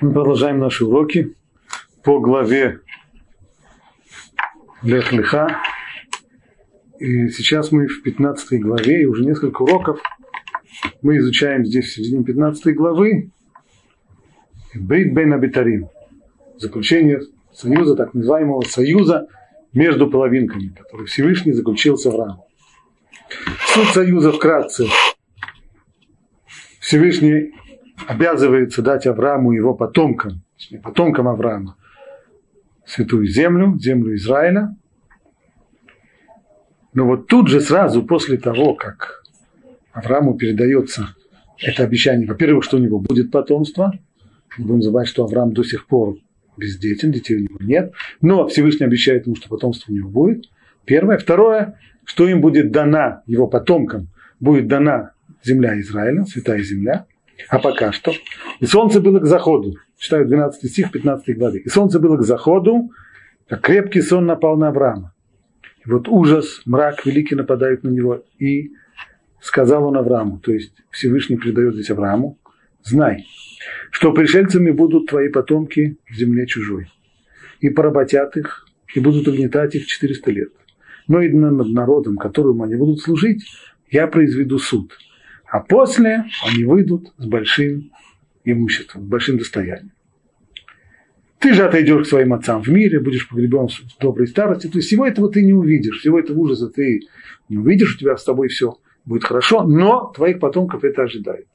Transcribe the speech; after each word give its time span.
Мы 0.00 0.14
продолжаем 0.14 0.58
наши 0.58 0.86
уроки 0.86 1.36
по 2.02 2.20
главе 2.20 2.80
Лех 4.82 5.12
Леха. 5.12 5.60
И 6.98 7.28
сейчас 7.28 7.70
мы 7.70 7.86
в 7.86 8.02
15 8.02 8.62
главе, 8.62 9.02
и 9.02 9.04
уже 9.04 9.26
несколько 9.26 9.60
уроков 9.60 10.00
мы 11.02 11.18
изучаем 11.18 11.66
здесь 11.66 11.84
в 11.84 11.94
середине 11.96 12.24
15 12.24 12.74
главы 12.74 13.30
Брит 14.74 15.12
Бен 15.12 15.34
Абитарим. 15.34 15.90
Заключение 16.56 17.20
союза, 17.52 17.94
так 17.94 18.14
называемого 18.14 18.62
союза 18.62 19.26
между 19.74 20.08
половинками, 20.08 20.68
который 20.68 21.08
Всевышний 21.08 21.52
заключил 21.52 21.98
с 21.98 22.06
Авраамом. 22.06 22.44
Суть 23.66 23.88
союза 23.88 24.32
вкратце. 24.32 24.86
Всевышний 26.78 27.52
обязывается 28.10 28.82
дать 28.82 29.06
Аврааму 29.06 29.52
и 29.52 29.56
его 29.56 29.72
потомкам, 29.72 30.42
потомкам 30.82 31.28
Авраама, 31.28 31.76
святую 32.84 33.28
землю, 33.28 33.78
землю 33.78 34.16
Израиля. 34.16 34.74
Но 36.92 37.06
вот 37.06 37.28
тут 37.28 37.46
же 37.46 37.60
сразу 37.60 38.02
после 38.02 38.36
того, 38.36 38.74
как 38.74 39.22
Аврааму 39.92 40.36
передается 40.36 41.14
это 41.58 41.84
обещание, 41.84 42.26
во-первых, 42.26 42.64
что 42.64 42.78
у 42.78 42.80
него 42.80 42.98
будет 42.98 43.30
потомство, 43.30 43.92
не 44.58 44.64
будем 44.64 44.82
забывать, 44.82 45.06
что 45.06 45.22
Авраам 45.22 45.52
до 45.52 45.62
сих 45.62 45.86
пор 45.86 46.16
бездетен, 46.56 47.12
детей 47.12 47.36
у 47.36 47.40
него 47.42 47.58
нет, 47.60 47.92
но 48.20 48.48
Всевышний 48.48 48.86
обещает 48.86 49.26
ему, 49.26 49.36
что 49.36 49.48
потомство 49.48 49.92
у 49.92 49.94
него 49.94 50.10
будет. 50.10 50.46
Первое. 50.84 51.16
Второе, 51.16 51.78
что 52.04 52.26
им 52.26 52.40
будет 52.40 52.72
дана, 52.72 53.22
его 53.26 53.46
потомкам, 53.46 54.08
будет 54.40 54.66
дана 54.66 55.12
земля 55.44 55.78
Израиля, 55.78 56.24
святая 56.24 56.60
земля. 56.64 57.06
А 57.48 57.58
пока 57.58 57.92
что. 57.92 58.12
И 58.60 58.66
солнце 58.66 59.00
было 59.00 59.20
к 59.20 59.26
заходу. 59.26 59.76
Читаю 59.98 60.26
12 60.26 60.70
стих 60.70 60.90
15 60.90 61.36
главы. 61.36 61.58
И 61.58 61.68
солнце 61.68 62.00
было 62.00 62.16
к 62.16 62.22
заходу, 62.22 62.90
как 63.48 63.62
крепкий 63.62 64.02
сон 64.02 64.26
напал 64.26 64.56
на 64.56 64.68
Авраама. 64.68 65.14
И 65.84 65.90
вот 65.90 66.08
ужас, 66.08 66.62
мрак 66.66 67.06
великий 67.06 67.34
нападают 67.34 67.82
на 67.82 67.88
него. 67.88 68.24
И 68.38 68.72
сказал 69.40 69.84
он 69.86 69.96
Аврааму, 69.96 70.38
то 70.38 70.52
есть 70.52 70.74
Всевышний 70.90 71.36
передает 71.36 71.74
здесь 71.74 71.90
Аврааму, 71.90 72.38
знай, 72.82 73.26
что 73.90 74.12
пришельцами 74.12 74.70
будут 74.70 75.06
твои 75.06 75.28
потомки 75.28 75.96
в 76.08 76.14
земле 76.14 76.46
чужой. 76.46 76.90
И 77.60 77.70
поработят 77.70 78.36
их, 78.36 78.66
и 78.94 79.00
будут 79.00 79.28
угнетать 79.28 79.74
их 79.74 79.86
400 79.86 80.30
лет. 80.30 80.52
Но 81.08 81.22
и 81.22 81.30
над 81.30 81.68
народом, 81.68 82.16
которому 82.16 82.64
они 82.64 82.76
будут 82.76 83.00
служить, 83.00 83.44
я 83.90 84.06
произведу 84.06 84.58
суд– 84.58 84.96
а 85.50 85.60
после 85.60 86.26
они 86.46 86.64
выйдут 86.64 87.12
с 87.18 87.26
большим 87.26 87.90
имуществом, 88.44 89.02
с 89.02 89.06
большим 89.06 89.38
достоянием. 89.38 89.92
Ты 91.40 91.54
же 91.54 91.64
отойдешь 91.64 92.06
к 92.06 92.08
своим 92.08 92.34
отцам 92.34 92.62
в 92.62 92.68
мире, 92.68 93.00
будешь 93.00 93.28
погребен 93.28 93.68
в 93.68 93.98
доброй 93.98 94.28
старости. 94.28 94.68
То 94.68 94.78
есть 94.78 94.88
всего 94.88 95.06
этого 95.06 95.30
ты 95.30 95.42
не 95.42 95.52
увидишь, 95.52 96.00
всего 96.00 96.20
этого 96.20 96.38
ужаса 96.38 96.68
ты 96.68 97.00
не 97.48 97.56
увидишь, 97.56 97.96
у 97.96 97.98
тебя 97.98 98.16
с 98.16 98.24
тобой 98.24 98.48
все 98.48 98.78
будет 99.04 99.24
хорошо, 99.24 99.64
но 99.64 100.12
твоих 100.14 100.38
потомков 100.38 100.84
это 100.84 101.02
ожидает. 101.02 101.46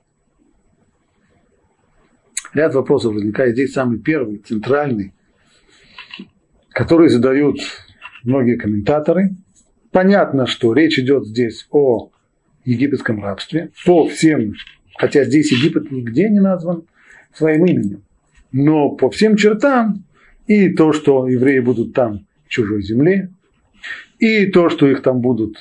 Ряд 2.53 2.73
вопросов 2.73 3.13
возникает 3.13 3.53
здесь 3.53 3.73
самый 3.73 3.99
первый, 3.99 4.37
центральный, 4.39 5.13
который 6.69 7.09
задают 7.09 7.59
многие 8.23 8.57
комментаторы. 8.57 9.35
Понятно, 9.91 10.47
что 10.47 10.73
речь 10.73 10.97
идет 10.97 11.25
здесь 11.25 11.67
о 11.69 12.09
египетском 12.65 13.23
рабстве 13.23 13.71
по 13.85 14.07
всем, 14.07 14.53
хотя 14.97 15.23
здесь 15.23 15.51
Египет 15.51 15.91
нигде 15.91 16.29
не 16.29 16.39
назван 16.39 16.83
своим 17.33 17.65
именем, 17.65 18.03
но 18.51 18.89
по 18.89 19.09
всем 19.09 19.37
чертам 19.37 20.03
и 20.47 20.69
то, 20.69 20.93
что 20.93 21.27
евреи 21.27 21.59
будут 21.59 21.93
там 21.93 22.25
в 22.45 22.49
чужой 22.49 22.81
земле, 22.81 23.29
и 24.19 24.45
то, 24.47 24.69
что 24.69 24.87
их 24.87 25.01
там 25.01 25.21
будут 25.21 25.57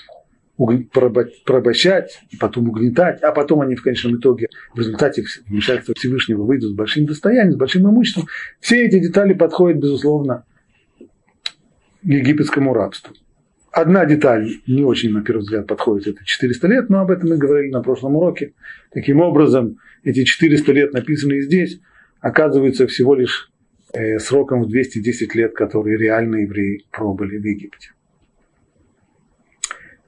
порабощать, 0.57 2.21
и 2.31 2.37
потом 2.37 2.69
угнетать, 2.69 3.21
а 3.23 3.33
потом 3.33 3.61
они 3.61 3.75
в 3.75 3.83
конечном 3.83 4.17
итоге 4.19 4.49
в 4.73 4.79
результате 4.79 5.25
вмешательства 5.49 5.95
Всевышнего 5.97 6.45
выйдут 6.45 6.71
с 6.71 6.75
большим 6.75 7.07
достоянием, 7.07 7.55
с 7.55 7.57
большим 7.57 7.91
имуществом. 7.91 8.27
Все 8.61 8.85
эти 8.87 9.01
детали 9.01 9.35
подходят, 9.35 9.79
безусловно, 9.79 10.45
египетскому 12.03 12.73
рабству. 12.73 13.15
Одна 13.75 14.07
деталь 14.07 14.61
не 14.69 14.85
очень, 14.85 15.11
на 15.11 15.23
первый 15.25 15.41
взгляд, 15.41 15.67
подходит, 15.67 16.07
это 16.07 16.25
400 16.25 16.69
лет, 16.69 16.91
но 16.91 17.01
об 17.01 17.11
этом 17.11 17.31
мы 17.31 17.39
говорили 17.39 17.73
на 17.73 17.83
прошлом 17.83 18.15
уроке. 18.15 18.55
Таким 18.93 19.19
образом, 19.21 19.79
эти 20.05 20.23
400 20.23 20.73
лет, 20.73 20.93
написанные 20.93 21.43
здесь, 21.43 21.81
оказываются 22.21 22.87
всего 22.87 23.17
лишь 23.17 23.51
э, 23.93 24.21
сроком 24.21 24.63
в 24.63 24.69
210 24.69 25.35
лет, 25.35 25.57
которые 25.57 25.99
реально 25.99 26.37
евреи 26.37 26.85
пробыли 26.93 27.37
в 27.37 27.45
Египте. 27.45 27.91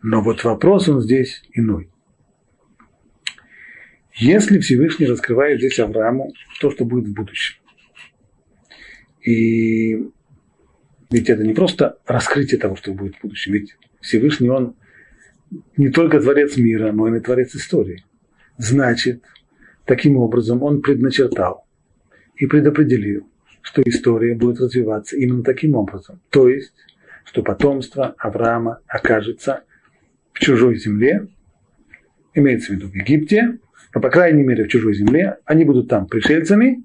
Но 0.00 0.22
вот 0.22 0.44
вопрос 0.44 0.88
он 0.88 1.00
здесь 1.00 1.42
иной. 1.52 1.90
Если 4.14 4.60
Всевышний 4.60 5.06
раскрывает 5.06 5.58
здесь 5.58 5.80
Аврааму 5.80 6.32
то, 6.60 6.70
что 6.70 6.84
будет 6.84 7.08
в 7.08 7.14
будущем, 7.14 7.56
и 9.22 10.08
ведь 11.10 11.30
это 11.30 11.44
не 11.44 11.54
просто 11.54 11.98
раскрытие 12.06 12.60
того, 12.60 12.76
что 12.76 12.92
будет 12.92 13.16
в 13.16 13.22
будущем. 13.22 13.52
Ведь 13.52 13.76
Всевышний, 14.00 14.50
Он 14.50 14.74
не 15.76 15.90
только 15.90 16.20
творец 16.20 16.56
мира, 16.56 16.92
но 16.92 17.14
и 17.14 17.20
творец 17.20 17.54
истории. 17.54 18.04
Значит, 18.58 19.22
таким 19.84 20.16
образом 20.16 20.62
Он 20.62 20.82
предначертал 20.82 21.66
и 22.36 22.46
предопределил, 22.46 23.28
что 23.62 23.82
история 23.82 24.34
будет 24.34 24.60
развиваться 24.60 25.16
именно 25.16 25.42
таким 25.42 25.76
образом. 25.76 26.20
То 26.30 26.48
есть, 26.48 26.74
что 27.24 27.42
потомство 27.42 28.14
Авраама 28.18 28.80
окажется 28.86 29.62
в 30.32 30.40
чужой 30.40 30.76
земле, 30.76 31.28
имеется 32.34 32.72
в 32.72 32.76
виду 32.76 32.88
в 32.88 32.94
Египте, 32.94 33.58
но, 33.94 34.00
по 34.00 34.10
крайней 34.10 34.42
мере, 34.42 34.64
в 34.64 34.68
чужой 34.68 34.94
земле, 34.94 35.38
они 35.44 35.64
будут 35.64 35.88
там 35.88 36.06
пришельцами, 36.06 36.84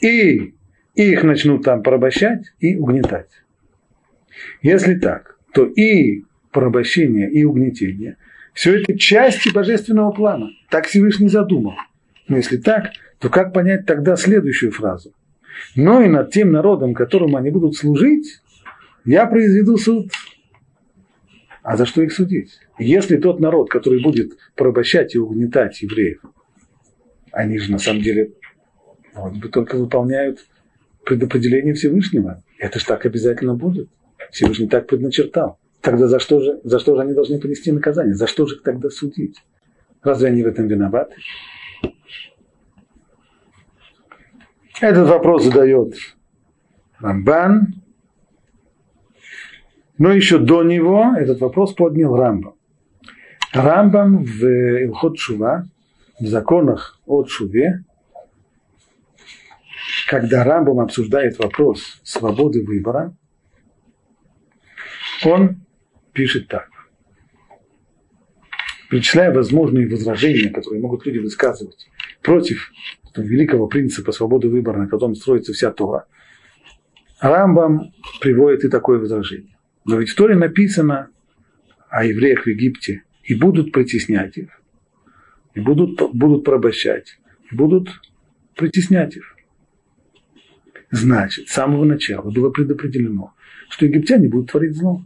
и 0.00 0.54
их 0.94 1.22
начнут 1.22 1.62
там 1.62 1.82
порабощать 1.82 2.52
и 2.58 2.76
угнетать. 2.76 3.28
Если 4.62 4.94
так, 4.94 5.38
то 5.52 5.64
и 5.64 6.24
порабощение, 6.52 7.30
и 7.30 7.44
угнетение– 7.44 8.16
все 8.52 8.78
это 8.78 8.98
части 8.98 9.48
божественного 9.50 10.10
плана. 10.10 10.50
Так 10.68 10.86
Всевышний 10.86 11.28
задумал. 11.28 11.74
Но 12.28 12.36
если 12.36 12.56
так, 12.56 12.90
то 13.18 13.28
как 13.28 13.52
понять 13.52 13.86
тогда 13.86 14.16
следующую 14.16 14.72
фразу? 14.72 15.14
Но 15.76 16.02
и 16.02 16.08
над 16.08 16.30
тем 16.30 16.52
народом, 16.52 16.94
которому 16.94 17.36
они 17.36 17.50
будут 17.50 17.76
служить, 17.76 18.40
я 19.04 19.26
произведу 19.26 19.76
суд. 19.76 20.10
А 21.62 21.76
за 21.76 21.86
что 21.86 22.02
их 22.02 22.12
судить? 22.12 22.58
Если 22.78 23.16
тот 23.16 23.40
народ, 23.40 23.70
который 23.70 24.02
будет 24.02 24.32
порабощать 24.56 25.14
и 25.14 25.18
угнетать 25.18 25.80
евреев, 25.82 26.20
они 27.32 27.58
же 27.58 27.70
на 27.70 27.78
самом 27.78 28.02
деле 28.02 28.32
вот, 29.14 29.34
бы 29.36 29.48
только 29.48 29.76
выполняют 29.76 30.46
предопределение 31.04 31.74
Всевышнего. 31.74 32.42
Это 32.58 32.78
же 32.78 32.86
так 32.86 33.06
обязательно 33.06 33.54
будет. 33.54 33.88
Всевышний 34.32 34.68
так 34.68 34.86
предначертал. 34.86 35.58
Тогда 35.80 36.06
за 36.08 36.18
что 36.18 36.40
же, 36.40 36.60
за 36.64 36.78
что 36.78 36.94
же 36.94 37.02
они 37.02 37.14
должны 37.14 37.40
понести 37.40 37.72
наказание? 37.72 38.14
За 38.14 38.26
что 38.26 38.46
же 38.46 38.56
их 38.56 38.62
тогда 38.62 38.90
судить? 38.90 39.42
Разве 40.02 40.28
они 40.28 40.42
в 40.42 40.46
этом 40.46 40.66
виноваты? 40.66 41.14
Этот 44.80 45.08
вопрос 45.08 45.44
задает 45.44 45.94
Рамбан. 46.98 47.74
Но 49.98 50.12
еще 50.12 50.38
до 50.38 50.62
него 50.62 51.14
этот 51.18 51.40
вопрос 51.40 51.74
поднял 51.74 52.16
Рамбам. 52.16 52.54
Рамбам 53.52 54.24
в 54.24 54.44
Илхот 54.84 55.18
Шува, 55.18 55.66
в 56.18 56.26
законах 56.26 57.00
от 57.04 57.28
Шуве, 57.28 57.84
когда 60.08 60.44
Рамбам 60.44 60.80
обсуждает 60.80 61.38
вопрос 61.38 62.00
свободы 62.02 62.64
выбора, 62.64 63.14
он 65.24 65.60
пишет 66.12 66.48
так. 66.48 66.68
Перечисляя 68.90 69.32
возможные 69.32 69.88
возражения, 69.88 70.50
которые 70.50 70.82
могут 70.82 71.06
люди 71.06 71.18
высказывать 71.18 71.88
против 72.22 72.72
великого 73.16 73.66
принципа 73.66 74.12
свободы 74.12 74.48
выбора, 74.48 74.78
на 74.78 74.88
котором 74.88 75.14
строится 75.14 75.52
вся 75.52 75.70
Тора, 75.70 76.06
Рамбам 77.20 77.92
приводит 78.20 78.64
и 78.64 78.68
такое 78.68 78.98
возражение. 78.98 79.56
Но 79.84 79.98
ведь 79.98 80.10
в 80.10 80.16
Торе 80.16 80.34
написано 80.34 81.10
о 81.88 82.04
евреях 82.04 82.44
в 82.44 82.46
Египте, 82.46 83.02
и 83.24 83.34
будут 83.34 83.72
притеснять 83.72 84.36
их, 84.36 84.48
и 85.54 85.60
будут, 85.60 86.00
будут 86.12 86.44
порабощать, 86.44 87.18
и 87.50 87.54
будут 87.54 87.88
притеснять 88.56 89.16
их. 89.16 89.36
Значит, 90.90 91.48
с 91.48 91.52
самого 91.52 91.84
начала 91.84 92.30
было 92.30 92.50
предопределено, 92.50 93.34
что 93.68 93.86
египтяне 93.86 94.28
будут 94.28 94.50
творить 94.50 94.76
зло. 94.76 95.04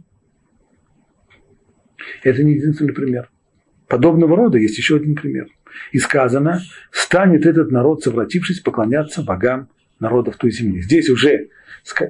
Это 2.23 2.43
не 2.43 2.53
единственный 2.53 2.93
пример. 2.93 3.29
Подобного 3.87 4.35
рода 4.35 4.57
есть 4.57 4.77
еще 4.77 4.97
один 4.97 5.15
пример. 5.15 5.47
И 5.91 5.99
сказано, 5.99 6.61
станет 6.91 7.45
этот 7.45 7.71
народ, 7.71 8.03
совратившись, 8.03 8.61
поклоняться 8.61 9.21
богам 9.21 9.69
народов 9.99 10.37
той 10.37 10.51
земли. 10.51 10.81
Здесь 10.81 11.09
уже, 11.09 11.49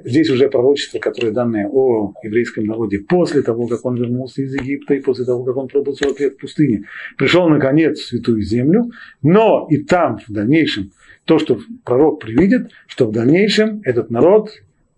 здесь 0.04 0.30
уже 0.30 0.48
пророчество, 0.48 0.98
которое 0.98 1.32
данное 1.32 1.68
о 1.68 2.14
еврейском 2.22 2.64
народе 2.64 3.00
после 3.00 3.42
того, 3.42 3.66
как 3.66 3.84
он 3.84 3.96
вернулся 3.96 4.42
из 4.42 4.54
Египта 4.54 4.94
и 4.94 5.00
после 5.00 5.24
того, 5.24 5.44
как 5.44 5.56
он 5.56 5.68
пробыл 5.68 5.94
40 5.94 6.20
лет 6.20 6.34
в 6.34 6.38
пустыне, 6.38 6.84
пришел 7.16 7.48
наконец 7.48 7.98
в 7.98 8.06
святую 8.06 8.42
землю, 8.42 8.90
но 9.22 9.66
и 9.70 9.78
там 9.78 10.18
в 10.26 10.32
дальнейшем 10.32 10.92
то, 11.24 11.38
что 11.38 11.60
пророк 11.84 12.20
привидит, 12.20 12.70
что 12.86 13.06
в 13.06 13.12
дальнейшем 13.12 13.82
этот 13.84 14.10
народ 14.10 14.50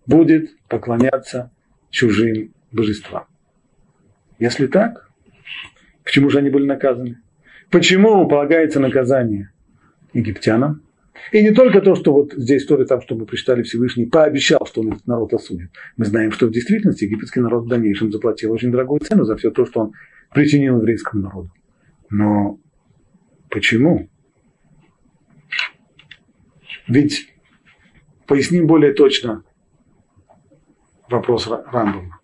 будет 0.05 0.51
поклоняться 0.67 1.51
чужим 1.89 2.53
божествам. 2.71 3.25
Если 4.39 4.67
так, 4.67 5.09
почему 6.03 6.29
же 6.29 6.39
они 6.39 6.49
были 6.49 6.65
наказаны? 6.65 7.17
Почему 7.69 8.27
полагается 8.27 8.79
наказание 8.79 9.51
египтянам? 10.13 10.81
И 11.31 11.43
не 11.43 11.51
только 11.51 11.81
то, 11.81 11.95
что 11.95 12.13
вот 12.13 12.33
здесь 12.33 12.63
история 12.63 12.85
там, 12.85 13.01
что 13.01 13.15
мы 13.15 13.25
прочитали 13.25 13.61
Всевышний, 13.63 14.05
пообещал, 14.05 14.65
что 14.65 14.81
он 14.81 14.93
этот 14.93 15.05
народ 15.05 15.33
осудит. 15.33 15.69
Мы 15.97 16.05
знаем, 16.05 16.31
что 16.31 16.47
в 16.47 16.51
действительности 16.51 17.03
египетский 17.03 17.41
народ 17.41 17.65
в 17.65 17.67
дальнейшем 17.67 18.11
заплатил 18.11 18.53
очень 18.53 18.71
дорогую 18.71 19.01
цену 19.01 19.25
за 19.25 19.35
все 19.35 19.51
то, 19.51 19.65
что 19.65 19.81
он 19.81 19.93
причинил 20.33 20.77
еврейскому 20.77 21.23
народу. 21.23 21.51
Но 22.09 22.59
почему? 23.49 24.09
Ведь 26.87 27.33
поясним 28.25 28.65
более 28.65 28.93
точно 28.93 29.43
вопрос 31.09 31.47
Рамбова. 31.47 32.18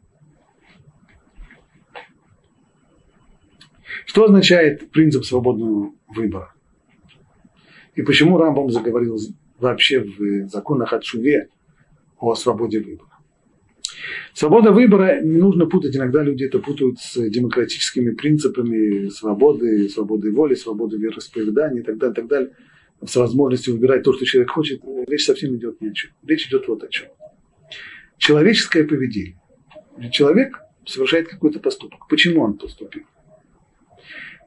Что 4.15 4.23
означает 4.23 4.91
принцип 4.91 5.25
свободного 5.25 5.91
выбора? 6.07 6.53
И 7.95 8.01
почему 8.01 8.37
Рамбам 8.37 8.69
заговорил 8.69 9.19
вообще 9.59 9.99
в 9.99 10.47
законах 10.47 10.93
о 10.93 11.01
Шуве 11.01 11.49
о 12.17 12.33
свободе 12.35 12.79
выбора? 12.79 13.09
Свобода 14.33 14.71
выбора 14.71 15.19
не 15.21 15.35
нужно 15.35 15.65
путать, 15.65 15.97
иногда 15.97 16.23
люди 16.23 16.45
это 16.45 16.59
путают 16.59 16.97
с 16.99 17.29
демократическими 17.29 18.11
принципами 18.11 19.09
свободы, 19.09 19.89
свободы 19.89 20.31
воли, 20.31 20.55
свободы 20.55 20.95
вероисповедания 20.95 21.81
и 21.81 21.83
так 21.83 21.97
далее, 21.97 22.13
и 22.13 22.15
так 22.15 22.27
далее, 22.27 22.51
с 23.05 23.17
возможностью 23.17 23.73
выбирать 23.73 24.03
то, 24.03 24.13
что 24.13 24.23
человек 24.23 24.49
хочет. 24.49 24.81
Речь 25.07 25.25
совсем 25.25 25.57
идет 25.57 25.81
ни 25.81 25.89
о 25.89 25.93
чем. 25.93 26.11
Речь 26.25 26.47
идет 26.47 26.69
вот 26.69 26.81
о 26.85 26.87
чем. 26.87 27.09
Человеческое 28.17 28.85
поведение. 28.85 29.37
Человек 30.13 30.57
совершает 30.85 31.27
какой-то 31.27 31.59
поступок. 31.59 32.07
Почему 32.07 32.43
он 32.43 32.53
поступил? 32.53 33.03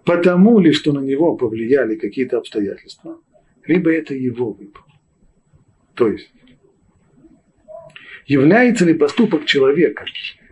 Потому 0.05 0.59
ли, 0.59 0.73
что 0.73 0.93
на 0.93 1.01
него 1.01 1.37
повлияли 1.37 1.97
какие-то 1.97 2.39
обстоятельства, 2.39 3.21
либо 3.67 3.93
это 3.93 4.15
его 4.15 4.53
выбор. 4.53 4.83
То 5.95 6.09
есть, 6.09 6.33
является 8.27 8.85
ли 8.85 8.95
поступок 8.95 9.45
человека 9.45 10.05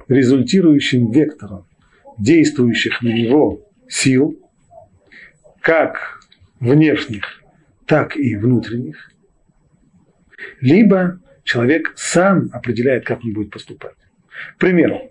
результирующим 0.09 1.11
вектором 1.11 1.67
действующих 2.19 3.03
на 3.03 3.09
него 3.09 3.63
сил, 3.89 4.39
как 5.61 6.21
внешних, 6.61 7.43
так 7.87 8.17
и 8.17 8.37
внутренних, 8.37 9.11
либо 10.61 11.21
человек 11.45 11.93
сам 11.97 12.51
определяет, 12.53 13.05
как 13.05 13.25
он 13.25 13.33
будет 13.33 13.51
поступать. 13.51 13.95
К 14.57 14.59
примеру, 14.59 15.11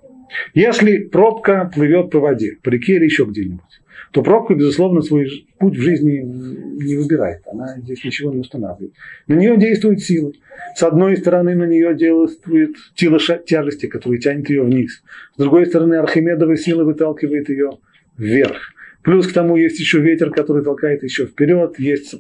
если 0.54 0.98
пробка 0.98 1.72
плывет 1.74 2.12
по 2.12 2.20
воде, 2.20 2.58
по 2.62 2.70
реке 2.70 2.96
или 2.96 3.06
еще 3.06 3.26
где-нибудь, 3.26 3.82
то 4.12 4.22
пробка, 4.22 4.56
безусловно, 4.56 5.02
свой 5.02 5.48
путь 5.60 5.78
в 5.78 5.82
жизни 5.82 6.20
не 6.20 6.98
выбирает. 6.98 7.42
Она 7.52 7.78
здесь 7.78 8.04
ничего 8.04 8.32
не 8.32 8.40
устанавливает. 8.40 8.94
На 9.28 9.36
нее 9.36 9.58
действуют 9.58 10.02
силы. 10.02 10.34
С 10.76 10.84
одной 10.84 11.18
стороны, 11.18 11.56
на 11.56 11.66
нее 11.66 11.96
действует 11.96 12.76
сила 12.96 13.20
тяжести, 13.20 13.88
которая 13.88 14.20
тянет 14.20 14.50
ее 14.50 14.64
вниз. 14.64 15.04
С 15.36 15.40
другой 15.40 15.66
стороны, 15.66 15.96
архимедовая 15.96 16.58
сила 16.58 16.84
выталкивает 16.84 17.50
ее 17.50 17.72
вверх. 18.18 18.76
Плюс 19.06 19.28
к 19.28 19.34
тому 19.34 19.56
есть 19.56 19.80
еще 19.80 20.00
ветер, 20.00 20.32
который 20.32 20.64
толкает 20.64 21.04
еще 21.04 21.28
вперед, 21.28 21.78
есть 21.78 22.16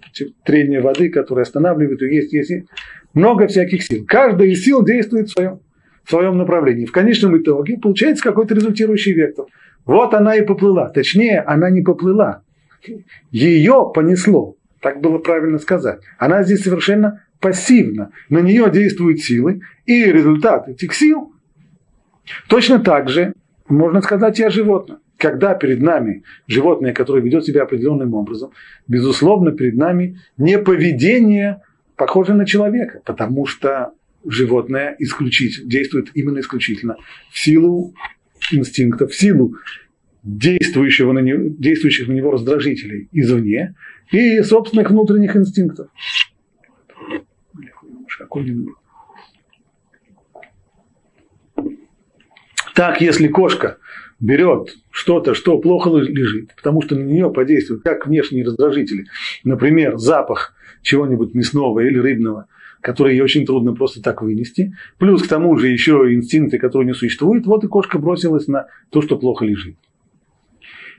трение 0.45 0.81
воды, 0.81 1.09
которая 1.09 1.43
останавливает 1.43 2.01
ее, 2.03 2.17
есть, 2.17 2.31
есть, 2.31 2.51
есть 2.51 2.65
много 3.15 3.47
всяких 3.47 3.81
сил. 3.81 4.05
Каждая 4.07 4.49
из 4.49 4.63
сил 4.63 4.85
действует 4.85 5.29
в 5.29 5.31
своем, 5.31 5.61
в 6.03 6.09
своем 6.11 6.37
направлении. 6.37 6.85
В 6.85 6.91
конечном 6.91 7.41
итоге 7.41 7.79
получается 7.79 8.23
какой-то 8.23 8.53
результирующий 8.53 9.13
вектор. 9.13 9.45
Вот 9.85 10.13
она 10.13 10.35
и 10.35 10.45
поплыла. 10.45 10.89
Точнее, 10.89 11.41
она 11.41 11.69
не 11.69 11.81
поплыла. 11.81 12.41
Ее 13.31 13.91
понесло. 13.93 14.55
Так 14.81 15.01
было 15.01 15.17
правильно 15.17 15.57
сказать. 15.57 16.01
Она 16.17 16.43
здесь 16.43 16.63
совершенно 16.63 17.23
пассивна. 17.39 18.11
На 18.29 18.39
нее 18.39 18.69
действуют 18.71 19.19
силы. 19.19 19.61
И 19.85 20.03
результат 20.03 20.67
этих 20.67 20.93
сил 20.93 21.33
точно 22.47 22.79
так 22.79 23.09
же 23.09 23.33
можно 23.67 24.01
сказать 24.01 24.39
и 24.39 24.43
о 24.43 24.49
животном. 24.49 24.99
Когда 25.17 25.55
перед 25.55 25.81
нами 25.81 26.23
животное, 26.47 26.93
которое 26.93 27.21
ведет 27.21 27.45
себя 27.45 27.63
определенным 27.63 28.13
образом, 28.13 28.51
безусловно, 28.87 29.51
перед 29.51 29.75
нами 29.75 30.19
не 30.37 30.59
поведение, 30.59 31.61
похожее 31.95 32.35
на 32.35 32.45
человека, 32.45 33.01
потому 33.05 33.45
что 33.45 33.93
животное 34.27 34.95
исключительно, 34.99 35.69
действует 35.69 36.09
именно 36.15 36.39
исключительно 36.39 36.97
в 37.31 37.39
силу 37.39 37.93
инстинктов, 38.51 39.11
в 39.11 39.15
силу 39.15 39.55
действующего 40.23 41.11
на 41.11 41.19
него, 41.19 41.53
действующих 41.57 42.07
на 42.07 42.13
него 42.13 42.31
раздражителей 42.31 43.09
извне 43.11 43.75
и 44.11 44.41
собственных 44.41 44.89
внутренних 44.89 45.35
инстинктов. 45.35 45.89
Так, 52.73 52.99
если 53.01 53.27
кошка 53.27 53.77
берет 54.19 54.75
что-то, 54.91 55.33
что 55.33 55.59
плохо 55.59 55.89
лежит, 55.91 56.53
потому 56.55 56.81
что 56.81 56.95
на 56.95 57.03
нее 57.03 57.31
подействуют 57.31 57.83
как 57.83 58.07
внешние 58.07 58.45
раздражители, 58.45 59.05
например, 59.43 59.97
запах 59.97 60.55
чего-нибудь 60.81 61.33
мясного 61.33 61.79
или 61.81 61.97
рыбного, 61.97 62.47
которые 62.85 63.23
очень 63.23 63.47
трудно 63.47 63.73
просто 63.73 63.99
так 63.99 64.21
вынести. 64.21 64.75
Плюс 64.99 65.23
к 65.23 65.27
тому 65.27 65.57
же 65.57 65.69
еще 65.69 66.13
инстинкты, 66.13 66.59
которые 66.59 66.85
не 66.85 66.93
существуют. 66.93 67.47
Вот 67.47 67.63
и 67.63 67.67
кошка 67.67 67.97
бросилась 67.97 68.47
на 68.47 68.67
то, 68.91 69.01
что 69.01 69.17
плохо 69.17 69.43
лежит. 69.43 69.75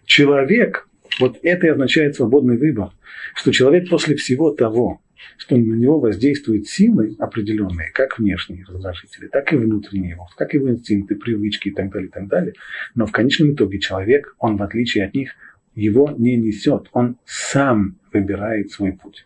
Человек, 0.04 0.88
вот 1.20 1.38
это 1.44 1.66
и 1.68 1.70
означает 1.70 2.16
свободный 2.16 2.56
выбор, 2.56 2.90
что 3.36 3.52
человек 3.52 3.88
после 3.88 4.16
всего 4.16 4.50
того, 4.50 5.00
что 5.38 5.56
на 5.56 5.60
него 5.60 6.00
воздействуют 6.00 6.66
силы 6.66 7.14
определенные, 7.20 7.92
как 7.92 8.18
внешние 8.18 8.64
раздражители, 8.64 9.28
так 9.28 9.52
и 9.52 9.56
внутренние, 9.56 10.18
как 10.36 10.54
его 10.54 10.68
инстинкты, 10.68 11.14
привычки 11.14 11.68
и 11.68 11.72
так 11.72 11.92
далее, 11.92 12.08
и 12.08 12.10
так 12.10 12.26
далее. 12.26 12.54
Но 12.96 13.06
в 13.06 13.12
конечном 13.12 13.52
итоге 13.52 13.78
человек, 13.78 14.34
он 14.40 14.56
в 14.56 14.62
отличие 14.64 15.04
от 15.04 15.14
них, 15.14 15.30
его 15.76 16.12
не 16.18 16.36
несет, 16.36 16.88
он 16.90 17.16
сам 17.24 17.96
выбирает 18.12 18.72
свой 18.72 18.92
путь. 18.92 19.24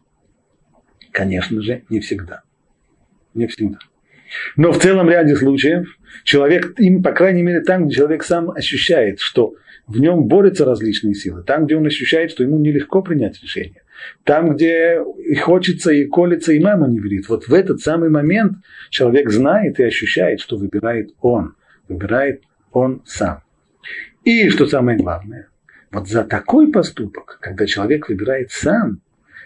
Конечно 1.11 1.63
же, 1.63 1.85
не 1.89 2.01
всегда 2.01 2.43
не 3.35 3.47
всегда. 3.47 3.79
Но 4.57 4.73
в 4.73 4.79
целом 4.79 5.09
ряде 5.09 5.35
случаев 5.35 5.87
человек, 6.25 6.79
им, 6.79 7.03
по 7.03 7.13
крайней 7.13 7.43
мере, 7.43 7.61
там, 7.61 7.87
где 7.87 7.97
человек 7.97 8.23
сам 8.23 8.51
ощущает, 8.51 9.21
что 9.21 9.55
в 9.87 9.99
нем 9.99 10.27
борются 10.27 10.65
различные 10.65 11.15
силы, 11.15 11.43
там, 11.43 11.67
где 11.67 11.77
он 11.77 11.87
ощущает, 11.87 12.31
что 12.31 12.45
ему 12.45 12.59
нелегко 12.59 13.03
принять 13.03 13.43
решение, 13.43 13.83
там, 14.25 14.55
где 14.55 15.01
и 15.19 15.35
хочется, 15.35 15.93
и 15.93 16.05
колется, 16.07 16.53
и 16.53 16.61
мама 16.61 16.89
не 16.89 17.01
верит. 17.01 17.29
Вот 17.29 17.49
в 17.49 17.55
этот 17.55 17.81
самый 17.81 18.09
момент 18.09 18.59
человек 18.91 19.31
знает 19.31 19.81
и 19.81 19.85
ощущает, 19.85 20.41
что 20.41 20.57
выбирает 20.57 21.11
он, 21.21 21.55
выбирает 21.89 22.43
он 22.73 23.03
сам. 23.05 23.43
И 24.25 24.49
что 24.51 24.67
самое 24.67 24.99
главное, 24.99 25.49
вот 25.91 26.09
за 26.09 26.23
такой 26.23 26.71
поступок, 26.71 27.39
когда 27.41 27.67
человек 27.67 28.09
выбирает 28.09 28.53
сам, 28.53 29.01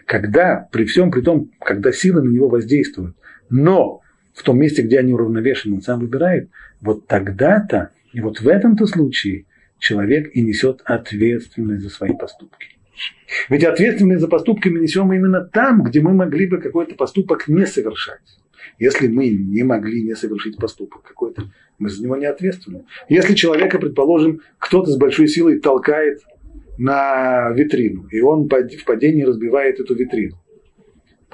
когда 0.07 0.69
при 0.71 0.85
всем 0.85 1.11
при 1.11 1.21
том, 1.21 1.51
когда 1.61 1.93
силы 1.93 2.23
на 2.23 2.31
него 2.31 2.49
воздействуют, 2.49 3.17
но 3.51 4.01
в 4.35 4.43
том 4.43 4.59
месте, 4.59 4.83
где 4.83 4.99
они 4.99 5.13
уравновешены, 5.13 5.77
он 5.77 5.83
сам 5.83 6.01
выбирает, 6.01 6.51
вот 6.81 7.07
тогда-то, 7.07 7.91
и 8.13 8.21
вот 8.21 8.41
в 8.41 8.49
этом-то 8.49 8.87
случае 8.87 9.47
человек 9.79 10.31
и 10.35 10.43
несет 10.43 10.83
ответственность 10.85 11.83
за 11.83 11.91
свои 11.91 12.15
поступки. 12.15 12.69
Ведь 13.49 13.65
ответственность 13.65 14.21
за 14.21 14.29
поступки 14.29 14.69
мы 14.69 14.81
несем 14.81 15.13
именно 15.13 15.41
там, 15.41 15.83
где 15.83 16.01
мы 16.01 16.13
могли 16.13 16.47
бы 16.47 16.59
какой-то 16.59 16.95
поступок 16.95 17.49
не 17.49 17.67
совершать. 17.67 18.21
Если 18.79 19.09
мы 19.09 19.29
не 19.29 19.63
могли 19.63 20.03
не 20.03 20.15
совершить 20.15 20.57
поступок 20.57 21.03
какой-то, 21.03 21.45
мы 21.79 21.91
за 21.91 22.03
него 22.03 22.17
не 22.17 22.27
ответственны. 22.27 22.85
Если 23.09 23.35
человека, 23.35 23.79
предположим, 23.79 24.41
кто-то 24.59 24.91
с 24.91 24.97
большой 24.97 25.29
силой 25.29 25.61
толкает 25.61 26.21
на 26.79 27.51
витрину, 27.51 28.07
и 28.11 28.21
он 28.21 28.49
в 28.49 28.85
падении 28.85 29.23
разбивает 29.23 29.81
эту 29.81 29.95
витрину, 29.95 30.37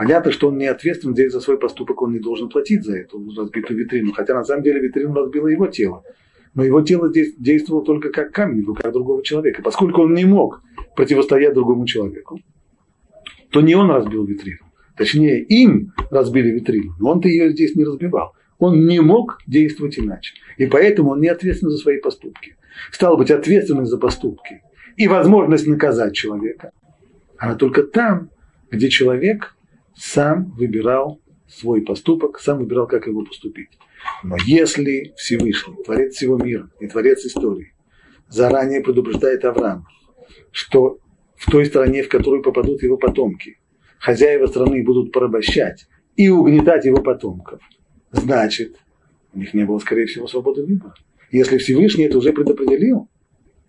Понятно, 0.01 0.33
что 0.33 0.49
он 0.49 0.57
не 0.57 0.65
ответственен 0.65 1.13
здесь 1.13 1.31
за 1.31 1.41
свой 1.41 1.59
поступок, 1.59 2.01
он 2.01 2.15
не 2.15 2.21
должен 2.21 2.49
платить 2.49 2.85
за 2.85 2.97
эту 2.97 3.23
разбитую 3.37 3.81
витрину. 3.81 4.13
Хотя 4.13 4.33
на 4.33 4.45
самом 4.45 4.63
деле 4.63 4.81
витрину 4.81 5.13
разбило 5.13 5.47
его 5.47 5.67
тело. 5.67 6.05
Но 6.55 6.65
его 6.65 6.81
тело 6.81 7.13
действовало 7.13 7.85
только 7.85 8.09
как 8.09 8.33
камень 8.33 8.65
в 8.65 8.69
руках 8.69 8.95
другого 8.95 9.23
человека. 9.23 9.61
Поскольку 9.63 10.01
он 10.01 10.15
не 10.15 10.25
мог 10.25 10.63
противостоять 10.97 11.53
другому 11.53 11.85
человеку, 11.85 12.41
то 13.51 13.61
не 13.61 13.75
он 13.75 13.91
разбил 13.91 14.25
витрину. 14.25 14.65
Точнее, 14.97 15.43
им 15.43 15.93
разбили 16.11 16.49
витрину, 16.49 16.95
но 16.99 17.11
он-то 17.11 17.29
ее 17.29 17.51
здесь 17.51 17.77
не 17.77 17.85
разбивал. 17.85 18.33
Он 18.59 18.87
не 18.87 19.01
мог 19.01 19.39
действовать 19.47 19.99
иначе. 19.99 20.33
И 20.57 20.65
поэтому 20.65 21.11
он 21.11 21.21
не 21.21 21.29
ответственен 21.29 21.73
за 21.73 21.77
свои 21.77 21.99
поступки. 21.99 22.57
Стал 22.91 23.19
быть, 23.19 23.31
ответственность 23.31 23.91
за 23.91 23.99
поступки 23.99 24.63
и 25.01 25.09
возможность 25.09 25.67
наказать 25.67 26.15
человека. 26.15 26.73
Она 27.39 27.55
только 27.55 27.85
там, 27.85 28.29
где 28.71 28.91
человек 28.91 29.57
сам 29.97 30.51
выбирал 30.51 31.23
свой 31.49 31.81
поступок, 31.81 32.39
сам 32.39 32.59
выбирал, 32.59 32.87
как 32.87 33.07
его 33.07 33.25
поступить. 33.25 33.71
Но 34.23 34.37
если 34.45 35.15
Всевышний, 35.17 35.83
Творец 35.87 36.17
всего 36.17 36.37
мира 36.37 36.69
и 36.81 36.87
Творец 36.87 37.25
истории, 37.25 37.73
заранее 38.29 38.83
предупреждает 38.83 39.43
Авраама, 39.47 39.87
что 40.53 40.99
в 41.35 41.51
той 41.51 41.65
стране, 41.65 42.03
в 42.03 42.11
которую 42.11 42.43
попадут 42.43 42.83
его 42.83 42.99
потомки, 42.99 43.59
хозяева 43.99 44.49
страны 44.49 44.85
будут 44.85 45.13
порабощать 45.13 45.89
и 46.17 46.29
угнетать 46.29 46.85
его 46.85 47.01
потомков, 47.01 47.63
значит, 48.13 48.77
у 49.33 49.39
них 49.39 49.55
не 49.55 49.65
было, 49.65 49.79
скорее 49.79 50.05
всего, 50.05 50.27
свободы 50.27 50.67
выбора. 50.67 50.93
Если 51.31 51.57
Всевышний 51.57 52.05
это 52.05 52.19
уже 52.19 52.35
предопределил, 52.35 53.09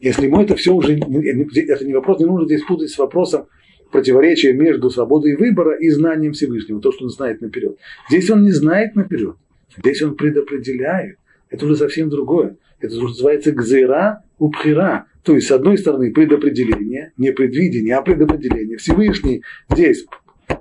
если 0.01 0.25
ему 0.25 0.41
это 0.41 0.55
все 0.55 0.73
уже, 0.73 0.97
это 0.97 1.85
не 1.85 1.93
вопрос, 1.93 2.19
не 2.19 2.25
нужно 2.25 2.45
здесь 2.45 2.63
путать 2.63 2.89
с 2.89 2.97
вопросом 2.97 3.45
противоречия 3.91 4.53
между 4.53 4.89
свободой 4.89 5.35
выбора 5.35 5.77
и 5.77 5.89
знанием 5.89 6.33
Всевышнего, 6.33 6.81
то, 6.81 6.91
что 6.91 7.05
он 7.05 7.09
знает 7.09 7.41
наперед. 7.41 7.77
Здесь 8.09 8.29
он 8.29 8.43
не 8.43 8.51
знает 8.51 8.95
наперед, 8.95 9.35
здесь 9.77 10.01
он 10.01 10.15
предопределяет. 10.15 11.17
Это 11.49 11.65
уже 11.65 11.75
совсем 11.75 12.09
другое. 12.09 12.57
Это 12.79 12.95
уже 12.95 13.09
называется 13.09 13.51
гзера 13.51 14.23
упхира. 14.39 15.05
То 15.23 15.35
есть, 15.35 15.47
с 15.47 15.51
одной 15.51 15.77
стороны, 15.77 16.11
предопределение, 16.11 17.11
не 17.17 17.31
предвидение, 17.31 17.95
а 17.95 18.01
предопределение. 18.01 18.77
Всевышний 18.77 19.43
здесь 19.69 20.05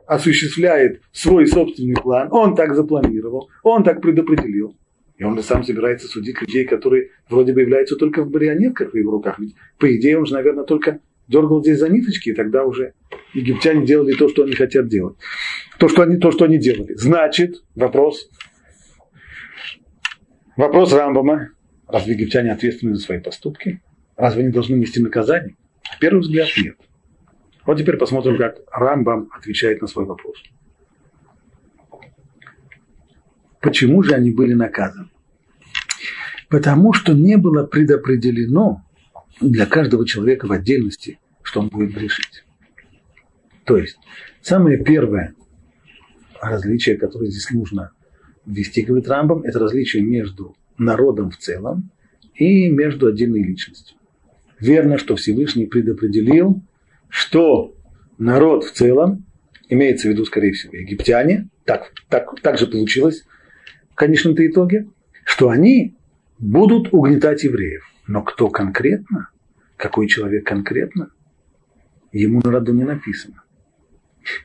осуществляет 0.06 1.00
свой 1.12 1.46
собственный 1.46 1.94
план, 1.94 2.28
он 2.30 2.54
так 2.54 2.74
запланировал, 2.74 3.48
он 3.62 3.84
так 3.84 4.02
предопределил. 4.02 4.76
И 5.20 5.24
он 5.24 5.36
же 5.36 5.42
сам 5.42 5.62
собирается 5.62 6.08
судить 6.08 6.40
людей, 6.40 6.64
которые 6.64 7.10
вроде 7.28 7.52
бы 7.52 7.60
являются 7.60 7.94
только 7.94 8.24
в 8.24 8.32
марионетках 8.32 8.94
в 8.94 8.96
его 8.96 9.10
руках. 9.10 9.38
Ведь, 9.38 9.54
по 9.78 9.94
идее, 9.94 10.18
он 10.18 10.24
же, 10.24 10.32
наверное, 10.32 10.64
только 10.64 11.00
дергал 11.28 11.60
здесь 11.60 11.78
за 11.78 11.90
ниточки, 11.90 12.30
и 12.30 12.32
тогда 12.32 12.64
уже 12.64 12.94
египтяне 13.34 13.84
делали 13.84 14.14
то, 14.14 14.30
что 14.30 14.44
они 14.44 14.52
хотят 14.52 14.88
делать. 14.88 15.18
То, 15.78 15.88
что 15.88 16.02
они, 16.04 16.16
то, 16.16 16.30
что 16.30 16.46
они 16.46 16.56
делали. 16.56 16.94
Значит, 16.94 17.62
вопрос, 17.74 18.30
вопрос 20.56 20.90
Рамбама, 20.94 21.50
разве 21.86 22.14
египтяне 22.14 22.50
ответственны 22.50 22.94
за 22.94 23.02
свои 23.02 23.20
поступки? 23.20 23.82
Разве 24.16 24.44
они 24.44 24.52
должны 24.52 24.76
нести 24.76 25.02
наказание? 25.02 25.54
На 25.84 25.98
первый 26.00 26.20
взгляд, 26.20 26.48
нет. 26.56 26.76
Вот 27.66 27.78
теперь 27.78 27.98
посмотрим, 27.98 28.38
как 28.38 28.56
Рамбам 28.72 29.28
отвечает 29.36 29.82
на 29.82 29.86
свой 29.86 30.06
вопрос. 30.06 30.42
Почему 33.60 34.02
же 34.02 34.14
они 34.14 34.30
были 34.30 34.54
наказаны? 34.54 35.08
Потому 36.48 36.92
что 36.92 37.12
не 37.12 37.36
было 37.36 37.64
предопределено 37.64 38.84
для 39.40 39.66
каждого 39.66 40.06
человека 40.06 40.46
в 40.46 40.52
отдельности, 40.52 41.18
что 41.42 41.60
он 41.60 41.68
будет 41.68 41.94
грешить. 41.94 42.44
То 43.64 43.76
есть, 43.76 43.98
самое 44.42 44.82
первое 44.82 45.34
различие, 46.40 46.96
которое 46.96 47.30
здесь 47.30 47.50
нужно 47.50 47.92
ввести, 48.46 48.82
говорит 48.82 49.08
Рамбам, 49.08 49.42
это 49.42 49.58
различие 49.58 50.02
между 50.02 50.56
народом 50.78 51.30
в 51.30 51.36
целом 51.36 51.90
и 52.34 52.68
между 52.68 53.06
отдельной 53.06 53.42
личностью. 53.42 53.96
Верно, 54.58 54.98
что 54.98 55.16
Всевышний 55.16 55.66
предопределил, 55.66 56.62
что 57.08 57.74
народ 58.18 58.64
в 58.64 58.72
целом, 58.72 59.26
имеется 59.68 60.08
в 60.08 60.10
виду, 60.10 60.24
скорее 60.24 60.52
всего, 60.52 60.74
египтяне, 60.74 61.48
так, 61.64 61.92
так, 62.08 62.40
так 62.40 62.58
же 62.58 62.66
получилось 62.66 63.24
конечном-то 64.00 64.46
итоге, 64.46 64.88
что 65.24 65.50
они 65.50 65.94
будут 66.38 66.94
угнетать 66.94 67.44
евреев. 67.44 67.84
Но 68.06 68.22
кто 68.22 68.48
конкретно, 68.48 69.28
какой 69.76 70.08
человек 70.08 70.46
конкретно, 70.46 71.10
ему 72.10 72.40
на 72.42 72.50
роду 72.50 72.72
не 72.72 72.84
написано. 72.84 73.42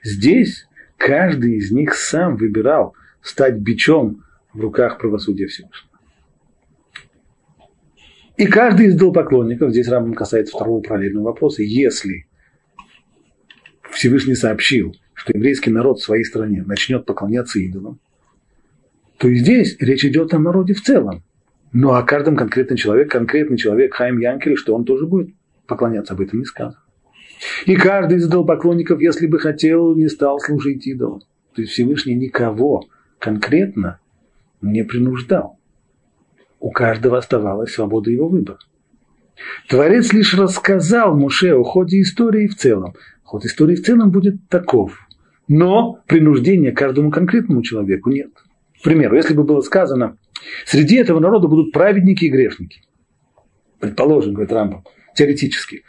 Здесь 0.04 0.68
каждый 0.98 1.56
из 1.56 1.72
них 1.72 1.94
сам 1.94 2.36
выбирал 2.36 2.96
стать 3.22 3.56
бичом 3.56 4.26
в 4.52 4.60
руках 4.60 4.98
правосудия 4.98 5.48
Всевышнего. 5.48 6.00
И 8.36 8.48
каждый 8.48 8.88
из 8.88 8.96
идолопоклонников, 8.96 9.72
здесь 9.72 9.88
Рамбам 9.88 10.16
касается 10.16 10.54
второго 10.54 10.82
параллельного 10.82 11.28
вопроса, 11.28 11.64
если 11.64 12.28
Всевышний 13.90 14.36
сообщил, 14.36 14.94
что 15.14 15.32
еврейский 15.34 15.72
народ 15.72 16.00
в 16.00 16.04
своей 16.04 16.26
стране 16.26 16.62
начнет 16.66 17.06
поклоняться 17.06 17.60
идолам, 17.60 18.02
то 19.18 19.28
и 19.28 19.36
здесь 19.36 19.78
речь 19.80 20.06
идет 20.06 20.34
о 20.34 20.40
народе 20.40 20.74
в 20.74 20.82
целом. 20.82 21.24
Но 21.72 21.96
о 21.96 22.04
каждом 22.04 22.36
конкретном 22.36 22.78
человеке, 22.78 23.10
конкретный 23.10 23.58
человек 23.58 23.94
Хайм 23.94 24.20
Янкель, 24.20 24.56
что 24.56 24.76
он 24.76 24.86
тоже 24.86 25.06
будет 25.06 25.36
поклоняться, 25.68 26.14
об 26.14 26.22
этом 26.22 26.40
не 26.40 26.46
сказано. 26.46 26.82
И 27.66 27.76
каждый 27.76 28.18
из 28.18 28.28
идолопоклонников, 28.28 29.02
если 29.02 29.28
бы 29.28 29.40
хотел, 29.40 29.96
не 29.96 30.08
стал 30.08 30.40
служить 30.40 30.88
идолам. 30.88 31.22
То 31.54 31.62
есть 31.62 31.74
Всевышний 31.74 32.16
никого 32.16 32.86
конкретно 33.20 34.00
не 34.62 34.84
принуждал. 34.84 35.58
У 36.60 36.72
каждого 36.72 37.18
оставалась 37.18 37.74
свобода 37.74 38.10
его 38.10 38.28
выбора. 38.28 38.60
Творец 39.68 40.14
лишь 40.14 40.34
рассказал 40.34 41.16
Муше 41.16 41.54
о 41.54 41.64
ходе 41.64 42.02
истории 42.02 42.48
в 42.48 42.56
целом. 42.56 42.94
Ход 43.24 43.46
истории 43.46 43.76
в 43.76 43.84
целом 43.84 44.12
будет 44.12 44.48
таков. 44.48 44.98
Но 45.48 46.00
принуждения 46.08 46.72
каждому 46.72 47.12
конкретному 47.12 47.62
человеку 47.62 48.10
нет. 48.10 48.32
К 48.80 48.84
примеру, 48.84 49.16
если 49.16 49.34
бы 49.34 49.44
было 49.44 49.62
сказано, 49.62 50.18
среди 50.66 50.98
этого 50.98 51.20
народа 51.20 51.48
будут 51.48 51.72
праведники 51.72 52.26
и 52.26 52.30
грешники. 52.30 52.82
Предположим, 53.80 54.34
говорит 54.34 54.54
Рамбам, 54.54 54.84
теоретически. 55.16 55.84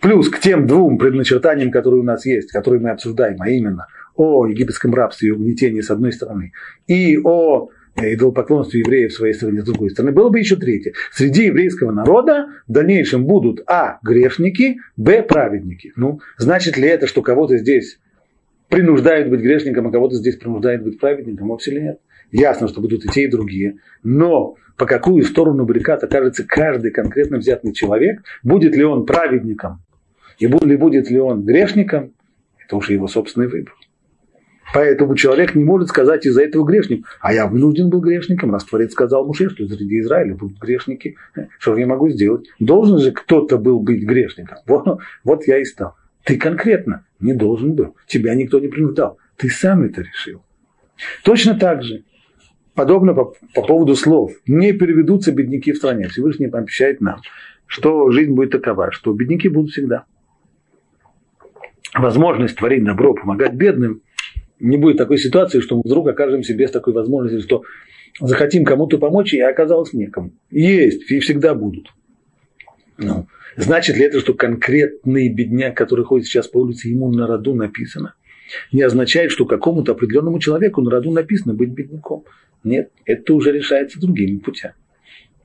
Плюс 0.00 0.28
к 0.28 0.38
тем 0.38 0.66
двум 0.66 0.98
предначертаниям, 0.98 1.70
которые 1.70 2.00
у 2.00 2.04
нас 2.04 2.24
есть, 2.24 2.52
которые 2.52 2.80
мы 2.80 2.90
обсуждаем, 2.90 3.36
а 3.40 3.48
именно 3.48 3.86
о 4.14 4.46
египетском 4.46 4.94
рабстве 4.94 5.28
и 5.28 5.32
угнетении 5.32 5.80
с 5.80 5.90
одной 5.90 6.12
стороны, 6.12 6.52
и 6.86 7.18
о 7.18 7.68
идолопоклонстве 7.96 8.80
евреев 8.80 9.12
в 9.12 9.16
своей 9.16 9.34
стране 9.34 9.62
с 9.62 9.64
другой 9.64 9.90
стороны, 9.90 10.12
было 10.12 10.28
бы 10.28 10.38
еще 10.38 10.56
третье. 10.56 10.92
Среди 11.12 11.46
еврейского 11.46 11.90
народа 11.90 12.46
в 12.66 12.72
дальнейшем 12.72 13.26
будут 13.26 13.62
а. 13.66 13.98
грешники, 14.02 14.78
б. 14.96 15.22
праведники. 15.22 15.92
Ну, 15.96 16.20
значит 16.36 16.76
ли 16.76 16.88
это, 16.88 17.06
что 17.06 17.22
кого-то 17.22 17.56
здесь 17.58 17.98
принуждают 18.68 19.28
быть 19.28 19.40
грешником, 19.40 19.88
а 19.88 19.92
кого-то 19.92 20.16
здесь 20.16 20.36
принуждают 20.36 20.82
быть 20.82 20.98
праведником? 20.98 21.48
Вовсе 21.48 21.72
ли 21.72 21.82
нет? 21.82 22.00
Ясно, 22.30 22.68
что 22.68 22.80
будут 22.80 23.04
и 23.04 23.08
те, 23.08 23.24
и 23.24 23.30
другие. 23.30 23.78
Но 24.02 24.56
по 24.76 24.86
какую 24.86 25.24
сторону 25.24 25.64
баррикад 25.64 26.04
окажется 26.04 26.44
каждый 26.44 26.90
конкретно 26.90 27.38
взятый 27.38 27.72
человек, 27.72 28.22
будет 28.42 28.76
ли 28.76 28.84
он 28.84 29.06
праведником, 29.06 29.82
и 30.38 30.46
будет 30.46 31.10
ли 31.10 31.18
он 31.18 31.44
грешником, 31.44 32.12
это 32.64 32.76
уже 32.76 32.92
его 32.92 33.08
собственный 33.08 33.48
выбор. 33.48 33.74
Поэтому 34.74 35.14
человек 35.16 35.54
не 35.54 35.64
может 35.64 35.88
сказать 35.88 36.26
из-за 36.26 36.42
этого 36.42 36.64
грешник. 36.64 37.06
А 37.20 37.32
я 37.32 37.46
вынужден 37.46 37.88
был 37.88 38.00
грешником, 38.00 38.52
раз 38.52 38.64
Творец 38.64 38.92
сказал 38.92 39.26
Муше, 39.26 39.48
что 39.48 39.66
среди 39.66 40.00
Израиля 40.00 40.34
будут 40.34 40.58
грешники. 40.58 41.16
Что 41.58 41.74
же 41.74 41.80
я 41.80 41.86
могу 41.86 42.10
сделать? 42.10 42.46
Должен 42.60 42.98
же 42.98 43.12
кто-то 43.12 43.56
был 43.56 43.80
быть 43.80 44.04
грешником. 44.04 44.58
Вот, 44.66 45.00
вот 45.24 45.46
я 45.46 45.58
и 45.58 45.64
стал. 45.64 45.94
Ты 46.24 46.36
конкретно 46.36 47.06
не 47.20 47.32
должен 47.32 47.74
был. 47.74 47.96
Тебя 48.06 48.34
никто 48.34 48.58
не 48.58 48.68
принуждал. 48.68 49.18
Ты 49.36 49.48
сам 49.48 49.82
это 49.82 50.02
решил. 50.02 50.42
Точно 51.24 51.58
так 51.58 51.82
же, 51.82 52.04
подобно 52.74 53.14
по, 53.14 53.34
по 53.54 53.62
поводу 53.62 53.94
слов, 53.94 54.32
не 54.46 54.72
переведутся 54.72 55.32
бедняки 55.32 55.72
в 55.72 55.76
стране. 55.76 56.08
Всевышний 56.08 56.46
обещает 56.46 57.00
нам, 57.00 57.20
что 57.66 58.10
жизнь 58.10 58.32
будет 58.32 58.50
такова, 58.50 58.90
что 58.92 59.12
бедняки 59.12 59.48
будут 59.48 59.70
всегда. 59.70 60.04
Возможность 61.94 62.56
творить 62.56 62.84
добро, 62.84 63.14
помогать 63.14 63.54
бедным– 63.54 64.02
не 64.60 64.76
будет 64.76 64.96
такой 64.96 65.18
ситуации, 65.18 65.60
что 65.60 65.76
мы 65.76 65.82
вдруг 65.84 66.08
окажемся 66.08 66.54
без 66.54 66.70
такой 66.70 66.92
возможности, 66.92 67.44
что 67.44 67.62
захотим 68.20 68.64
кому-то 68.64 68.98
помочь, 68.98 69.34
и 69.34 69.40
оказалось 69.40 69.92
некому. 69.92 70.32
Есть, 70.50 71.10
и 71.10 71.20
всегда 71.20 71.54
будут. 71.54 71.92
Ну, 72.96 73.26
значит 73.62 73.96
ли 73.96 74.04
это, 74.04 74.20
что 74.20 74.34
конкретный 74.34 75.28
бедняк, 75.28 75.76
который 75.76 76.04
ходит 76.04 76.26
сейчас 76.26 76.48
по 76.48 76.58
улице, 76.58 76.88
ему 76.88 77.10
на 77.10 77.26
роду 77.26 77.54
написано? 77.54 78.14
Не 78.72 78.82
означает, 78.82 79.30
что 79.30 79.44
какому-то 79.44 79.92
определенному 79.92 80.38
человеку 80.38 80.80
на 80.80 80.90
роду 80.90 81.10
написано 81.10 81.54
быть 81.54 81.70
бедняком. 81.70 82.24
Нет, 82.64 82.90
это 83.04 83.34
уже 83.34 83.52
решается 83.52 84.00
другими 84.00 84.38
путями. 84.38 84.74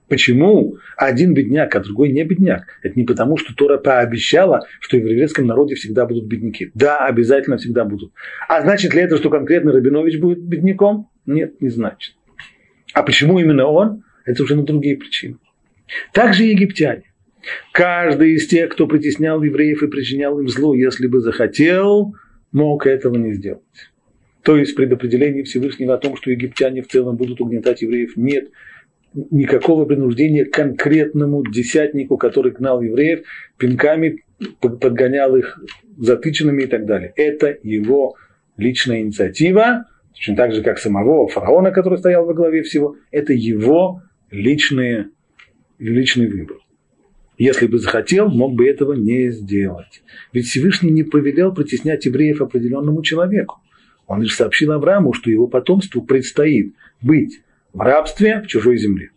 Почему 0.08 0.78
один 0.98 1.34
бедняк, 1.34 1.76
а 1.76 1.80
другой 1.80 2.12
не 2.12 2.24
бедняк? 2.24 2.66
Это 2.84 3.00
не 3.00 3.06
потому, 3.06 3.38
что 3.38 3.56
Тора 3.56 3.78
пообещала, 3.78 4.68
что 4.80 4.98
в 4.98 5.00
еврейском 5.00 5.48
народе 5.48 5.76
всегда 5.76 6.06
будут 6.06 6.26
бедняки. 6.26 6.72
Да, 6.74 7.06
обязательно 7.06 7.58
всегда 7.58 7.86
будут. 7.86 8.12
А 8.48 8.62
значит 8.62 8.94
ли 8.94 9.02
это, 9.02 9.18
что 9.18 9.30
конкретно 9.30 9.72
Рабинович 9.72 10.20
будет 10.20 10.40
бедняком? 10.40 11.10
Нет, 11.26 11.62
не 11.62 11.70
значит. 11.70 12.16
А 12.94 13.02
почему 13.02 13.40
именно 13.40 13.66
он? 13.66 14.04
Это 14.26 14.44
уже 14.44 14.56
на 14.56 14.64
другие 14.64 14.98
причины. 14.98 15.38
Также 16.14 16.44
египтяне. 16.44 17.13
Каждый 17.72 18.34
из 18.34 18.48
тех, 18.48 18.70
кто 18.70 18.88
притеснял 18.88 19.42
евреев 19.42 19.84
и 19.84 19.88
причинял 19.88 20.40
им 20.40 20.48
зло, 20.48 20.76
если 20.76 21.08
бы 21.08 21.20
захотел, 21.20 22.16
мог 22.52 22.86
этого 22.88 23.18
не 23.18 23.34
сделать. 23.34 23.62
То 24.44 24.58
есть 24.58 24.76
предопределение 24.76 25.44
Всевышнего 25.44 25.96
о 25.96 25.98
том, 25.98 26.18
что 26.18 26.32
египтяне 26.32 26.82
в 26.82 26.88
целом 26.88 27.16
будут 27.16 27.42
угнетать 27.42 27.82
евреев, 27.82 28.16
нет 28.18 28.50
никакого 29.14 29.86
принуждения 29.86 30.46
конкретному 30.46 31.44
десятнику, 31.46 32.18
который 32.18 32.52
гнал 32.52 32.82
евреев, 32.82 33.22
пинками 33.58 34.24
подгонял 34.60 35.36
их 35.36 35.60
затыченными 35.98 36.64
и 36.64 36.68
так 36.68 36.86
далее. 36.86 37.14
Это 37.16 37.58
его 37.64 38.16
личная 38.58 39.02
инициатива, 39.02 39.86
точно 40.14 40.36
так 40.36 40.54
же, 40.54 40.64
как 40.64 40.80
самого 40.80 41.28
фараона, 41.28 41.72
который 41.72 42.00
стоял 42.00 42.26
во 42.26 42.34
главе 42.34 42.64
всего, 42.64 42.98
это 43.12 43.34
его 43.34 44.02
личные, 44.32 45.10
личный 45.80 46.28
выбор. 46.28 46.58
Если 47.38 47.66
бы 47.68 47.80
захотел, 47.80 48.30
мог 48.30 48.54
бы 48.54 48.68
этого 48.68 48.94
не 48.94 49.32
сделать. 49.32 50.04
Ведь 50.32 50.48
Всевышний 50.48 50.92
не 50.92 51.04
повелел 51.04 51.54
притеснять 51.54 52.06
евреев 52.06 52.42
определенному 52.42 53.02
человеку. 53.02 53.60
Он 54.06 54.22
лишь 54.22 54.36
сообщил 54.36 54.72
Аврааму, 54.72 55.14
что 55.14 55.32
его 55.32 55.48
потомству 55.48 56.02
предстоит 56.02 56.74
быть 57.02 57.42
в 57.74 57.80
рабстве 57.80 58.42
в 58.42 58.48
чужой 58.48 58.78
земле. 58.78 59.10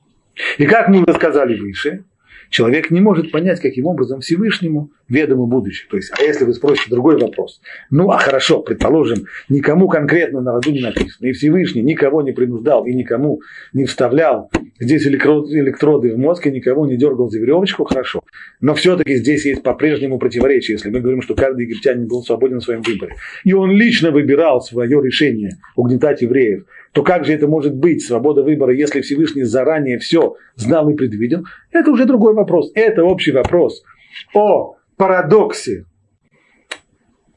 И 0.58 0.66
как 0.66 0.88
мы 0.88 1.02
уже 1.02 1.14
сказали 1.14 1.58
выше, 1.58 2.04
человек 2.50 2.90
не 2.90 3.00
может 3.00 3.30
понять, 3.30 3.60
каким 3.60 3.86
образом 3.86 4.20
Всевышнему 4.20 4.90
ведомо 5.08 5.46
будущее. 5.46 5.88
То 5.90 5.96
есть, 5.96 6.12
а 6.18 6.22
если 6.22 6.44
вы 6.44 6.54
спросите 6.54 6.90
другой 6.90 7.18
вопрос, 7.18 7.60
ну 7.90 8.10
а 8.10 8.18
хорошо, 8.18 8.60
предположим, 8.60 9.26
никому 9.48 9.88
конкретно 9.88 10.40
на 10.40 10.52
роду 10.52 10.70
не 10.70 10.80
написано, 10.80 11.26
и 11.26 11.32
Всевышний 11.32 11.82
никого 11.82 12.22
не 12.22 12.32
принуждал 12.32 12.86
и 12.86 12.94
никому 12.94 13.40
не 13.72 13.84
вставлял 13.84 14.50
здесь 14.78 15.06
электроды 15.06 16.14
в 16.14 16.18
мозг 16.18 16.46
и 16.46 16.50
никого 16.50 16.86
не 16.86 16.96
дергал 16.96 17.28
за 17.28 17.38
веревочку, 17.38 17.84
хорошо. 17.84 18.22
Но 18.60 18.74
все-таки 18.74 19.16
здесь 19.16 19.44
есть 19.46 19.62
по-прежнему 19.62 20.18
противоречие, 20.18 20.74
если 20.74 20.90
мы 20.90 21.00
говорим, 21.00 21.22
что 21.22 21.34
каждый 21.34 21.66
египтянин 21.66 22.06
был 22.06 22.22
свободен 22.22 22.58
в 22.58 22.64
своем 22.64 22.82
выборе. 22.82 23.14
И 23.44 23.52
он 23.52 23.70
лично 23.70 24.10
выбирал 24.10 24.60
свое 24.60 25.00
решение 25.02 25.58
угнетать 25.74 26.22
евреев. 26.22 26.64
То 26.96 27.02
как 27.02 27.26
же 27.26 27.34
это 27.34 27.46
может 27.46 27.74
быть, 27.74 28.02
свобода 28.02 28.42
выбора, 28.42 28.72
если 28.72 29.02
Всевышний 29.02 29.42
заранее 29.42 29.98
все 29.98 30.36
знал 30.54 30.88
и 30.88 30.94
предвидел? 30.94 31.44
Это 31.70 31.90
уже 31.90 32.06
другой 32.06 32.32
вопрос. 32.32 32.72
Это 32.74 33.04
общий 33.04 33.32
вопрос 33.32 33.82
о 34.32 34.76
парадоксе 34.96 35.84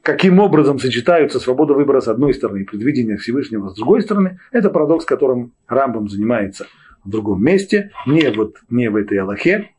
каким 0.02 0.40
образом 0.40 0.80
сочетаются 0.80 1.42
свобода 1.42 1.74
выбора 1.74 2.00
с 2.00 2.08
одной 2.08 2.34
стороны 2.34 2.62
и 2.62 2.64
предвидение 2.64 3.18
Всевышнего 3.18 3.68
с 3.68 3.76
другой 3.76 4.02
стороны, 4.02 4.40
это 4.54 4.70
парадокс, 4.70 5.04
которым 5.04 5.52
Рамбом 5.68 6.08
занимается 6.08 6.66
в 7.04 7.10
другом 7.10 7.44
месте, 7.44 7.92
не, 8.08 8.32
вот, 8.32 8.56
не 8.70 8.90
в 8.90 8.96
этой 8.96 9.18
Аллахе, 9.18 9.72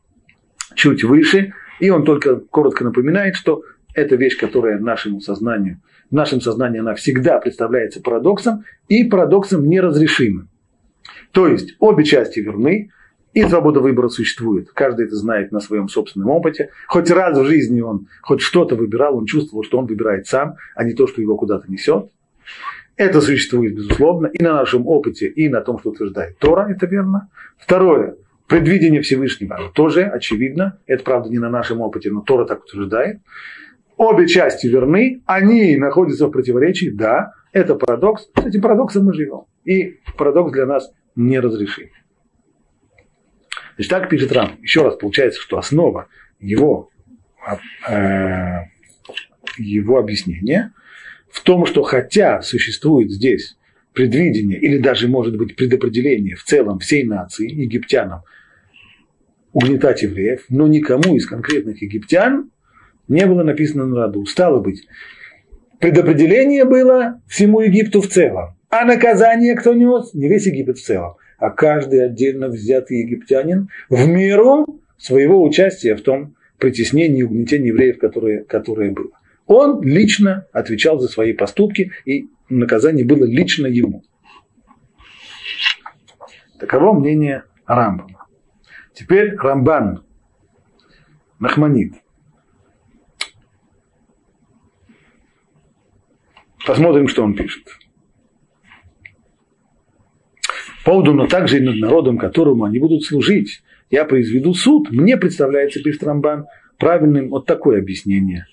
чуть 0.75 1.03
выше, 1.03 1.53
и 1.79 1.89
он 1.89 2.05
только 2.05 2.35
коротко 2.35 2.83
напоминает, 2.83 3.35
что 3.35 3.63
это 3.95 4.15
вещь, 4.15 4.37
которая 4.37 4.77
нашему 4.77 5.21
сознанию, 5.21 5.81
в 6.11 6.13
нашем 6.13 6.41
сознании 6.41 6.79
она 6.79 6.93
всегда 6.93 7.39
представляется 7.39 8.01
парадоксом 8.01 8.65
и 8.89 9.05
парадоксом 9.05 9.67
неразрешимым. 9.67 10.49
То 11.31 11.47
есть 11.47 11.75
обе 11.79 12.03
части 12.03 12.39
верны, 12.41 12.91
и 13.33 13.43
свобода 13.43 13.79
выбора 13.79 14.09
существует. 14.09 14.71
Каждый 14.73 15.05
это 15.05 15.15
знает 15.15 15.53
на 15.53 15.61
своем 15.61 15.87
собственном 15.87 16.29
опыте. 16.29 16.71
Хоть 16.87 17.09
раз 17.09 17.37
в 17.37 17.45
жизни 17.45 17.79
он 17.79 18.07
хоть 18.21 18.41
что-то 18.41 18.75
выбирал, 18.75 19.17
он 19.17 19.25
чувствовал, 19.25 19.63
что 19.63 19.77
он 19.77 19.85
выбирает 19.85 20.27
сам, 20.27 20.55
а 20.75 20.83
не 20.83 20.93
то, 20.93 21.07
что 21.07 21.21
его 21.21 21.37
куда-то 21.37 21.71
несет. 21.71 22.09
Это 22.97 23.21
существует, 23.21 23.73
безусловно, 23.73 24.27
и 24.27 24.43
на 24.43 24.53
нашем 24.53 24.85
опыте, 24.85 25.27
и 25.27 25.47
на 25.47 25.61
том, 25.61 25.79
что 25.79 25.91
утверждает 25.91 26.37
Тора, 26.39 26.67
это 26.69 26.85
верно. 26.87 27.29
Второе, 27.57 28.17
предвидение 28.47 29.01
Всевышнего, 29.01 29.71
тоже 29.73 30.03
очевидно, 30.03 30.77
это 30.85 31.01
правда 31.03 31.29
не 31.29 31.39
на 31.39 31.49
нашем 31.49 31.79
опыте, 31.79 32.11
но 32.11 32.19
Тора 32.19 32.45
так 32.45 32.65
утверждает. 32.65 33.21
Обе 34.01 34.27
части 34.27 34.65
верны, 34.65 35.21
они 35.27 35.77
находятся 35.77 36.25
в 36.25 36.31
противоречии, 36.31 36.89
да, 36.89 37.33
это 37.51 37.75
парадокс, 37.75 38.31
с 38.35 38.45
этим 38.47 38.59
парадоксом 38.59 39.05
мы 39.05 39.13
живем. 39.13 39.41
И 39.63 39.99
парадокс 40.17 40.51
для 40.51 40.65
нас 40.65 40.91
неразрешим. 41.15 41.89
Значит, 43.75 43.91
так 43.91 44.09
пишет 44.09 44.31
Рам. 44.31 44.57
Еще 44.63 44.81
раз, 44.81 44.95
получается, 44.95 45.39
что 45.39 45.59
основа 45.59 46.07
его, 46.39 46.89
э, 47.87 48.61
его 49.59 49.99
объяснения 49.99 50.73
в 51.29 51.43
том, 51.43 51.67
что 51.67 51.83
хотя 51.83 52.41
существует 52.41 53.11
здесь 53.11 53.55
предвидение 53.93 54.59
или 54.59 54.79
даже, 54.79 55.09
может 55.09 55.37
быть, 55.37 55.55
предопределение 55.55 56.35
в 56.35 56.43
целом 56.43 56.79
всей 56.79 57.03
нации, 57.03 57.51
египтянам, 57.51 58.23
угнетать 59.53 60.01
евреев, 60.01 60.45
но 60.49 60.65
никому 60.65 61.15
из 61.15 61.27
конкретных 61.27 61.83
египтян 61.83 62.49
не 63.11 63.25
было 63.25 63.43
написано 63.43 63.85
на 63.85 64.03
роду. 64.05 64.25
Стало 64.25 64.59
быть, 64.59 64.87
предопределение 65.79 66.65
было 66.65 67.21
всему 67.27 67.61
Египту 67.61 68.01
в 68.01 68.07
целом, 68.07 68.55
а 68.69 68.85
наказание 68.85 69.55
кто 69.55 69.73
нес? 69.73 70.13
Не 70.13 70.29
весь 70.29 70.47
Египет 70.47 70.77
в 70.77 70.83
целом, 70.83 71.15
а 71.37 71.49
каждый 71.49 72.05
отдельно 72.05 72.47
взятый 72.47 72.99
египтянин 72.99 73.69
в 73.89 74.07
меру 74.07 74.79
своего 74.97 75.43
участия 75.43 75.95
в 75.95 76.01
том 76.01 76.35
притеснении 76.57 77.19
и 77.19 77.23
угнетении 77.23 77.67
евреев, 77.67 77.99
которое, 77.99 78.43
которое 78.43 78.91
было. 78.91 79.11
Он 79.45 79.81
лично 79.81 80.45
отвечал 80.53 80.99
за 80.99 81.09
свои 81.09 81.33
поступки, 81.33 81.91
и 82.05 82.29
наказание 82.47 83.03
было 83.03 83.25
лично 83.25 83.67
ему. 83.67 84.03
Таково 86.59 86.93
мнение 86.97 87.43
Рамбама. 87.65 88.27
Теперь 88.93 89.35
Рамбан, 89.35 90.03
Нахманит. 91.39 91.95
Посмотрим, 96.65 97.07
что 97.07 97.23
он 97.23 97.35
пишет. 97.35 97.67
поводу, 100.83 101.13
но 101.13 101.27
также 101.27 101.57
и 101.57 101.61
над 101.61 101.77
народом, 101.77 102.17
которому 102.17 102.63
они 102.63 102.79
будут 102.79 103.03
служить. 103.03 103.61
Я 103.89 104.05
произведу 104.05 104.53
суд. 104.53 104.91
Мне 104.91 105.17
представляется, 105.17 105.81
пишет 105.81 106.03
Рамбан, 106.03 106.45
правильным 106.77 107.29
вот 107.29 107.45
такое 107.45 107.79
объяснение 107.79 108.47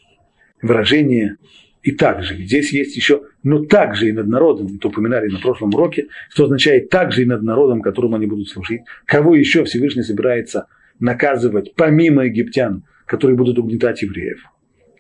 выражение 0.60 1.36
и 1.82 1.92
также. 1.92 2.36
Здесь 2.36 2.72
есть 2.72 2.96
еще, 2.96 3.22
но 3.42 3.64
также 3.64 4.08
и 4.08 4.12
над 4.12 4.26
народом, 4.26 4.66
это 4.76 4.88
упоминали 4.88 5.28
на 5.28 5.38
прошлом 5.38 5.72
уроке, 5.74 6.08
что 6.28 6.44
означает 6.44 6.90
также 6.90 7.22
и 7.22 7.26
над 7.26 7.42
народом, 7.42 7.80
которому 7.80 8.16
они 8.16 8.26
будут 8.26 8.48
служить. 8.48 8.82
Кого 9.06 9.34
еще 9.34 9.64
Всевышний 9.64 10.02
собирается 10.02 10.66
наказывать, 10.98 11.74
помимо 11.76 12.26
египтян, 12.26 12.84
которые 13.06 13.36
будут 13.36 13.58
угнетать 13.58 14.02
евреев. 14.02 14.44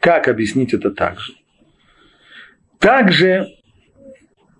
Как 0.00 0.28
объяснить 0.28 0.72
это 0.72 0.90
также? 0.92 1.32
Также 2.78 3.48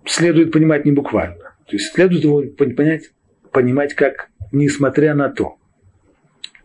следует 0.05 0.51
понимать 0.51 0.85
не 0.85 0.91
буквально. 0.91 1.55
То 1.65 1.75
есть 1.75 1.93
следует 1.93 2.23
его 2.23 2.43
понять, 2.75 3.11
понимать 3.51 3.93
как 3.93 4.29
несмотря 4.51 5.13
на 5.13 5.29
то, 5.29 5.57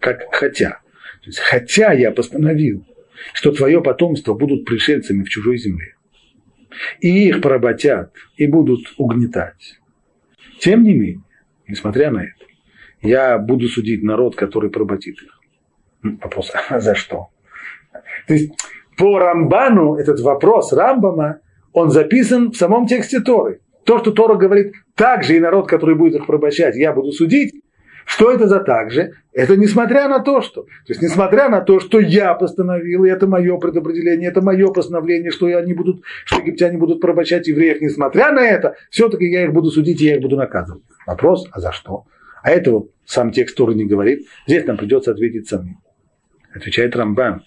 как 0.00 0.22
хотя. 0.32 0.80
То 1.20 1.26
есть, 1.26 1.38
хотя 1.38 1.92
я 1.92 2.10
постановил, 2.10 2.84
что 3.32 3.52
твое 3.52 3.82
потомство 3.82 4.34
будут 4.34 4.64
пришельцами 4.64 5.22
в 5.22 5.28
чужой 5.28 5.58
земле. 5.58 5.94
И 7.00 7.28
их 7.28 7.40
поработят, 7.40 8.12
и 8.36 8.46
будут 8.46 8.94
угнетать. 8.96 9.78
Тем 10.58 10.82
не 10.82 10.92
менее, 10.92 11.22
несмотря 11.68 12.10
на 12.10 12.24
это, 12.24 12.44
я 13.00 13.38
буду 13.38 13.68
судить 13.68 14.02
народ, 14.02 14.34
который 14.34 14.70
поработит 14.70 15.16
их. 15.22 15.40
Вопрос, 16.02 16.50
а 16.68 16.80
за 16.80 16.94
что? 16.94 17.28
То 18.26 18.34
есть 18.34 18.52
по 18.96 19.18
Рамбану 19.18 19.96
этот 19.96 20.20
вопрос 20.20 20.72
Рамбама, 20.72 21.40
он 21.74 21.90
записан 21.90 22.52
в 22.52 22.56
самом 22.56 22.86
тексте 22.86 23.20
Торы. 23.20 23.60
То, 23.84 23.98
что 23.98 24.12
Тора 24.12 24.36
говорит, 24.36 24.72
также 24.94 25.36
и 25.36 25.40
народ, 25.40 25.68
который 25.68 25.94
будет 25.94 26.14
их 26.14 26.26
порабощать, 26.26 26.76
я 26.76 26.94
буду 26.94 27.12
судить, 27.12 27.62
что 28.06 28.30
это 28.30 28.46
за 28.46 28.60
так 28.60 28.90
же? 28.90 29.12
Это 29.32 29.56
несмотря 29.56 30.08
на 30.08 30.20
то, 30.20 30.40
что, 30.40 30.62
то 30.62 30.68
есть 30.88 31.02
несмотря 31.02 31.48
на 31.48 31.60
то, 31.60 31.80
что 31.80 32.00
я 32.00 32.34
постановил, 32.34 33.04
и 33.04 33.10
это 33.10 33.26
мое 33.26 33.56
предопределение, 33.58 34.30
это 34.30 34.40
мое 34.40 34.68
постановление, 34.68 35.30
что 35.30 35.46
они 35.46 35.74
будут, 35.74 36.02
что 36.24 36.40
египтяне 36.40 36.78
будут 36.78 37.00
порабощать 37.00 37.48
евреев, 37.48 37.80
несмотря 37.80 38.32
на 38.32 38.40
это, 38.40 38.76
все-таки 38.90 39.26
я 39.26 39.44
их 39.44 39.52
буду 39.52 39.70
судить 39.70 40.00
и 40.00 40.06
я 40.06 40.16
их 40.16 40.22
буду 40.22 40.36
наказывать. 40.36 40.82
Вопрос, 41.06 41.46
а 41.50 41.60
за 41.60 41.72
что? 41.72 42.04
А 42.42 42.50
этого 42.50 42.86
сам 43.04 43.32
текст 43.32 43.56
Торы 43.56 43.74
не 43.74 43.84
говорит. 43.84 44.26
Здесь 44.46 44.64
нам 44.66 44.76
придется 44.76 45.10
ответить 45.10 45.48
самим. 45.48 45.78
Отвечает 46.54 46.94
Рамбан. 46.94 47.42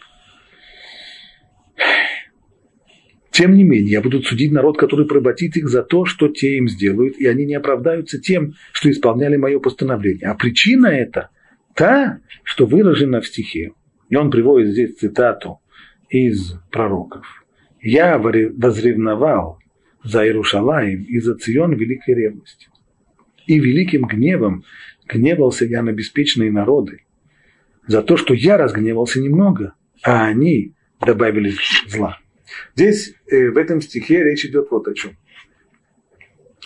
Тем 3.38 3.54
не 3.54 3.64
менее, 3.64 3.92
я 3.92 4.02
буду 4.02 4.24
судить 4.24 4.52
народ, 4.52 4.80
который 4.80 5.06
проботит 5.06 5.58
их 5.58 5.70
за 5.70 5.84
то, 5.84 6.06
что 6.06 6.28
те 6.28 6.58
им 6.58 6.68
сделают, 6.68 7.18
и 7.18 7.28
они 7.28 7.46
не 7.46 7.54
оправдаются 7.54 8.20
тем, 8.20 8.54
что 8.72 8.90
исполняли 8.90 9.38
мое 9.38 9.60
постановление. 9.60 10.30
А 10.30 10.34
причина 10.34 10.88
это 10.88 11.30
та, 11.76 12.18
что 12.42 12.66
выражена 12.66 13.22
в 13.22 13.28
стихе. 13.28 13.74
И 14.10 14.16
он 14.16 14.32
приводит 14.32 14.72
здесь 14.72 14.96
цитату 14.96 15.60
из 16.10 16.56
пророков. 16.72 17.28
«Я 17.80 18.18
возревновал 18.18 19.60
за 20.04 20.26
Иерушалаем 20.26 21.04
и 21.04 21.20
за 21.20 21.36
Цион 21.36 21.76
великой 21.76 22.16
ревностью. 22.16 22.72
И 23.46 23.60
великим 23.60 24.08
гневом 24.08 24.64
гневался 25.08 25.66
я 25.66 25.84
на 25.84 25.92
беспечные 25.92 26.52
народы 26.52 27.04
за 27.86 28.02
то, 28.02 28.18
что 28.18 28.34
я 28.34 28.58
разгневался 28.58 29.22
немного, 29.22 29.76
а 30.02 30.26
они 30.26 30.74
добавили 31.00 31.54
зла». 31.88 32.18
Здесь, 32.76 33.16
э, 33.28 33.50
в 33.50 33.58
этом 33.58 33.82
стихе, 33.82 34.24
речь 34.24 34.46
идет 34.46 34.68
вот 34.72 34.88
о 34.88 34.94
чем. 34.94 35.18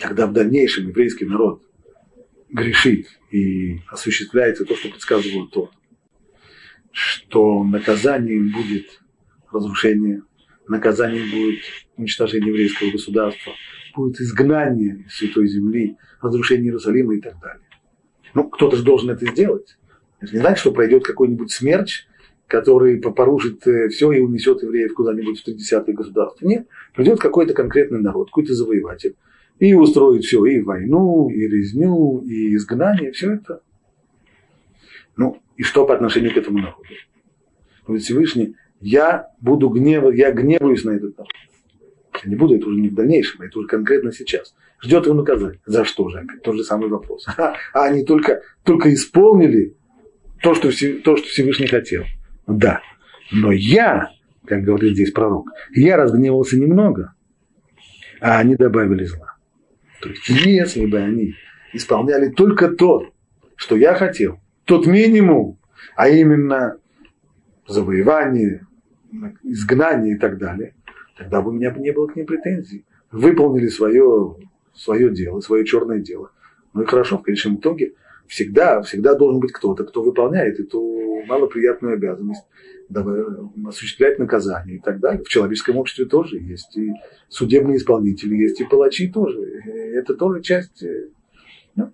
когда 0.00 0.26
в 0.26 0.32
дальнейшем 0.32 0.88
еврейский 0.88 1.26
народ 1.26 1.62
грешит 2.48 3.06
и 3.30 3.80
осуществляется 3.88 4.64
то, 4.64 4.74
что 4.76 4.88
предсказывал 4.88 5.48
Тор, 5.48 5.70
что 6.90 7.62
наказанием 7.64 8.52
будет 8.52 9.00
разрушение, 9.52 10.22
наказанием 10.68 11.30
будет 11.30 11.60
уничтожение 11.96 12.48
еврейского 12.48 12.90
государства, 12.90 13.52
будет 13.94 14.20
изгнание 14.20 15.06
Святой 15.10 15.46
Земли, 15.46 15.96
разрушение 16.20 16.66
Иерусалима 16.66 17.14
и 17.14 17.20
так 17.20 17.38
далее. 17.40 17.66
Ну, 18.34 18.48
кто-то 18.48 18.76
же 18.76 18.82
должен 18.82 19.10
это 19.10 19.26
сделать. 19.26 19.76
Это 20.20 20.32
не 20.34 20.40
значит, 20.40 20.58
что 20.58 20.72
пройдет 20.72 21.04
какой-нибудь 21.04 21.50
смерч, 21.50 22.06
который 22.52 23.00
порушит 23.00 23.66
э, 23.66 23.88
все 23.88 24.12
и 24.12 24.20
унесет 24.20 24.62
евреев 24.62 24.92
куда-нибудь 24.92 25.40
в 25.40 25.48
30-е 25.48 25.94
государства. 25.94 26.46
Нет, 26.46 26.68
придет 26.94 27.18
какой-то 27.18 27.54
конкретный 27.54 28.00
народ, 28.00 28.28
какой-то 28.28 28.52
завоеватель, 28.52 29.16
и 29.58 29.72
устроит 29.72 30.24
все, 30.24 30.44
и 30.44 30.60
войну, 30.60 31.30
и 31.30 31.48
резню, 31.48 32.18
и 32.26 32.54
изгнание, 32.54 33.10
все 33.12 33.32
это. 33.32 33.62
Ну, 35.16 35.40
и 35.56 35.62
что 35.62 35.86
по 35.86 35.94
отношению 35.94 36.34
к 36.34 36.36
этому 36.36 36.58
народу? 36.58 36.84
Говорит 37.86 38.04
Всевышний, 38.04 38.54
я 38.82 39.28
буду 39.40 39.70
гневать, 39.70 40.14
я 40.18 40.30
гневаюсь 40.30 40.84
на 40.84 40.90
этот 40.90 41.16
народ. 41.16 41.32
Я 42.22 42.28
не 42.28 42.36
буду, 42.36 42.56
это 42.56 42.66
уже 42.66 42.78
не 42.78 42.90
в 42.90 42.94
дальнейшем, 42.94 43.40
это 43.40 43.58
уже 43.58 43.66
конкретно 43.66 44.12
сейчас. 44.12 44.54
Ждет 44.82 45.06
его 45.06 45.14
наказание. 45.14 45.58
За 45.64 45.86
что 45.86 46.10
же? 46.10 46.18
Опять 46.18 46.42
тот 46.42 46.54
же 46.54 46.64
самый 46.64 46.90
вопрос. 46.90 47.26
А, 47.38 47.54
они 47.72 48.04
только, 48.04 48.42
только 48.62 48.92
исполнили 48.92 49.74
то 50.42 50.54
что, 50.54 50.68
то, 50.68 51.16
что 51.16 51.28
Всевышний 51.28 51.66
хотел. 51.66 52.04
Да. 52.46 52.80
Но 53.30 53.52
я, 53.52 54.10
как 54.46 54.62
говорит 54.62 54.94
здесь 54.94 55.12
пророк, 55.12 55.48
я 55.74 55.96
разгневался 55.96 56.58
немного, 56.58 57.14
а 58.20 58.38
они 58.38 58.56
добавили 58.56 59.04
зла. 59.04 59.36
То 60.00 60.08
есть, 60.08 60.28
если 60.28 60.86
бы 60.86 60.98
они 60.98 61.34
исполняли 61.72 62.30
только 62.30 62.68
то, 62.68 63.06
что 63.56 63.76
я 63.76 63.94
хотел, 63.94 64.40
тот 64.64 64.86
минимум, 64.86 65.58
а 65.96 66.08
именно 66.08 66.76
завоевание, 67.66 68.66
изгнание 69.42 70.14
и 70.16 70.18
так 70.18 70.38
далее, 70.38 70.74
тогда 71.16 71.40
бы 71.40 71.50
у 71.50 71.52
меня 71.52 71.72
не 71.76 71.92
было 71.92 72.06
к 72.08 72.16
ним 72.16 72.26
претензий. 72.26 72.84
Выполнили 73.10 73.68
свое, 73.68 74.36
свое 74.74 75.10
дело, 75.10 75.40
свое 75.40 75.64
черное 75.64 76.00
дело. 76.00 76.30
Ну 76.74 76.82
и 76.82 76.86
хорошо, 76.86 77.18
в 77.18 77.22
конечном 77.22 77.56
итоге 77.56 77.92
всегда, 78.32 78.80
всегда 78.80 79.14
должен 79.14 79.40
быть 79.40 79.52
кто-то, 79.52 79.84
кто 79.84 80.02
выполняет 80.02 80.58
эту 80.58 81.22
малоприятную 81.26 81.94
обязанность 81.94 82.44
осуществлять 83.66 84.18
наказание 84.18 84.76
и 84.76 84.80
так 84.80 85.00
далее. 85.00 85.22
В 85.22 85.28
человеческом 85.28 85.76
обществе 85.76 86.06
тоже 86.06 86.38
есть 86.38 86.74
и 86.76 86.92
судебные 87.28 87.76
исполнители, 87.76 88.34
есть 88.34 88.58
и 88.60 88.64
палачи 88.64 89.08
тоже. 89.08 89.38
Это 89.94 90.14
тоже 90.14 90.40
часть. 90.40 90.82
Э, 90.82 91.08
ну. 91.74 91.92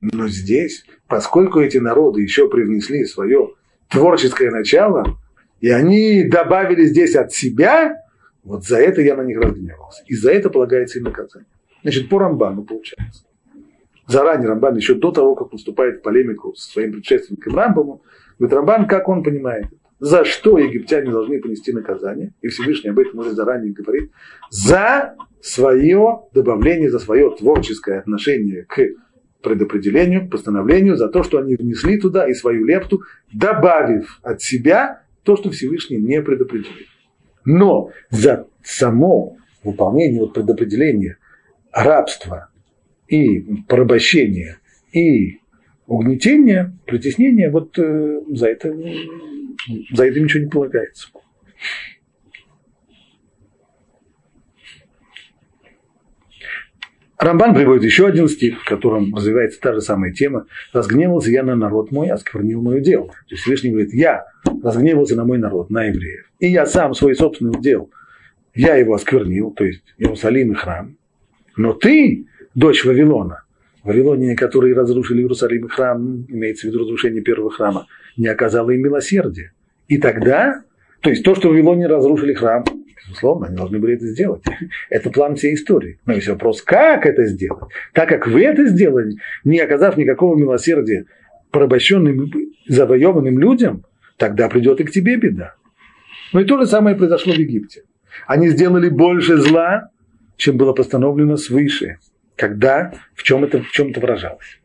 Но 0.00 0.28
здесь, 0.28 0.84
поскольку 1.08 1.60
эти 1.60 1.78
народы 1.78 2.22
еще 2.22 2.48
привнесли 2.48 3.04
свое 3.04 3.54
творческое 3.90 4.50
начало, 4.50 5.18
и 5.60 5.70
они 5.70 6.24
добавили 6.24 6.84
здесь 6.84 7.16
от 7.16 7.32
себя, 7.32 7.96
вот 8.44 8.64
за 8.64 8.78
это 8.78 9.02
я 9.02 9.16
на 9.16 9.22
них 9.22 9.40
разгневался. 9.40 10.04
И 10.06 10.14
за 10.14 10.30
это 10.30 10.50
полагается 10.50 10.98
им 10.98 11.04
наказание. 11.04 11.48
Значит, 11.82 12.08
по 12.08 12.20
Рамбану 12.20 12.62
получается 12.64 13.24
заранее 14.06 14.48
Рамбан, 14.48 14.76
еще 14.76 14.94
до 14.94 15.10
того, 15.10 15.34
как 15.34 15.52
наступает 15.52 15.98
в 15.98 16.02
полемику 16.02 16.54
со 16.54 16.70
своим 16.70 16.92
предшественником 16.92 17.56
Рамбамом, 17.56 18.00
говорит, 18.38 18.54
Рамбан, 18.54 18.86
как 18.86 19.08
он 19.08 19.22
понимает, 19.22 19.66
за 20.00 20.24
что 20.24 20.58
египтяне 20.58 21.10
должны 21.10 21.40
понести 21.40 21.72
наказание, 21.72 22.32
и 22.40 22.48
Всевышний 22.48 22.90
об 22.90 22.98
этом 22.98 23.20
уже 23.20 23.32
заранее 23.32 23.72
говорит, 23.72 24.10
за 24.50 25.14
свое 25.40 26.22
добавление, 26.32 26.90
за 26.90 26.98
свое 26.98 27.30
творческое 27.30 28.00
отношение 28.00 28.64
к 28.64 28.80
предопределению, 29.42 30.28
постановлению, 30.28 30.96
за 30.96 31.08
то, 31.08 31.22
что 31.22 31.38
они 31.38 31.56
внесли 31.56 31.98
туда 31.98 32.28
и 32.28 32.34
свою 32.34 32.64
лепту, 32.64 33.02
добавив 33.32 34.18
от 34.22 34.40
себя 34.40 35.02
то, 35.24 35.36
что 35.36 35.50
Всевышний 35.50 35.98
не 35.98 36.22
предопределил. 36.22 36.86
Но 37.44 37.90
за 38.10 38.46
само 38.62 39.36
выполнение 39.64 40.20
вот 40.20 40.34
предопределения 40.34 41.18
рабства 41.72 42.48
и 43.12 43.44
порабощение, 43.68 44.56
и 44.92 45.40
угнетение, 45.86 46.72
притеснение, 46.86 47.50
вот 47.50 47.78
э, 47.78 48.20
за, 48.28 48.48
это, 48.48 48.74
за 49.90 50.06
это 50.06 50.18
ничего 50.18 50.44
не 50.44 50.48
полагается. 50.48 51.08
Рамбан 57.18 57.54
приводит 57.54 57.84
еще 57.84 58.06
один 58.06 58.28
стих, 58.28 58.62
в 58.62 58.64
котором 58.64 59.14
развивается 59.14 59.60
та 59.60 59.74
же 59.74 59.82
самая 59.82 60.12
тема. 60.12 60.46
«Разгневался 60.72 61.30
я 61.30 61.44
на 61.44 61.54
народ 61.54 61.92
мой, 61.92 62.08
осквернил 62.08 62.62
мое 62.62 62.80
дело». 62.80 63.08
То 63.08 63.34
есть 63.34 63.42
Всевышний 63.42 63.70
говорит, 63.70 63.92
я 63.92 64.24
разгневался 64.62 65.16
на 65.16 65.24
мой 65.24 65.38
народ, 65.38 65.68
на 65.68 65.84
евреев. 65.84 66.32
И 66.40 66.48
я 66.48 66.64
сам 66.64 66.94
свой 66.94 67.14
собственный 67.14 67.56
удел, 67.56 67.90
я 68.54 68.74
его 68.76 68.94
осквернил, 68.94 69.52
то 69.52 69.64
есть 69.64 69.84
Иерусалим 69.98 70.52
и 70.52 70.54
храм. 70.54 70.96
Но 71.56 71.74
ты 71.74 72.26
дочь 72.54 72.84
Вавилона, 72.84 73.44
Вавилоне, 73.82 74.36
которые 74.36 74.74
разрушили 74.74 75.22
Иерусалим 75.22 75.68
храм, 75.68 76.24
имеется 76.28 76.66
в 76.66 76.70
виду 76.70 76.80
разрушение 76.80 77.22
первого 77.22 77.50
храма, 77.50 77.86
не 78.16 78.28
оказала 78.28 78.70
им 78.70 78.82
милосердия. 78.82 79.52
И 79.88 79.98
тогда, 79.98 80.62
то 81.00 81.10
есть 81.10 81.24
то, 81.24 81.34
что 81.34 81.48
Вавилоне 81.48 81.86
разрушили 81.88 82.32
храм, 82.32 82.64
безусловно, 83.04 83.48
они 83.48 83.56
должны 83.56 83.78
были 83.78 83.96
это 83.96 84.06
сделать. 84.06 84.42
Это 84.90 85.10
план 85.10 85.34
всей 85.34 85.54
истории. 85.54 85.98
Но 86.06 86.14
есть 86.14 86.28
вопрос, 86.28 86.62
как 86.62 87.04
это 87.04 87.24
сделать? 87.26 87.64
Так 87.92 88.08
как 88.08 88.26
вы 88.28 88.42
это 88.42 88.66
сделали, 88.66 89.16
не 89.44 89.58
оказав 89.58 89.96
никакого 89.96 90.36
милосердия 90.36 91.06
порабощенным, 91.50 92.30
завоеванным 92.68 93.38
людям, 93.38 93.84
тогда 94.16 94.48
придет 94.48 94.80
и 94.80 94.84
к 94.84 94.90
тебе 94.90 95.16
беда. 95.16 95.54
Но 96.32 96.40
и 96.40 96.44
то 96.44 96.58
же 96.58 96.66
самое 96.66 96.94
произошло 96.96 97.32
в 97.32 97.36
Египте. 97.36 97.82
Они 98.26 98.48
сделали 98.48 98.88
больше 98.88 99.36
зла, 99.38 99.88
чем 100.36 100.56
было 100.56 100.72
постановлено 100.72 101.36
свыше 101.36 101.98
когда, 102.42 102.92
в 103.14 103.22
чем 103.22 103.44
это, 103.44 103.62
в 103.62 103.70
чем 103.70 103.90
это 103.90 104.00
выражалось. 104.00 104.60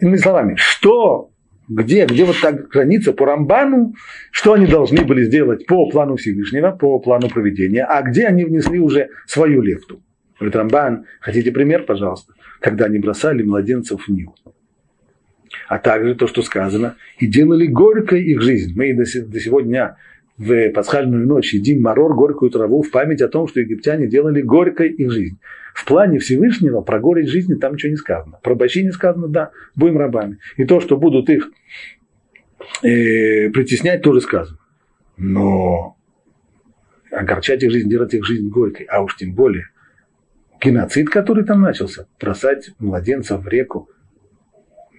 Иными 0.00 0.16
словами, 0.16 0.54
что, 0.56 1.32
где, 1.68 2.06
где 2.06 2.24
вот 2.24 2.36
так 2.40 2.68
граница 2.68 3.12
по 3.12 3.26
Рамбану, 3.26 3.94
что 4.30 4.52
они 4.52 4.66
должны 4.68 5.04
были 5.04 5.24
сделать 5.24 5.66
по 5.66 5.90
плану 5.90 6.14
Всевышнего, 6.14 6.70
по 6.70 7.00
плану 7.00 7.28
проведения, 7.28 7.84
а 7.84 8.02
где 8.02 8.26
они 8.26 8.44
внесли 8.44 8.78
уже 8.78 9.08
свою 9.26 9.60
лепту. 9.60 10.04
Говорит 10.38 10.54
Рамбан, 10.54 11.06
хотите 11.18 11.50
пример, 11.50 11.82
пожалуйста, 11.82 12.32
когда 12.60 12.84
они 12.84 13.00
бросали 13.00 13.42
младенцев 13.42 14.06
в 14.06 14.08
Нил. 14.08 14.32
А 15.66 15.78
также 15.78 16.14
то, 16.14 16.28
что 16.28 16.42
сказано, 16.42 16.94
и 17.18 17.26
делали 17.26 17.66
горькой 17.66 18.22
их 18.22 18.40
жизнь. 18.40 18.72
Мы 18.76 18.94
до, 18.94 19.04
сегодня 19.04 19.96
в 20.38 20.70
пасхальную 20.70 21.26
ночь 21.26 21.54
едим 21.54 21.82
марор, 21.82 22.14
горькую 22.14 22.52
траву, 22.52 22.82
в 22.82 22.90
память 22.92 23.20
о 23.20 23.28
том, 23.28 23.48
что 23.48 23.58
египтяне 23.58 24.06
делали 24.06 24.42
горькой 24.42 24.90
их 24.90 25.10
жизнь. 25.10 25.40
В 25.74 25.84
плане 25.84 26.18
Всевышнего 26.18 26.80
про 26.80 26.98
горе 26.98 27.26
жизни 27.26 27.54
там 27.54 27.74
ничего 27.74 27.90
не 27.90 27.96
сказано. 27.96 28.38
Про 28.42 28.54
не 28.54 28.92
сказано, 28.92 29.28
да, 29.28 29.50
будем 29.74 29.98
рабами. 29.98 30.38
И 30.56 30.64
то, 30.64 30.80
что 30.80 30.96
будут 30.96 31.30
их 31.30 31.50
э, 32.82 33.50
притеснять, 33.50 34.02
тоже 34.02 34.20
сказано. 34.20 34.58
Но 35.16 35.96
огорчать 37.10 37.62
их 37.62 37.70
жизнь, 37.70 37.88
делать 37.88 38.14
их 38.14 38.24
жизнь 38.24 38.48
горькой, 38.48 38.86
а 38.86 39.02
уж 39.02 39.16
тем 39.16 39.34
более 39.34 39.66
геноцид, 40.62 41.08
который 41.08 41.44
там 41.44 41.60
начался, 41.60 42.06
бросать 42.20 42.70
младенцев 42.78 43.42
в 43.42 43.48
реку, 43.48 43.88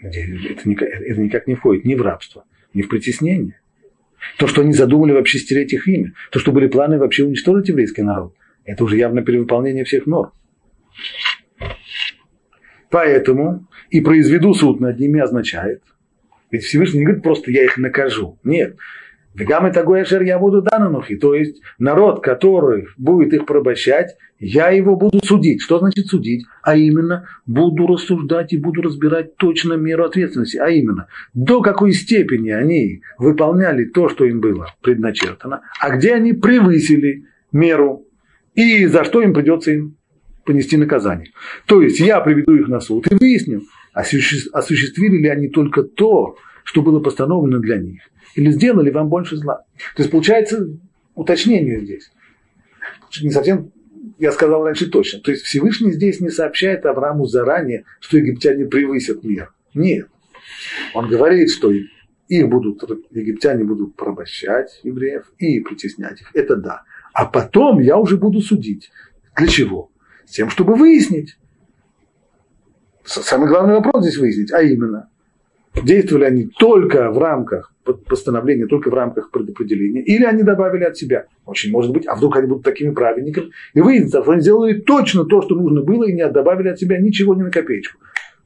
это 0.02 0.68
никак, 0.68 0.90
это 0.90 1.22
никак 1.22 1.48
не 1.48 1.56
входит 1.56 1.86
ни 1.86 1.96
в 1.96 2.02
рабство, 2.02 2.46
ни 2.74 2.82
в 2.82 2.90
притеснение. 2.90 3.60
То, 4.38 4.48
что 4.48 4.62
они 4.62 4.74
задумали 4.74 5.12
вообще 5.14 5.40
стереть 5.40 5.74
их 5.74 5.88
имя, 5.88 6.14
то, 6.32 6.40
что 6.40 6.52
были 6.52 6.68
планы 6.68 6.98
вообще 6.98 7.24
уничтожить 7.24 7.70
еврейский 7.70 8.04
народ, 8.04 8.36
это 8.66 8.84
уже 8.84 8.98
явно 8.98 9.24
перевыполнение 9.24 9.84
всех 9.84 10.06
норм. 10.06 10.32
Поэтому 12.90 13.68
и 13.90 14.02
произведу 14.02 14.54
суд 14.54 14.80
над 14.80 15.00
ними 15.00 15.20
означает, 15.20 15.82
ведь 16.52 16.64
Всевышний 16.64 17.00
не 17.00 17.06
говорит 17.06 17.24
просто 17.24 17.52
я 17.52 17.64
их 17.64 17.78
накажу. 17.78 18.38
Нет. 18.44 18.76
Вегам 19.34 19.68
и 19.68 19.72
такой 19.72 20.02
ашер 20.02 20.22
я 20.24 20.38
буду 20.38 20.62
дананухи. 20.62 21.16
То 21.16 21.34
есть 21.34 21.62
народ, 21.80 22.22
который 22.22 22.88
будет 22.98 23.34
их 23.34 23.46
порабощать, 23.46 24.18
я 24.40 24.70
его 24.70 24.98
буду 24.98 25.24
судить. 25.24 25.62
Что 25.62 25.80
значит 25.80 26.08
судить? 26.08 26.46
А 26.64 26.76
именно, 26.76 27.28
буду 27.46 27.88
рассуждать 27.88 28.52
и 28.52 28.58
буду 28.58 28.82
разбирать 28.82 29.38
точно 29.38 29.76
меру 29.76 30.04
ответственности. 30.04 30.58
А 30.58 30.70
именно, 30.70 31.08
до 31.34 31.62
какой 31.62 31.94
степени 31.94 32.50
они 32.50 33.04
выполняли 33.18 33.86
то, 33.86 34.10
что 34.10 34.26
им 34.26 34.42
было 34.42 34.68
предначертано, 34.82 35.62
а 35.80 35.96
где 35.96 36.16
они 36.16 36.34
превысили 36.34 37.26
меру, 37.54 38.08
и 38.54 38.86
за 38.88 39.06
что 39.06 39.22
им 39.22 39.34
придется 39.34 39.72
им 39.72 39.96
понести 40.46 40.78
наказание. 40.78 41.32
То 41.66 41.82
есть 41.82 42.00
я 42.00 42.20
приведу 42.22 42.56
их 42.56 42.68
на 42.68 42.80
суд 42.80 43.12
и 43.12 43.16
выясню, 43.16 43.64
осуществили 43.94 45.18
ли 45.18 45.28
они 45.28 45.48
только 45.50 45.84
то, 45.84 46.38
что 46.64 46.82
было 46.82 47.00
постановлено 47.00 47.60
для 47.60 47.78
них, 47.78 48.02
или 48.36 48.52
сделали 48.52 48.90
вам 48.92 49.10
больше 49.10 49.38
зла. 49.38 49.64
То 49.96 50.04
есть 50.04 50.12
получается 50.12 50.68
уточнение 51.16 51.82
здесь. 51.82 52.12
Не 53.22 53.32
совсем 53.32 53.72
я 54.18 54.32
сказал 54.32 54.64
раньше 54.64 54.90
точно. 54.90 55.20
То 55.20 55.32
есть 55.32 55.44
Всевышний 55.44 55.92
здесь 55.92 56.22
не 56.22 56.30
сообщает 56.30 56.86
Аврааму 56.86 57.26
заранее, 57.26 57.86
что 58.00 58.18
египтяне 58.18 58.66
превысят 58.66 59.24
мир. 59.24 59.52
Нет. 59.74 60.08
Он 60.94 61.08
говорит, 61.08 61.50
что 61.50 61.72
их 61.72 62.48
будут, 62.50 62.84
египтяне 63.12 63.64
будут 63.64 63.96
порабощать 63.96 64.80
евреев 64.84 65.32
и 65.38 65.60
притеснять 65.60 66.22
их. 66.22 66.32
Это 66.34 66.56
да. 66.56 66.84
А 67.14 67.26
потом 67.26 67.80
я 67.80 67.98
уже 67.98 68.18
буду 68.18 68.42
судить. 68.42 68.92
Для 69.36 69.48
чего? 69.48 69.91
Тем, 70.32 70.50
чтобы 70.50 70.76
выяснить. 70.76 71.38
Самый 73.04 73.50
главный 73.50 73.76
вопрос 73.76 74.04
здесь 74.04 74.18
выяснить, 74.18 74.52
а 74.54 74.62
именно, 74.62 75.10
действовали 75.84 76.24
они 76.24 76.46
только 76.46 77.12
в 77.12 77.18
рамках 77.18 77.74
постановления, 78.08 78.68
только 78.68 78.90
в 78.90 78.94
рамках 78.94 79.32
предопределения, 79.32 80.02
или 80.02 80.24
они 80.24 80.44
добавили 80.44 80.84
от 80.84 80.96
себя. 80.96 81.26
Очень 81.46 81.72
может 81.72 81.92
быть, 81.92 82.08
а 82.08 82.16
вдруг 82.16 82.38
они 82.38 82.48
будут 82.48 82.64
такими 82.64 82.94
праведниками, 82.94 83.52
и 83.74 83.82
выяснится, 83.82 84.22
что 84.22 84.32
они 84.32 84.42
сделали 84.42 84.80
точно 84.80 85.26
то, 85.26 85.42
что 85.42 85.56
нужно 85.56 85.82
было, 85.82 86.06
и 86.06 86.14
не 86.14 86.28
добавили 86.30 86.70
от 86.70 86.80
себя 86.80 86.98
ничего 87.00 87.36
ни 87.36 87.42
на 87.42 87.52
копеечку. 87.52 88.00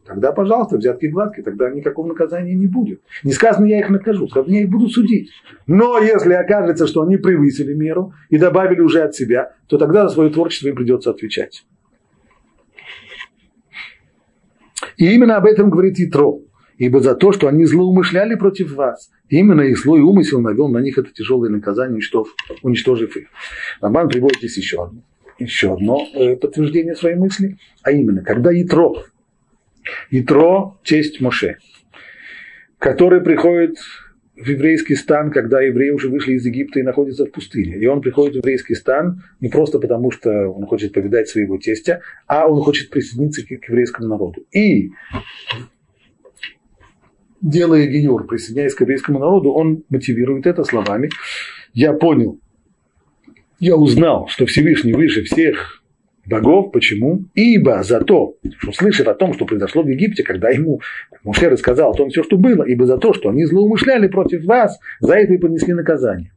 Тогда, 0.05 0.31
пожалуйста, 0.31 0.77
взятки 0.77 1.07
гладкие, 1.07 1.43
тогда 1.43 1.69
никакого 1.69 2.07
наказания 2.07 2.53
не 2.53 2.67
будет. 2.67 3.01
Не 3.23 3.31
сказано, 3.31 3.65
я 3.65 3.79
их 3.79 3.89
накажу, 3.89 4.27
сказано, 4.27 4.53
я 4.53 4.61
их 4.61 4.69
буду 4.69 4.87
судить. 4.87 5.31
Но 5.65 5.99
если 5.99 6.33
окажется, 6.33 6.85
что 6.85 7.01
они 7.01 7.17
превысили 7.17 7.73
меру 7.73 8.13
и 8.29 8.37
добавили 8.37 8.81
уже 8.81 9.01
от 9.01 9.15
себя, 9.15 9.53
то 9.67 9.77
тогда 9.77 10.07
за 10.07 10.13
свое 10.13 10.29
творчество 10.29 10.67
им 10.67 10.75
придется 10.75 11.09
отвечать. 11.09 11.65
И 14.97 15.13
именно 15.13 15.37
об 15.37 15.45
этом 15.45 15.69
говорит 15.69 15.99
Итро. 15.99 16.41
Ибо 16.77 16.99
за 16.99 17.15
то, 17.15 17.31
что 17.31 17.47
они 17.47 17.65
злоумышляли 17.65 18.35
против 18.35 18.73
вас, 18.73 19.09
именно 19.29 19.61
их 19.61 19.79
злой 19.79 20.01
умысел 20.01 20.41
навел 20.41 20.67
на 20.67 20.79
них 20.79 20.97
это 20.97 21.09
тяжелое 21.11 21.49
наказание, 21.49 21.95
уничтожив, 21.95 22.33
уничтожив 22.63 23.15
их. 23.15 23.27
Рамбан 23.79 24.09
приводит 24.09 24.39
здесь 24.39 24.57
еще 24.57 24.83
одно, 24.83 25.01
еще 25.39 25.73
одно 25.73 26.05
э, 26.13 26.35
подтверждение 26.35 26.95
своей 26.95 27.15
мысли, 27.15 27.57
а 27.81 27.91
именно, 27.91 28.23
когда 28.23 28.51
Итро, 28.53 29.03
Итро– 30.11 30.77
честь 30.83 31.21
Моше, 31.21 31.59
который 32.77 33.21
приходит 33.21 33.77
в 34.35 34.47
еврейский 34.49 34.95
стан, 34.95 35.31
когда 35.31 35.61
евреи 35.61 35.91
уже 35.91 36.09
вышли 36.09 36.33
из 36.33 36.45
Египта 36.45 36.79
и 36.79 36.83
находятся 36.83 37.25
в 37.25 37.31
пустыне. 37.31 37.77
И 37.77 37.85
он 37.87 38.01
приходит 38.01 38.33
в 38.33 38.37
еврейский 38.37 38.75
стан 38.75 39.23
не 39.39 39.49
просто 39.49 39.79
потому, 39.79 40.11
что 40.11 40.49
он 40.49 40.65
хочет 40.65 40.93
повидать 40.93 41.29
своего 41.29 41.57
тестя, 41.57 42.01
а 42.27 42.47
он 42.47 42.61
хочет 42.61 42.89
присоединиться 42.89 43.45
к 43.45 43.69
еврейскому 43.69 44.09
народу. 44.09 44.45
И 44.51 44.91
делая 47.41 47.87
гиюр, 47.87 48.27
присоединяясь 48.27 48.75
к 48.75 48.81
еврейскому 48.81 49.19
народу, 49.19 49.51
он 49.51 49.83
мотивирует 49.89 50.45
это 50.47 50.63
словами 50.63 51.09
«Я 51.73 51.93
понял, 51.93 52.39
я 53.59 53.77
узнал, 53.77 54.27
что 54.27 54.45
Всевышний 54.45 54.93
выше 54.93 55.23
всех 55.23 55.74
богов. 56.25 56.71
Почему? 56.71 57.25
Ибо 57.33 57.83
за 57.83 58.01
то, 58.01 58.37
что 58.57 58.71
слышав 58.71 59.07
о 59.07 59.13
том, 59.13 59.33
что 59.33 59.45
произошло 59.45 59.83
в 59.83 59.87
Египте, 59.87 60.23
когда 60.23 60.49
ему 60.49 60.81
Муше 61.23 61.49
рассказал 61.49 61.91
о 61.91 61.95
том 61.95 62.09
все, 62.09 62.23
что 62.23 62.37
было, 62.37 62.63
ибо 62.63 62.85
за 62.85 62.97
то, 62.97 63.13
что 63.13 63.29
они 63.29 63.45
злоумышляли 63.45 64.07
против 64.07 64.45
вас, 64.45 64.79
за 64.99 65.15
это 65.15 65.33
и 65.33 65.37
понесли 65.37 65.73
наказание. 65.73 66.31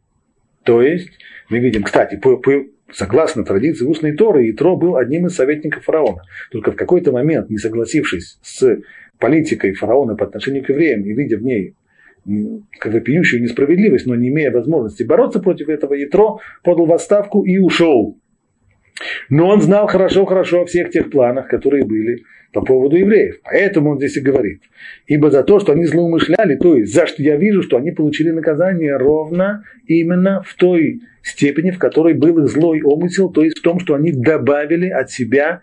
То 0.64 0.83
есть, 0.83 1.11
мы 1.48 1.59
видим, 1.61 1.83
кстати, 1.83 2.16
по, 2.16 2.37
по, 2.37 2.53
согласно 2.92 3.44
традиции 3.44 3.87
устной 3.87 4.12
Торы, 4.12 4.51
Итро 4.51 4.77
был 4.77 4.96
одним 4.96 5.27
из 5.27 5.35
советников 5.35 5.85
фараона. 5.85 6.22
Только 6.51 6.72
в 6.72 6.77
какой-то 6.77 7.12
момент, 7.12 7.51
не 7.51 7.59
согласившись 7.59 8.38
с 8.42 8.79
политикой 9.18 9.74
фараона 9.74 10.14
по 10.14 10.27
отношению 10.27 10.64
к 10.64 10.68
евреям 10.68 11.03
и 11.03 11.12
видя 11.12 11.38
в 11.38 11.42
ней 11.42 11.74
как 12.79 12.92
вопиющую 12.92 13.42
несправедливость, 13.42 14.07
но 14.07 14.14
не 14.14 14.29
имея 14.29 14.51
возможности 14.51 15.03
бороться 15.03 15.40
против 15.40 15.68
этого, 15.68 15.94
Ятро 15.94 16.38
подал 16.62 16.87
в 16.87 16.92
отставку 16.92 17.42
и 17.42 17.59
ушел. 17.59 18.18
Но 19.28 19.48
он 19.48 19.61
знал 19.61 19.87
хорошо-хорошо 19.87 20.62
о 20.62 20.66
всех 20.66 20.90
тех 20.90 21.11
планах, 21.11 21.48
которые 21.48 21.84
были 21.84 22.24
по 22.52 22.62
поводу 22.62 22.96
евреев. 22.96 23.40
Поэтому 23.44 23.90
он 23.90 23.98
здесь 23.98 24.16
и 24.16 24.20
говорит. 24.20 24.62
Ибо 25.06 25.30
за 25.30 25.42
то, 25.42 25.61
что 25.61 25.72
они 25.72 25.84
злоумышляли, 25.84 26.56
то 26.56 26.76
есть 26.76 26.94
за 26.94 27.06
что 27.06 27.22
я 27.22 27.37
вижу, 27.37 27.62
что 27.62 27.76
они 27.76 27.90
получили 27.90 28.30
наказание 28.30 28.96
ровно 28.96 29.64
именно 29.87 30.42
в 30.42 30.54
той 30.54 31.00
степени, 31.22 31.70
в 31.70 31.78
которой 31.78 32.14
был 32.14 32.38
их 32.38 32.48
злой 32.48 32.80
умысел, 32.80 33.30
то 33.30 33.44
есть 33.44 33.58
в 33.58 33.62
том, 33.62 33.80
что 33.80 33.94
они 33.94 34.12
добавили 34.12 34.88
от 34.88 35.11
себя 35.11 35.61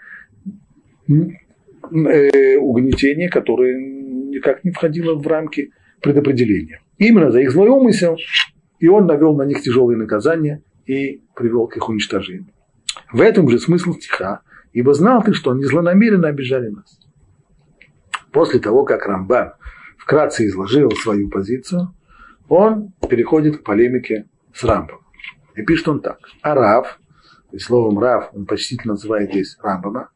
э, 1.09 2.57
угнетение, 2.57 3.29
которое 3.29 3.77
никак 3.79 4.63
не 4.63 4.71
входило 4.71 5.15
в 5.15 5.25
рамки 5.25 5.71
предопределения. 6.01 6.81
Именно 6.97 7.31
за 7.31 7.41
их 7.41 7.51
злой 7.51 7.69
умысел, 7.69 8.17
и 8.79 8.87
он 8.87 9.07
навел 9.07 9.35
на 9.35 9.43
них 9.43 9.61
тяжелые 9.61 9.97
наказания 9.97 10.61
и 10.85 11.21
привел 11.35 11.67
к 11.67 11.77
их 11.77 11.89
уничтожению. 11.89 12.45
В 13.11 13.21
этом 13.21 13.49
же 13.49 13.59
смысл 13.59 13.93
стиха, 13.93 14.41
ибо 14.73 14.93
знал 14.93 15.23
ты, 15.23 15.33
что 15.33 15.51
они 15.51 15.63
злонамеренно 15.63 16.27
обижали 16.27 16.69
нас. 16.69 16.99
После 18.31 18.59
того, 18.59 18.83
как 18.83 19.05
Рамбан 19.05 19.53
вкратце 19.97 20.47
изложил 20.47 20.91
свою 20.91 21.29
позицию, 21.29 21.93
он 22.49 22.93
переходит 23.09 23.57
к 23.57 23.63
полемике 23.63 24.27
с 24.53 24.63
Рамбом. 24.63 24.99
И 25.55 25.63
пишет 25.63 25.87
он 25.87 26.01
так. 26.01 26.19
А 26.41 26.53
Рав, 26.53 26.99
то 27.49 27.55
есть 27.55 27.65
словом 27.65 27.99
Рав, 27.99 28.29
он 28.33 28.45
почтительно 28.45 28.93
называет 28.93 29.31
здесь 29.31 29.57
Рамбама, 29.61 30.09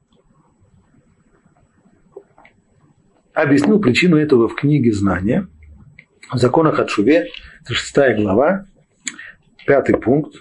объяснил 3.34 3.80
причину 3.80 4.18
этого 4.18 4.50
в 4.50 4.56
книге 4.56 4.92
«Знания», 4.92 5.48
в 6.32 6.38
законах 6.38 6.80
от 6.80 6.90
Шуве, 6.90 7.28
6 7.68 7.96
глава, 8.18 8.66
пятый 9.66 9.98
пункт. 9.98 10.36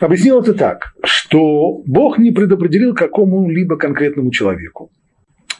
Объяснил 0.00 0.40
это 0.40 0.54
так, 0.54 0.94
что 1.02 1.82
Бог 1.84 2.18
не 2.18 2.30
предопределил 2.30 2.94
какому-либо 2.94 3.76
конкретному 3.76 4.30
человеку. 4.30 4.92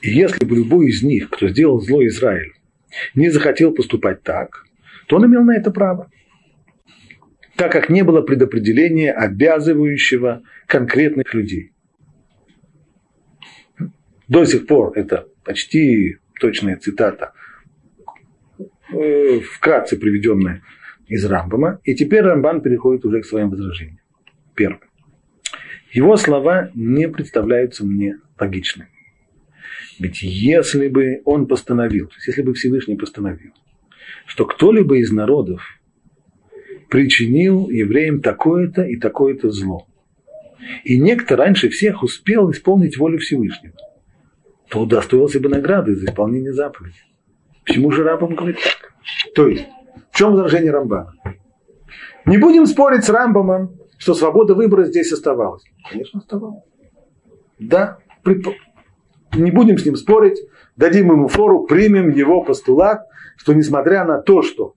И 0.01 0.11
если 0.11 0.44
бы 0.44 0.55
любой 0.55 0.88
из 0.88 1.03
них, 1.03 1.29
кто 1.31 1.48
сделал 1.48 1.81
зло 1.81 2.07
Израилю, 2.07 2.53
не 3.16 3.31
захотел 3.31 3.72
поступать 3.72 4.22
так, 4.22 4.64
то 5.09 5.16
он 5.16 5.27
имел 5.27 5.42
на 5.42 5.57
это 5.57 5.72
право. 5.72 6.09
Так 7.57 7.72
как 7.72 7.88
не 7.88 8.05
было 8.05 8.22
предопределения, 8.22 9.11
обязывающего 9.12 10.42
конкретных 10.68 11.35
людей. 11.35 11.72
До 14.29 14.44
сих 14.44 14.66
пор 14.66 14.92
это 14.94 15.27
почти 15.42 16.18
точная 16.38 16.77
цитата, 16.77 17.33
э, 18.92 19.40
вкратце 19.40 19.96
приведенная 19.96 20.62
из 21.09 21.24
Рамбама. 21.24 21.81
И 21.83 21.96
теперь 21.96 22.22
Рамбан 22.22 22.61
переходит 22.61 23.05
уже 23.05 23.22
к 23.22 23.27
своим 23.27 23.51
возражениям. 23.51 23.98
Первое. 24.59 24.81
Его 25.92 26.16
слова 26.16 26.73
не 26.75 27.09
представляются 27.09 27.87
мне 27.87 28.18
логичными. 28.40 28.90
Ведь 30.01 30.21
если 30.23 30.88
бы 30.88 31.23
он 31.25 31.47
постановил, 31.47 32.09
то 32.09 32.14
есть 32.16 32.27
если 32.27 32.42
бы 32.42 32.55
Всевышний 32.55 32.97
постановил, 32.97 33.53
что 34.27 34.47
кто-либо 34.47 34.99
из 34.99 35.12
народов 35.12 35.62
причинил 36.90 37.71
евреям 37.71 38.21
такое-то 38.21 38.83
и 38.83 38.97
такое-то 38.97 39.51
зло, 39.51 39.87
и 40.83 40.99
некто 40.99 41.37
раньше 41.37 41.68
всех 41.68 42.03
успел 42.03 42.51
исполнить 42.51 42.99
волю 42.99 43.18
Всевышнего, 43.18 43.77
то 44.71 44.81
удостоился 44.81 45.38
бы 45.38 45.49
награды 45.49 45.94
за 45.94 46.07
исполнение 46.07 46.53
заповеди. 46.53 46.99
Почему 47.64 47.92
же 47.92 48.03
Рамбам 48.03 48.35
говорит 48.35 48.57
так? 48.57 48.92
То 49.37 49.47
есть, 49.47 49.66
в 50.11 50.16
чем 50.16 50.33
возражение 50.33 50.73
Рамбана? 50.73 51.14
Не 52.27 52.38
будем 52.38 52.66
спорить 52.66 53.05
с 53.05 53.09
Рамбамом, 53.09 53.78
что 53.99 54.15
свобода 54.15 54.55
выбора 54.55 54.85
здесь 54.85 55.13
оставалась. 55.13 55.63
Конечно, 55.91 56.21
оставалась. 56.21 56.65
Да, 57.59 57.99
предпо... 58.23 58.53
не 59.35 59.51
будем 59.51 59.77
с 59.77 59.85
ним 59.85 59.97
спорить, 59.97 60.39
дадим 60.77 61.11
ему 61.11 61.29
фору, 61.29 61.67
примем 61.67 62.11
его 62.11 62.43
постулат, 62.43 63.03
что 63.37 63.53
несмотря 63.53 64.05
на 64.05 64.23
то, 64.23 64.43
что 64.43 64.75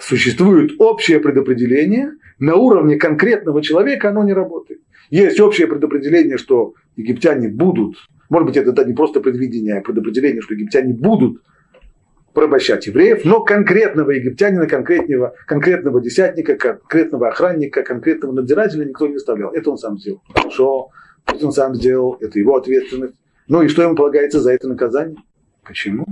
существует 0.00 0.72
общее 0.78 1.20
предопределение, 1.20 2.12
на 2.38 2.56
уровне 2.56 2.96
конкретного 2.96 3.62
человека 3.62 4.08
оно 4.10 4.24
не 4.24 4.32
работает. 4.32 4.80
Есть 5.10 5.38
общее 5.40 5.66
предопределение, 5.66 6.38
что 6.38 6.74
египтяне 6.96 7.48
будут, 7.48 7.96
может 8.30 8.46
быть, 8.46 8.56
это 8.56 8.84
не 8.84 8.94
просто 8.94 9.20
предвидение, 9.20 9.78
а 9.78 9.80
предопределение, 9.82 10.40
что 10.40 10.54
египтяне 10.54 10.94
будут 10.94 11.42
порабощать 12.32 12.86
евреев, 12.86 13.24
но 13.24 13.42
конкретного 13.42 14.10
египтянина, 14.12 14.66
конкретного, 14.66 15.34
конкретного 15.46 16.00
десятника, 16.00 16.56
конкретного 16.56 17.28
охранника, 17.28 17.82
конкретного 17.82 18.32
надзирателя 18.32 18.84
никто 18.84 19.06
не 19.06 19.16
оставлял. 19.16 19.52
Это 19.52 19.70
он 19.70 19.78
сам 19.78 19.98
сделал. 19.98 20.22
Хорошо, 20.34 20.90
это 21.26 21.46
он 21.46 21.52
сам 21.52 21.74
сделал, 21.74 22.16
это 22.20 22.38
его 22.38 22.56
ответственность. 22.56 23.14
Ну 23.48 23.62
и 23.62 23.68
что 23.68 23.82
ему 23.82 23.94
полагается 23.94 24.40
за 24.40 24.52
это 24.52 24.68
наказание? 24.68 25.16
Почему? 25.62 26.06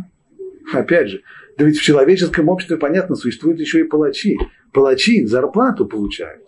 Опять 0.73 1.09
же, 1.09 1.23
да 1.57 1.65
ведь 1.65 1.79
в 1.79 1.83
человеческом 1.83 2.49
обществе, 2.49 2.77
понятно, 2.77 3.17
существуют 3.17 3.59
еще 3.61 3.81
и 3.81 3.85
палачи. 3.85 4.39
Палачи 4.73 5.25
зарплату 5.25 5.87
получают, 5.87 6.43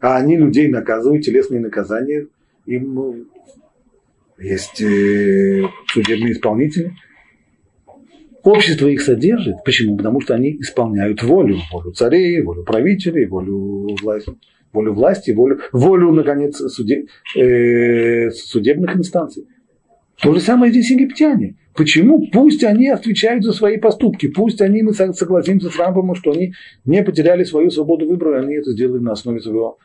а 0.00 0.16
они 0.16 0.36
людей 0.36 0.68
наказывают, 0.68 1.24
телесные 1.24 1.60
наказания. 1.60 2.28
Им 2.64 2.94
ну, 2.94 3.24
есть 4.38 4.80
э, 4.80 5.62
судебные 5.88 6.32
исполнители– 6.32 6.92
Общество 8.46 8.86
их 8.86 9.00
содержит. 9.00 9.56
Почему? 9.64 9.96
Потому 9.96 10.20
что 10.20 10.36
они 10.36 10.52
исполняют 10.60 11.20
волю. 11.20 11.58
Волю 11.72 11.90
царей, 11.90 12.40
волю 12.42 12.62
правителей, 12.62 13.26
волю 13.26 13.96
власти, 14.00 14.32
волю 14.72 14.92
власти, 14.94 15.32
волю, 15.32 15.58
волю 15.72 16.12
наконец, 16.12 16.56
суде, 16.56 17.06
э, 17.36 18.30
судебных 18.30 18.94
инстанций. 18.94 19.48
То 20.22 20.32
же 20.32 20.38
самое 20.38 20.70
здесь 20.70 20.92
египтяне. 20.92 21.56
Почему? 21.74 22.24
Пусть 22.32 22.62
они 22.62 22.88
отвечают 22.88 23.42
за 23.42 23.52
свои 23.52 23.78
поступки, 23.78 24.28
пусть 24.28 24.60
они, 24.60 24.82
мы 24.84 24.94
согласимся 24.94 25.68
с 25.68 25.76
Рамбом, 25.76 26.14
что 26.14 26.30
они 26.30 26.52
не 26.84 27.02
потеряли 27.02 27.42
свою 27.42 27.70
свободу 27.70 28.06
выбора, 28.06 28.40
они 28.40 28.54
это 28.54 28.70
сделали 28.70 29.00
на 29.00 29.12
основе 29.12 29.40
своего, 29.40 29.78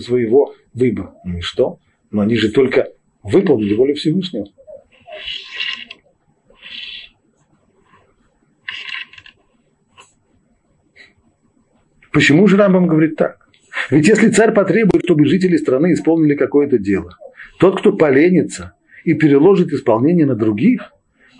своего 0.00 0.54
выбора. 0.72 1.12
Ну 1.26 1.36
и 1.36 1.40
что? 1.42 1.78
Но 2.10 2.22
они 2.22 2.36
же 2.36 2.50
только 2.50 2.88
выполнили 3.22 3.74
волю 3.74 3.94
Всевышнего. 3.94 4.46
Почему 12.12 12.46
же 12.46 12.56
Рамбам 12.56 12.86
говорит 12.86 13.16
так? 13.16 13.38
Ведь 13.90 14.08
если 14.08 14.30
царь 14.30 14.52
потребует, 14.52 15.04
чтобы 15.04 15.26
жители 15.26 15.56
страны 15.56 15.92
исполнили 15.92 16.34
какое-то 16.34 16.78
дело, 16.78 17.16
тот, 17.58 17.78
кто 17.78 17.92
поленится 17.92 18.74
и 19.04 19.14
переложит 19.14 19.72
исполнение 19.72 20.26
на 20.26 20.34
других, 20.34 20.92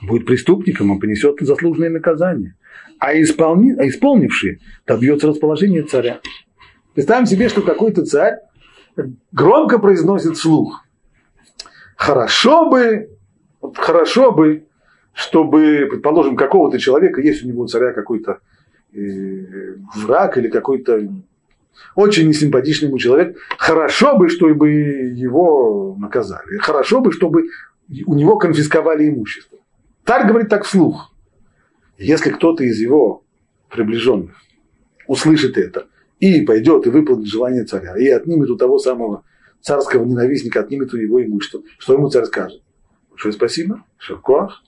будет 0.02 0.26
преступником, 0.26 0.90
он 0.90 1.00
понесет 1.00 1.36
заслуженное 1.40 1.90
наказание. 1.90 2.54
А, 2.98 3.20
исполни, 3.20 3.74
а 3.78 3.88
исполнивший 3.88 4.60
добьется 4.86 5.26
расположения 5.26 5.82
царя. 5.82 6.20
Представим 6.94 7.26
себе, 7.26 7.48
что 7.48 7.62
какой-то 7.62 8.04
царь 8.04 8.36
громко 9.32 9.78
произносит 9.78 10.36
слух. 10.36 10.84
Хорошо 11.96 12.68
бы, 12.68 13.10
хорошо 13.74 14.32
бы, 14.32 14.64
чтобы, 15.12 15.86
предположим, 15.90 16.36
какого-то 16.36 16.78
человека, 16.78 17.20
есть 17.20 17.44
у 17.44 17.48
него 17.48 17.62
у 17.62 17.66
царя 17.66 17.92
какой-то 17.92 18.40
враг 18.92 20.36
или 20.38 20.48
какой-то 20.48 21.08
очень 21.94 22.28
несимпатичный 22.28 22.88
ему 22.88 22.98
человек, 22.98 23.36
хорошо 23.58 24.16
бы, 24.16 24.28
чтобы 24.28 24.70
его 24.70 25.96
наказали, 25.98 26.58
хорошо 26.58 27.00
бы, 27.00 27.12
чтобы 27.12 27.48
у 28.06 28.14
него 28.14 28.36
конфисковали 28.38 29.08
имущество. 29.08 29.58
Царь 30.04 30.26
говорит 30.26 30.48
так 30.48 30.64
вслух. 30.64 31.12
Если 31.98 32.30
кто-то 32.30 32.64
из 32.64 32.78
его 32.80 33.24
приближенных 33.68 34.36
услышит 35.06 35.56
это 35.58 35.86
и 36.18 36.42
пойдет 36.42 36.86
и 36.86 36.90
выполнит 36.90 37.26
желание 37.26 37.64
царя, 37.64 37.96
и 37.96 38.08
отнимет 38.08 38.50
у 38.50 38.56
того 38.56 38.78
самого 38.78 39.24
царского 39.60 40.04
ненавистника, 40.04 40.60
отнимет 40.60 40.92
у 40.94 40.96
него 40.96 41.24
имущество, 41.24 41.62
что 41.78 41.94
ему 41.94 42.08
царь 42.08 42.24
скажет? 42.24 42.62
Большое 43.10 43.32
спасибо, 43.34 43.84
шеркуах, 43.98 44.62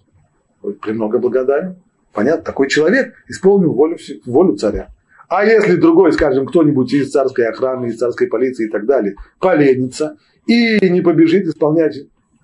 премного 0.81 1.19
благодарен. 1.19 1.77
Понятно, 2.13 2.45
такой 2.45 2.69
человек 2.69 3.15
исполнил 3.29 3.73
волю, 3.73 3.97
волю 4.27 4.57
царя. 4.57 4.89
А 5.29 5.47
если 5.47 5.77
другой, 5.77 6.13
скажем, 6.13 6.47
кто-нибудь 6.47 6.93
из 6.93 7.11
царской 7.11 7.47
охраны, 7.47 7.87
из 7.87 7.99
царской 7.99 8.27
полиции 8.27 8.67
и 8.67 8.71
так 8.71 8.85
далее, 8.85 9.17
поленится 9.39 10.19
и 10.47 10.79
не 10.91 11.01
побежит 11.01 11.47
исполнять 11.47 11.97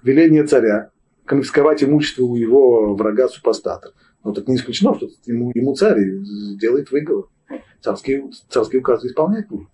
веление 0.02 0.44
царя, 0.44 0.90
конфисковать 1.26 1.84
имущество 1.84 2.24
у 2.24 2.36
его 2.36 2.94
врага-супостата, 2.94 3.92
ну 4.24 4.32
так 4.32 4.48
не 4.48 4.56
исключено, 4.56 4.94
что 4.94 5.08
ему, 5.26 5.52
ему 5.54 5.74
царь 5.74 6.00
сделает 6.00 6.90
выговор. 6.90 7.26
Царский, 7.82 8.24
царский 8.48 8.78
указ 8.78 9.04
исполнять 9.04 9.48
будет. 9.48 9.68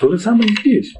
То 0.00 0.10
же 0.10 0.18
самое 0.18 0.48
здесь. 0.60 0.94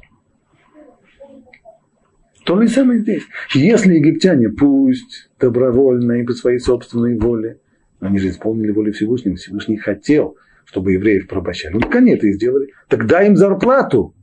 То 2.45 2.61
же 2.61 2.67
самое 2.67 2.99
здесь. 2.99 3.23
Если 3.53 3.95
египтяне, 3.95 4.49
пусть 4.49 5.29
добровольно 5.39 6.13
и 6.13 6.23
по 6.23 6.33
своей 6.33 6.59
собственной 6.59 7.17
воле, 7.17 7.59
они 8.07 8.19
же 8.19 8.29
исполнили 8.29 8.71
волю 8.71 8.93
Всевышнего, 8.93 9.35
Всевышний 9.35 9.77
хотел– 9.77 10.37
чтобы 10.65 10.93
евреев 10.93 11.27
порабощали. 11.27 11.73
Ну, 11.73 11.81
они 11.91 12.11
это 12.11 12.27
и 12.27 12.33
сделали. 12.33 12.73
Так 12.87 13.05
дай 13.05 13.27
им 13.27 13.35
зарплату. 13.35 14.15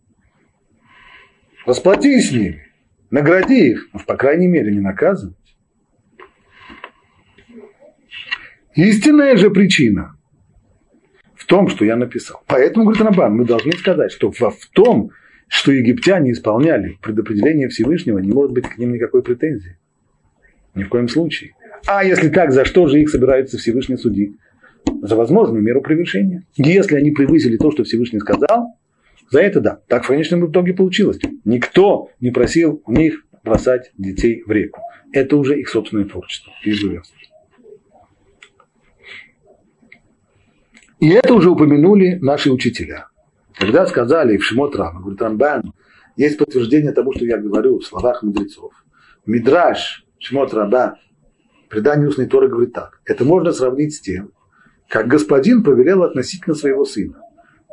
Расплатись 1.67 2.31
с 2.31 2.33
ними. 2.33 2.67
Награди 3.11 3.71
их. 3.71 3.89
Ну, 3.93 4.01
по 4.07 4.17
крайней 4.17 4.47
мере, 4.47 4.73
не 4.73 4.81
наказывать. 4.81 5.37
Истинная 8.75 9.37
же 9.37 9.51
причина 9.51 10.17
в 11.35 11.45
том, 11.47 11.69
что 11.69 11.85
я 11.85 11.97
написал. 11.97 12.43
Поэтому, 12.47 12.85
говорит 12.87 13.03
Рабан, 13.03 13.37
мы 13.37 13.45
должны 13.45 13.73
сказать, 13.73 14.13
что 14.13 14.31
в, 14.31 14.39
в 14.39 14.71
том, 14.73 15.11
что 15.49 15.73
египтяне 15.73 16.33
исполняли 16.33 16.97
предопределение 17.03 17.69
Всевышнего, 17.69 18.19
не 18.19 18.33
может 18.33 18.53
быть 18.53 18.69
к 18.69 18.79
ним 18.79 18.93
никакой 18.93 19.23
претензии. 19.23 19.77
Ни 20.75 20.85
в 20.85 20.89
коем 20.89 21.09
случае. 21.09 21.53
А 21.87 22.05
если 22.05 22.29
так, 22.29 22.53
за 22.53 22.65
что 22.65 22.87
же 22.89 23.01
их 23.01 23.09
собираются 23.09 23.59
Всевышний 23.59 23.97
судить? 23.97 24.37
за 25.03 25.17
возможную 25.17 25.63
меру 25.63 25.83
превышения. 25.83 26.45
Если 26.57 26.97
они 26.97 27.11
превысили 27.11 27.57
то, 27.57 27.71
что 27.71 27.85
Всевышний 27.85 28.21
сказал, 28.21 28.77
за 29.31 29.41
это 29.41 29.61
да. 29.61 29.81
Так 29.89 30.05
в 30.05 30.09
конечном 30.09 30.51
итоге 30.51 30.75
получилось. 30.75 31.19
Никто 31.45 32.11
не 32.21 32.31
просил 32.31 32.83
у 32.85 32.93
них 32.93 33.25
бросать 33.45 33.93
детей 33.97 34.43
в 34.45 34.51
реку. 34.51 34.81
Это 35.13 35.37
уже 35.37 35.59
их 35.59 35.69
собственное 35.69 36.05
творчество. 36.05 36.53
И 41.01 41.09
это 41.09 41.35
уже 41.35 41.51
упомянули 41.51 42.19
наши 42.21 42.51
учителя. 42.51 43.07
Когда 43.57 43.87
сказали 43.87 44.37
в 44.37 44.45
Шимот 44.45 44.77
Рама, 44.77 45.01
говорит 45.01 45.23
Рамбан, 45.23 45.73
есть 46.17 46.37
подтверждение 46.39 46.93
тому, 46.93 47.13
что 47.15 47.25
я 47.25 47.39
говорю 47.39 47.79
в 47.79 47.85
словах 47.85 48.23
мудрецов. 48.23 48.73
Мидраш 49.25 50.05
Шимот 50.19 50.53
Раба, 50.53 50.97
предание 51.71 52.09
устной 52.09 52.27
Торы 52.27 52.49
говорит 52.49 52.75
так. 52.75 53.01
Это 53.07 53.25
можно 53.25 53.53
сравнить 53.53 53.95
с 53.95 54.01
тем, 54.01 54.33
как 54.89 55.07
господин 55.07 55.63
повелел 55.63 56.03
относительно 56.03 56.55
своего 56.55 56.85
сына. 56.85 57.23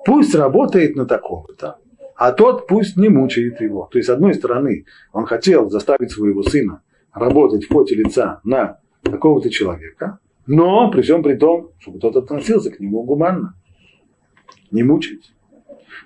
Пусть 0.06 0.34
работает 0.36 0.96
на 0.96 1.06
такого-то, 1.06 1.80
а 2.16 2.32
тот 2.32 2.68
пусть 2.68 2.96
не 2.96 3.10
мучает 3.10 3.60
его. 3.60 3.90
То 3.92 3.98
есть, 3.98 4.08
с 4.08 4.12
одной 4.12 4.36
стороны, 4.36 4.86
он 5.12 5.26
хотел 5.26 5.70
заставить 5.70 6.12
своего 6.12 6.44
сына 6.44 6.82
работать 7.14 7.66
в 7.66 7.68
поте 7.70 7.96
лица 7.96 8.40
на 8.44 8.80
какого-то 9.04 9.50
человека, 9.50 10.20
но 10.46 10.90
при 10.92 11.02
всем 11.02 11.24
при 11.24 11.36
том, 11.36 11.72
чтобы 11.80 12.00
тот 12.00 12.16
относился 12.16 12.72
к 12.72 12.80
нему 12.80 13.04
гуманно, 13.04 13.56
не 14.72 14.84
мучить. 14.84 15.34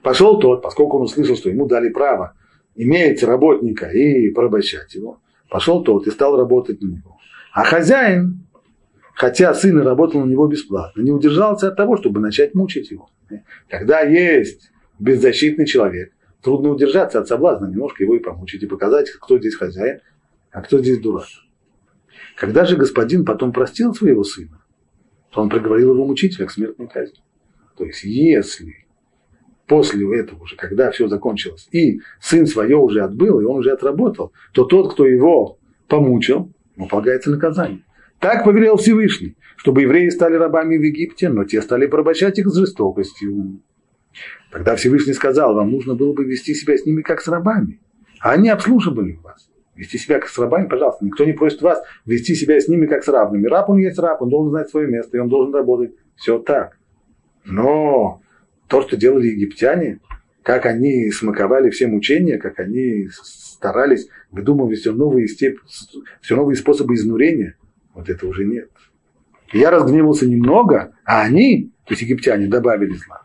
Пошел 0.02 0.40
тот, 0.40 0.62
поскольку 0.64 0.98
он 0.98 1.04
услышал, 1.04 1.36
что 1.36 1.50
ему 1.50 1.68
дали 1.68 1.90
право 1.90 2.34
иметь 2.76 3.22
работника 3.22 3.88
и 3.88 4.30
порабощать 4.30 4.96
его, 4.96 5.20
пошел 5.50 5.84
тот 5.84 6.08
и 6.08 6.12
стал 6.12 6.38
работать 6.38 6.82
на 6.82 6.88
него. 6.88 7.18
А 7.54 7.64
хозяин 7.64 8.42
хотя 9.22 9.54
сын 9.54 9.78
и 9.78 9.84
работал 9.84 10.22
на 10.22 10.30
него 10.30 10.48
бесплатно, 10.48 11.02
не 11.02 11.12
удержался 11.12 11.68
от 11.68 11.76
того, 11.76 11.96
чтобы 11.96 12.20
начать 12.20 12.56
мучить 12.56 12.90
его. 12.90 13.08
Когда 13.70 14.02
есть 14.02 14.72
беззащитный 14.98 15.68
человек, 15.68 16.12
трудно 16.42 16.70
удержаться 16.70 17.20
от 17.20 17.28
соблазна, 17.28 17.68
немножко 17.68 18.04
его 18.04 18.16
и 18.16 18.20
помучить, 18.20 18.64
и 18.64 18.66
показать, 18.66 19.12
кто 19.12 19.38
здесь 19.38 19.56
хозяин, 19.56 20.00
а 20.52 20.64
кто 20.64 20.80
здесь 20.80 21.00
дурак. 21.00 21.28
Когда 22.36 22.66
же 22.66 22.78
господин 22.78 23.24
потом 23.24 23.52
простил 23.52 23.94
своего 23.94 24.24
сына, 24.24 24.64
то 25.30 25.42
он 25.42 25.50
приговорил 25.50 25.94
его 25.94 26.06
мучителя 26.06 26.48
к 26.48 26.52
смертной 26.52 26.88
казни. 26.88 27.20
То 27.78 27.86
есть, 27.86 28.04
если 28.04 28.88
после 29.68 30.20
этого 30.20 30.42
уже, 30.42 30.56
когда 30.56 30.90
все 30.90 31.08
закончилось, 31.08 31.68
и 31.72 32.02
сын 32.20 32.48
свое 32.48 32.76
уже 32.76 33.02
отбыл, 33.02 33.40
и 33.40 33.46
он 33.46 33.60
уже 33.60 33.72
отработал, 33.72 34.34
то 34.52 34.66
тот, 34.66 34.94
кто 34.94 35.06
его 35.06 35.60
помучил, 35.88 36.52
ему 36.76 36.88
полагается 36.88 37.30
наказание. 37.32 37.84
Так 38.20 38.44
повелел 38.44 38.78
Всевышний, 38.78 39.36
чтобы 39.58 39.82
евреи 39.82 40.10
стали 40.10 40.36
рабами 40.36 40.78
в 40.78 40.82
Египте, 40.82 41.30
но 41.30 41.44
те 41.44 41.62
стали 41.62 41.88
порабощать 41.88 42.38
их 42.38 42.48
с 42.48 42.56
жестокостью. 42.56 43.62
Тогда 44.52 44.76
Всевышний 44.76 45.14
сказал, 45.14 45.56
вам 45.56 45.72
нужно 45.72 45.96
было 45.96 46.14
бы 46.14 46.26
вести 46.26 46.54
себя 46.54 46.78
с 46.78 46.86
ними 46.86 47.02
как 47.02 47.22
с 47.22 47.28
рабами. 47.28 47.80
А 48.20 48.34
они 48.34 48.50
обслуживали 48.50 49.20
вас. 49.24 49.50
Вести 49.76 49.98
себя 49.98 50.20
как 50.20 50.30
с 50.30 50.38
рабами, 50.38 50.68
пожалуйста. 50.68 51.04
Никто 51.04 51.26
не 51.26 51.34
просит 51.34 51.62
вас 51.62 51.82
вести 52.06 52.36
себя 52.36 52.60
с 52.60 52.68
ними 52.68 52.86
как 52.86 53.04
с 53.04 53.08
равными. 53.08 53.48
Раб 53.48 53.70
он 53.70 53.78
есть 53.78 53.98
раб, 53.98 54.22
он 54.22 54.30
должен 54.30 54.52
знать 54.52 54.70
свое 54.70 54.88
место, 54.88 55.18
и 55.18 55.20
он 55.20 55.30
должен 55.30 55.54
работать. 55.54 55.96
Все 56.16 56.38
так. 56.38 56.78
Но 57.46 58.22
то, 58.68 58.82
что 58.82 58.98
делали 58.98 59.28
египтяне, 59.28 60.00
как 60.44 60.66
они 60.66 61.10
смаковали 61.12 61.70
все 61.70 61.88
мучения, 61.88 62.38
как 62.38 62.60
они 62.60 63.08
старались 63.10 64.08
выдумывать 64.32 64.80
все 64.80 64.94
новые, 64.94 65.28
степ... 65.28 65.60
все 66.22 66.36
новые 66.36 66.56
способы 66.56 66.96
изнурения, 66.96 67.58
вот 67.94 68.10
это 68.10 68.26
уже 68.28 68.46
нет. 68.46 68.70
я 69.54 69.70
разгневался 69.70 70.28
немного, 70.28 70.96
а 71.06 71.22
они, 71.22 71.72
то 71.86 71.94
есть 71.94 72.02
египтяне, 72.02 72.48
добавили 72.48 72.94
зла. 72.94 73.24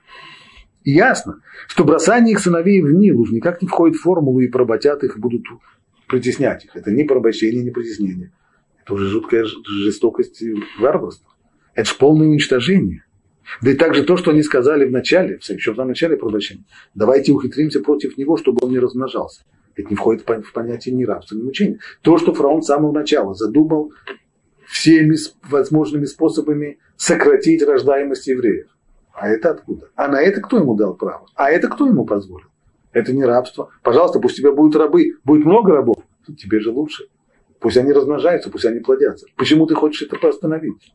И 0.82 0.92
ясно, 0.92 1.40
что 1.68 1.84
бросание 1.84 2.32
их 2.32 2.40
сыновей 2.40 2.80
в 2.80 2.92
Нил 2.92 3.20
уж 3.20 3.30
никак 3.30 3.62
не 3.62 3.68
входит 3.68 3.96
в 3.96 4.02
формулу 4.02 4.40
и 4.40 4.48
поработят 4.48 5.02
их, 5.02 5.16
и 5.16 5.20
будут 5.20 5.42
притеснять 6.06 6.64
их. 6.64 6.76
Это 6.76 6.90
не 6.90 7.04
порабощение, 7.04 7.64
не 7.64 7.70
притеснение. 7.70 8.32
Это 8.82 8.94
уже 8.94 9.08
жуткая 9.08 9.44
жестокость 9.44 10.42
и 10.42 10.54
варварство. 10.78 11.28
Это 11.74 11.88
же 11.88 11.96
полное 11.96 12.28
уничтожение. 12.28 13.04
Да 13.62 13.70
и 13.70 13.74
также 13.74 14.04
то, 14.04 14.16
что 14.16 14.30
они 14.30 14.42
сказали 14.42 14.84
в 14.84 14.92
начале, 14.92 15.38
еще 15.40 15.72
в 15.72 15.76
самом 15.76 15.88
начале 15.88 16.16
порабощения. 16.16 16.64
Давайте 16.94 17.32
ухитримся 17.32 17.80
против 17.80 18.16
него, 18.16 18.36
чтобы 18.36 18.64
он 18.64 18.70
не 18.70 18.78
размножался. 18.78 19.42
Это 19.76 19.90
не 19.90 19.96
входит 19.96 20.26
в 20.26 20.52
понятие 20.52 20.94
ни 20.94 21.04
рабства, 21.04 21.36
ни 21.36 21.42
мучения. 21.42 21.78
То, 22.00 22.16
что 22.16 22.32
фараон 22.32 22.62
с 22.62 22.66
самого 22.66 22.92
начала 22.92 23.34
задумал 23.34 23.92
всеми 24.66 25.16
возможными 25.48 26.06
способами 26.06 26.78
сократить 26.96 27.62
рождаемость 27.62 28.26
евреев. 28.26 28.68
А 29.12 29.28
это 29.28 29.50
откуда? 29.50 29.88
А 29.94 30.08
на 30.08 30.20
это 30.20 30.40
кто 30.40 30.58
ему 30.58 30.74
дал 30.74 30.94
право? 30.94 31.26
А 31.34 31.50
это 31.50 31.68
кто 31.68 31.86
ему 31.86 32.04
позволил? 32.06 32.48
Это 32.92 33.12
не 33.12 33.24
рабство. 33.24 33.70
Пожалуйста, 33.82 34.18
пусть 34.18 34.38
у 34.38 34.42
тебя 34.42 34.52
будут 34.52 34.76
рабы. 34.76 35.12
Будет 35.24 35.44
много 35.44 35.72
рабов. 35.72 35.98
Тебе 36.38 36.60
же 36.60 36.70
лучше. 36.70 37.04
Пусть 37.60 37.76
они 37.76 37.92
размножаются, 37.92 38.50
пусть 38.50 38.64
они 38.64 38.80
плодятся. 38.80 39.26
Почему 39.36 39.66
ты 39.66 39.74
хочешь 39.74 40.02
это 40.02 40.16
постановить? 40.16 40.92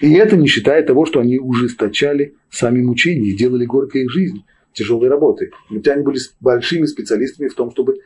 И 0.00 0.12
это 0.14 0.36
не 0.36 0.46
считая 0.46 0.82
того, 0.82 1.06
что 1.06 1.20
они 1.20 1.38
ужесточали 1.38 2.34
сами 2.50 2.82
мучения 2.82 3.30
и 3.30 3.36
делали 3.36 3.64
горькой 3.64 4.02
их 4.02 4.10
жизнь, 4.10 4.44
тяжелой. 4.76 5.10
Ведь 5.70 5.88
они 5.88 6.02
были 6.02 6.18
большими 6.40 6.86
специалистами 6.86 7.48
в 7.48 7.54
том, 7.54 7.70
чтобы, 7.70 7.98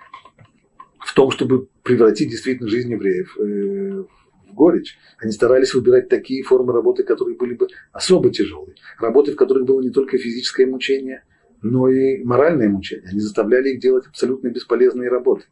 в 1.01 1.15
том, 1.15 1.31
чтобы 1.31 1.67
превратить 1.83 2.31
действительно 2.31 2.69
жизнь 2.69 2.93
евреев 2.93 3.37
э, 3.39 4.05
в 4.49 4.55
горечь. 4.55 4.97
Они 5.19 5.33
старались 5.33 5.75
выбирать 5.75 6.09
такие 6.09 6.43
формы 6.43 6.73
работы, 6.73 7.03
которые 7.03 7.37
были 7.37 7.55
бы 7.55 7.67
особо 7.93 8.31
тяжелые. 8.31 8.77
Работы, 8.99 9.33
в 9.33 9.37
которых 9.37 9.67
было 9.67 9.81
не 9.81 9.91
только 9.91 10.17
физическое 10.17 10.67
мучение, 10.67 11.25
но 11.61 11.89
и 11.89 12.23
моральное 12.23 12.69
мучение. 12.69 13.09
Они 13.11 13.21
заставляли 13.21 13.71
их 13.71 13.81
делать 13.81 14.07
абсолютно 14.07 14.49
бесполезные 14.49 15.11
работы. 15.11 15.45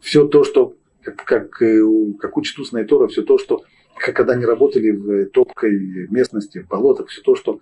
Все 0.00 0.28
то, 0.28 0.44
что, 0.44 0.76
как, 1.02 1.24
как, 1.24 1.62
э, 1.62 1.82
как 2.20 2.36
учит 2.36 2.58
устная 2.58 2.84
Тора, 2.84 3.08
все 3.08 3.22
то, 3.22 3.38
что 3.38 3.64
как 3.98 4.14
когда 4.14 4.34
они 4.34 4.44
работали 4.44 4.90
в 4.90 5.30
топкой 5.30 6.06
местности, 6.08 6.60
в 6.60 6.68
болотах, 6.68 7.08
все 7.08 7.20
то, 7.22 7.34
что 7.34 7.60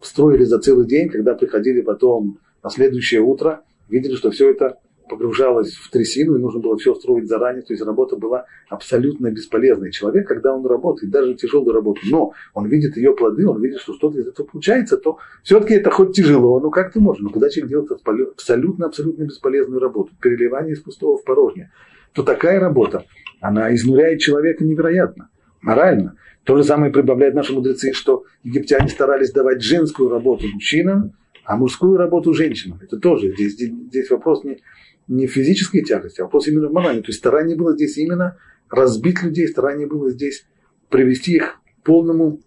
строили 0.00 0.44
за 0.44 0.58
целый 0.58 0.86
день, 0.86 1.08
когда 1.08 1.34
приходили 1.34 1.80
потом 1.80 2.40
на 2.66 2.70
следующее 2.70 3.20
утро, 3.20 3.62
видели, 3.88 4.16
что 4.16 4.32
все 4.32 4.50
это 4.50 4.80
погружалось 5.08 5.72
в 5.74 5.88
трясину, 5.88 6.34
и 6.34 6.40
нужно 6.40 6.58
было 6.58 6.76
все 6.76 6.96
строить 6.96 7.28
заранее, 7.28 7.62
то 7.62 7.72
есть 7.72 7.84
работа 7.84 8.16
была 8.16 8.46
абсолютно 8.68 9.30
бесполезной. 9.30 9.92
Человек, 9.92 10.26
когда 10.26 10.52
он 10.52 10.66
работает, 10.66 11.12
даже 11.12 11.34
тяжелую 11.34 11.72
работу, 11.72 12.00
но 12.10 12.32
он 12.54 12.66
видит 12.66 12.96
ее 12.96 13.14
плоды, 13.14 13.46
он 13.46 13.62
видит, 13.62 13.78
что 13.78 13.94
что-то 13.94 14.18
из 14.18 14.26
этого 14.26 14.48
получается, 14.48 14.96
то 14.96 15.18
все-таки 15.44 15.74
это 15.74 15.92
хоть 15.92 16.16
тяжело, 16.16 16.58
но 16.58 16.70
как 16.70 16.92
ты 16.92 16.98
можешь, 16.98 17.22
но 17.22 17.30
когда 17.30 17.48
человек 17.50 17.70
делает 17.70 17.92
абсолютно-абсолютно 17.92 19.22
бесполезную 19.22 19.80
работу, 19.80 20.10
переливание 20.20 20.72
из 20.72 20.80
пустого 20.80 21.18
в 21.18 21.22
порожнее, 21.22 21.70
то 22.14 22.24
такая 22.24 22.58
работа, 22.58 23.04
она 23.40 23.72
изнуряет 23.72 24.18
человека 24.18 24.64
невероятно 24.64 25.28
морально. 25.62 26.16
То 26.42 26.56
же 26.56 26.64
самое 26.64 26.90
прибавляют 26.92 27.36
наши 27.36 27.52
мудрецы, 27.52 27.92
что 27.92 28.24
египтяне 28.42 28.88
старались 28.88 29.30
давать 29.30 29.62
женскую 29.62 30.08
работу 30.08 30.48
мужчинам, 30.52 31.12
а 31.46 31.56
мужскую 31.56 31.96
работу 31.96 32.34
женщинам. 32.34 32.80
Это 32.82 32.98
тоже 32.98 33.32
здесь, 33.32 33.52
здесь, 33.52 34.10
вопрос 34.10 34.42
не, 34.42 34.62
не 35.06 35.28
физической 35.28 35.82
тягости, 35.82 36.20
а 36.20 36.24
вопрос 36.24 36.48
именно 36.48 36.68
в 36.68 36.72
морали. 36.72 37.00
То 37.00 37.08
есть 37.08 37.20
старание 37.20 37.56
было 37.56 37.74
здесь 37.74 37.96
именно 37.98 38.36
разбить 38.68 39.22
людей, 39.22 39.46
старание 39.46 39.86
было 39.86 40.10
здесь 40.10 40.44
привести 40.90 41.36
их 41.36 41.60
к 41.80 41.84
полному 41.84 42.40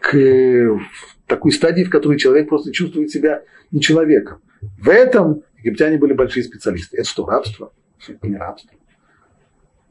к 0.00 0.80
такой 1.26 1.50
стадии, 1.50 1.82
в 1.82 1.90
которой 1.90 2.18
человек 2.18 2.48
просто 2.48 2.70
чувствует 2.72 3.10
себя 3.10 3.42
не 3.72 3.80
человеком. 3.80 4.40
В 4.78 4.88
этом 4.88 5.42
египтяне 5.58 5.98
были 5.98 6.12
большие 6.12 6.44
специалисты. 6.44 6.98
Это 6.98 7.08
что, 7.08 7.26
рабство? 7.26 7.72
Это 8.06 8.28
не 8.28 8.36
рабство. 8.36 8.70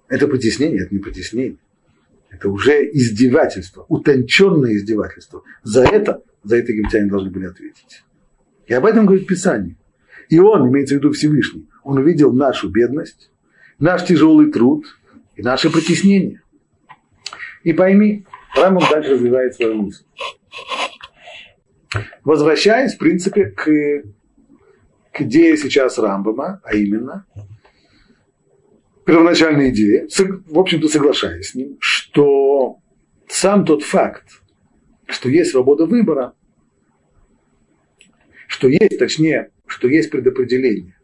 Это 0.08 0.28
притеснение, 0.28 0.84
это 0.84 0.94
не 0.94 1.02
притеснение. 1.02 1.58
Это 2.34 2.50
уже 2.50 2.84
издевательство, 2.92 3.86
утонченное 3.90 4.74
издевательство. 4.74 5.44
За 5.62 5.84
это, 5.84 6.24
за 6.44 6.58
это 6.58 6.72
египтяне 6.72 7.08
должны 7.08 7.30
были 7.30 7.46
ответить. 7.46 8.04
И 8.66 8.74
об 8.74 8.86
этом 8.86 9.06
говорит 9.06 9.28
Писание. 9.28 9.78
И 10.30 10.40
он, 10.40 10.68
имеется 10.70 10.96
в 10.96 10.98
виду 10.98 11.12
Всевышний, 11.12 11.70
он 11.84 12.00
увидел 12.00 12.34
нашу 12.34 12.70
бедность, 12.70 13.30
наш 13.78 14.06
тяжелый 14.06 14.52
труд 14.52 14.86
и 15.36 15.44
наше 15.44 15.70
притеснение. 15.70 16.42
И 17.62 17.72
пойми, 17.72 18.26
Рамбам 18.56 18.84
дальше 18.90 19.12
развивает 19.12 19.54
свою 19.54 19.76
мысль. 19.76 20.04
Возвращаясь, 22.24 22.96
в 22.96 22.98
принципе, 22.98 23.46
к, 23.46 23.64
к 25.12 25.22
идее 25.22 25.56
сейчас 25.58 26.00
Рамбама, 26.00 26.62
а 26.64 26.74
именно, 26.74 27.26
первоначальной 29.06 29.70
идее, 29.70 30.08
в 30.48 30.60
общем-то 30.60 30.88
соглашаясь 30.88 31.50
с 31.50 31.56
ним, 31.56 31.78
что 31.80 32.78
сам 33.28 33.66
тот 33.66 33.84
факт, 33.84 34.42
что 35.08 35.30
есть 35.30 35.52
свобода 35.52 35.86
выбора, 35.86 36.34
что 38.48 38.68
есть, 38.68 39.00
точнее, 39.00 39.52
что 39.66 39.88
есть 39.88 40.10
предопределение, 40.10 40.98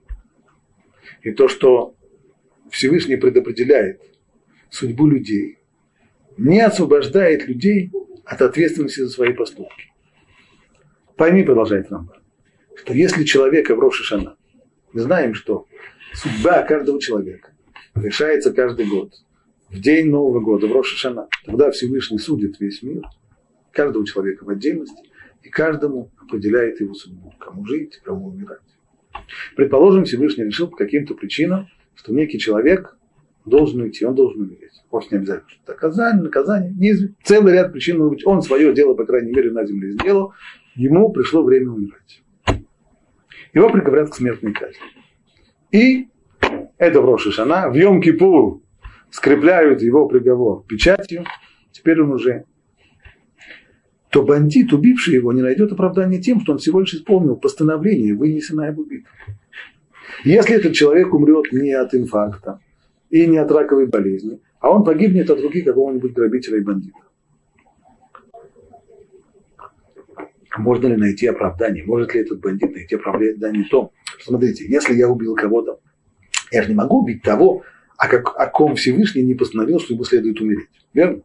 и 1.24 1.32
то, 1.32 1.47
что 1.47 1.95
Всевышний 2.70 3.16
предопределяет 3.16 4.02
судьбу 4.70 5.08
людей, 5.08 5.58
не 6.38 6.62
освобождает 6.62 7.47
людей 7.47 7.91
от 8.24 8.41
ответственности 8.41 9.02
за 9.02 9.10
свои 9.10 9.34
поступки. 9.34 9.91
Пойми, 11.18 11.43
продолжает 11.43 11.91
Рамбан, 11.91 12.22
что 12.76 12.93
если 12.93 13.24
человека 13.24 13.76
в 13.76 13.80
Рошишана, 13.80 14.38
мы 14.93 15.02
знаем, 15.02 15.34
что 15.34 15.68
судьба 16.14 16.64
каждого 16.64 17.02
человека 17.02 17.52
решается 17.96 18.54
каждый 18.54 18.88
год. 18.88 19.14
В 19.70 19.80
день 19.80 20.10
Нового 20.10 20.40
года, 20.40 20.68
в 20.68 20.72
Рошашана. 20.72 21.28
Тогда 21.46 21.72
Всевышний 21.72 22.18
судит 22.18 22.60
весь 22.60 22.82
мир, 22.82 23.04
каждого 23.72 24.06
человека 24.06 24.44
в 24.44 24.50
отдельности, 24.50 25.04
и 25.44 25.50
каждому 25.50 26.12
определяет 26.18 26.82
его 26.82 26.94
судьбу, 26.94 27.34
кому 27.40 27.66
жить, 27.66 28.00
кому 28.04 28.28
умирать. 28.28 28.60
Предположим, 29.56 30.06
Всевышний 30.06 30.46
решил 30.46 30.68
по 30.68 30.78
каким-то 30.78 31.14
причинам, 31.14 31.68
что 31.96 32.14
некий 32.14 32.40
человек 32.40 32.98
должен 33.46 33.82
уйти, 33.82 34.06
он 34.06 34.16
должен 34.16 34.42
умереть. 34.42 34.84
Вовсе 34.92 35.10
не 35.12 35.18
обязательно, 35.18 35.50
что 35.50 35.72
наказание, 35.72 36.24
наказание. 36.24 36.74
Не, 36.74 37.16
целый 37.24 37.54
ряд 37.54 37.72
причин 37.72 37.98
может 37.98 38.14
быть. 38.14 38.26
Он 38.26 38.42
свое 38.42 38.74
дело, 38.74 38.96
по 38.96 39.06
крайней 39.06 39.32
мере, 39.32 39.52
на 39.52 39.66
земле 39.66 39.92
сделал, 39.92 40.34
ему 40.76 41.12
пришло 41.12 41.44
время 41.44 41.70
умирать. 41.72 42.24
Его 43.54 43.70
приговорят 43.70 44.10
к 44.10 44.16
смертной 44.16 44.54
казни. 44.54 44.80
И 45.72 46.08
это 46.80 47.02
в 47.02 47.06
Рошишана, 47.06 47.70
в 47.70 47.76
Йом-Кипур 47.76 48.62
скрепляют 49.12 49.82
его 49.84 50.08
приговор 50.08 50.64
печатью, 50.68 51.26
теперь 51.72 52.02
он 52.02 52.14
уже 52.14 52.46
то 54.10 54.24
бандит, 54.24 54.74
убивший 54.74 55.14
его, 55.14 55.32
не 55.34 55.44
найдет 55.44 55.72
оправдания 55.72 56.20
тем, 56.20 56.40
что 56.42 56.54
он 56.54 56.58
всего 56.58 56.80
лишь 56.80 56.96
исполнил 56.96 57.36
постановление, 57.36 58.16
вынесенное 58.16 58.70
об 58.70 58.80
убитом. 58.80 59.12
Если 60.24 60.56
этот 60.56 60.74
человек 60.74 61.14
умрет 61.14 61.52
не 61.52 61.74
от 61.74 61.94
инфаркта 61.94 62.60
и 63.12 63.28
не 63.28 63.38
от 63.38 63.52
раковой 63.52 63.86
болезни, 63.86 64.42
а 64.60 64.72
он 64.72 64.84
погибнет 64.84 65.30
от 65.30 65.42
руки 65.42 65.62
какого-нибудь 65.62 66.14
грабителя 66.14 66.58
и 66.58 66.62
бандита. 66.62 66.98
Можно 70.58 70.88
ли 70.88 70.96
найти 70.96 71.28
оправдание? 71.28 71.86
Может 71.86 72.16
ли 72.16 72.22
этот 72.22 72.40
бандит 72.40 72.74
найти 72.74 72.96
оправдание 72.96 73.64
в 73.64 73.70
том, 73.70 73.92
что, 74.18 74.32
смотрите, 74.32 74.66
если 74.68 74.96
я 74.96 75.08
убил 75.08 75.36
кого-то 75.36 75.80
я 76.52 76.64
же 76.64 76.70
не 76.70 76.76
могу 76.76 77.02
убить 77.02 77.22
того, 77.22 77.64
о, 77.97 78.08
как, 78.08 78.34
о 78.39 78.47
ком 78.47 78.76
Всевышний 78.76 79.24
не 79.24 79.36
постановил, 79.36 79.80
что 79.80 79.93
ему 79.93 80.04
следует 80.04 80.39
умереть. 80.39 80.70
Верно? 80.93 81.22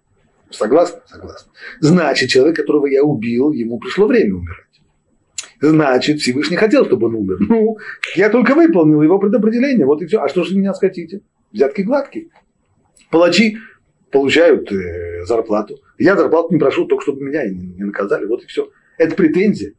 Согласны? 0.50 1.00
Согласны. 1.06 1.50
Значит, 1.80 2.30
человек, 2.30 2.56
которого 2.56 2.86
я 2.86 3.02
убил, 3.02 3.52
ему 3.52 3.78
пришло 3.78 4.06
время 4.06 4.34
умирать. 4.34 4.64
Значит, 5.60 6.20
Всевышний 6.20 6.56
хотел, 6.56 6.84
чтобы 6.84 7.06
он 7.06 7.14
умер. 7.14 7.38
Ну, 7.48 7.78
я 8.16 8.28
только 8.28 8.54
выполнил 8.54 9.02
его 9.02 9.18
предопределение. 9.18 9.86
Вот 9.86 10.02
и 10.02 10.06
все. 10.06 10.20
А 10.20 10.28
что 10.28 10.44
же 10.44 10.56
меня 10.56 10.72
хотите? 10.72 11.20
Взятки 11.52 11.82
гладкие. 11.82 12.28
Палачи 13.10 13.58
получают 14.10 14.70
э, 14.72 15.24
зарплату. 15.24 15.80
Я 15.98 16.16
зарплату 16.16 16.52
не 16.52 16.58
прошу, 16.58 16.86
только 16.86 17.02
чтобы 17.02 17.22
меня 17.22 17.48
не, 17.48 17.66
не 17.66 17.84
наказали. 17.84 18.26
Вот 18.26 18.42
и 18.42 18.46
все. 18.46 18.70
Это 18.98 19.14
претензия? 19.14 19.74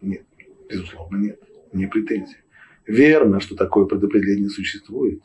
Нет, 0.00 0.22
безусловно, 0.68 1.16
нет. 1.16 1.40
Не 1.72 1.86
претензия. 1.86 2.38
Верно, 2.86 3.40
что 3.40 3.56
такое 3.56 3.86
предопределение 3.86 4.48
существует. 4.48 5.22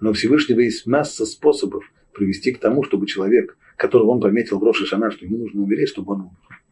Но 0.00 0.10
у 0.10 0.12
Всевышнего 0.12 0.60
есть 0.60 0.86
масса 0.86 1.26
способов 1.26 1.84
привести 2.12 2.52
к 2.52 2.58
тому, 2.58 2.84
чтобы 2.84 3.06
человек, 3.06 3.56
которого 3.76 4.10
он 4.10 4.20
пометил 4.20 4.58
в 4.58 4.64
Роша 4.64 4.86
Шана, 4.86 5.10
что 5.10 5.24
ему 5.24 5.38
нужно 5.38 5.62
умереть, 5.62 5.88
чтобы 5.88 6.14
он 6.14 6.20
умер. 6.22 6.62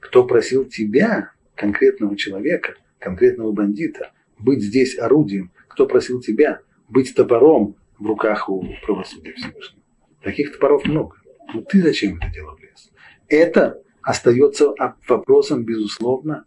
Кто 0.00 0.24
просил 0.24 0.64
тебя, 0.64 1.32
конкретного 1.54 2.16
человека, 2.16 2.74
конкретного 2.98 3.52
бандита, 3.52 4.12
быть 4.38 4.62
здесь 4.62 4.98
орудием, 4.98 5.50
кто 5.68 5.86
просил 5.86 6.20
тебя 6.20 6.60
быть 6.88 7.14
топором 7.14 7.76
в 7.98 8.06
руках 8.06 8.48
у 8.48 8.66
правосудия 8.84 9.32
Всевышнего. 9.32 9.82
Таких 10.22 10.52
топоров 10.52 10.84
много. 10.84 11.16
Но 11.54 11.62
ты 11.62 11.82
зачем 11.82 12.18
это 12.18 12.30
дело 12.32 12.54
влез? 12.56 12.90
Это 13.28 13.80
остается 14.02 14.74
вопросом, 15.08 15.64
безусловно, 15.64 16.44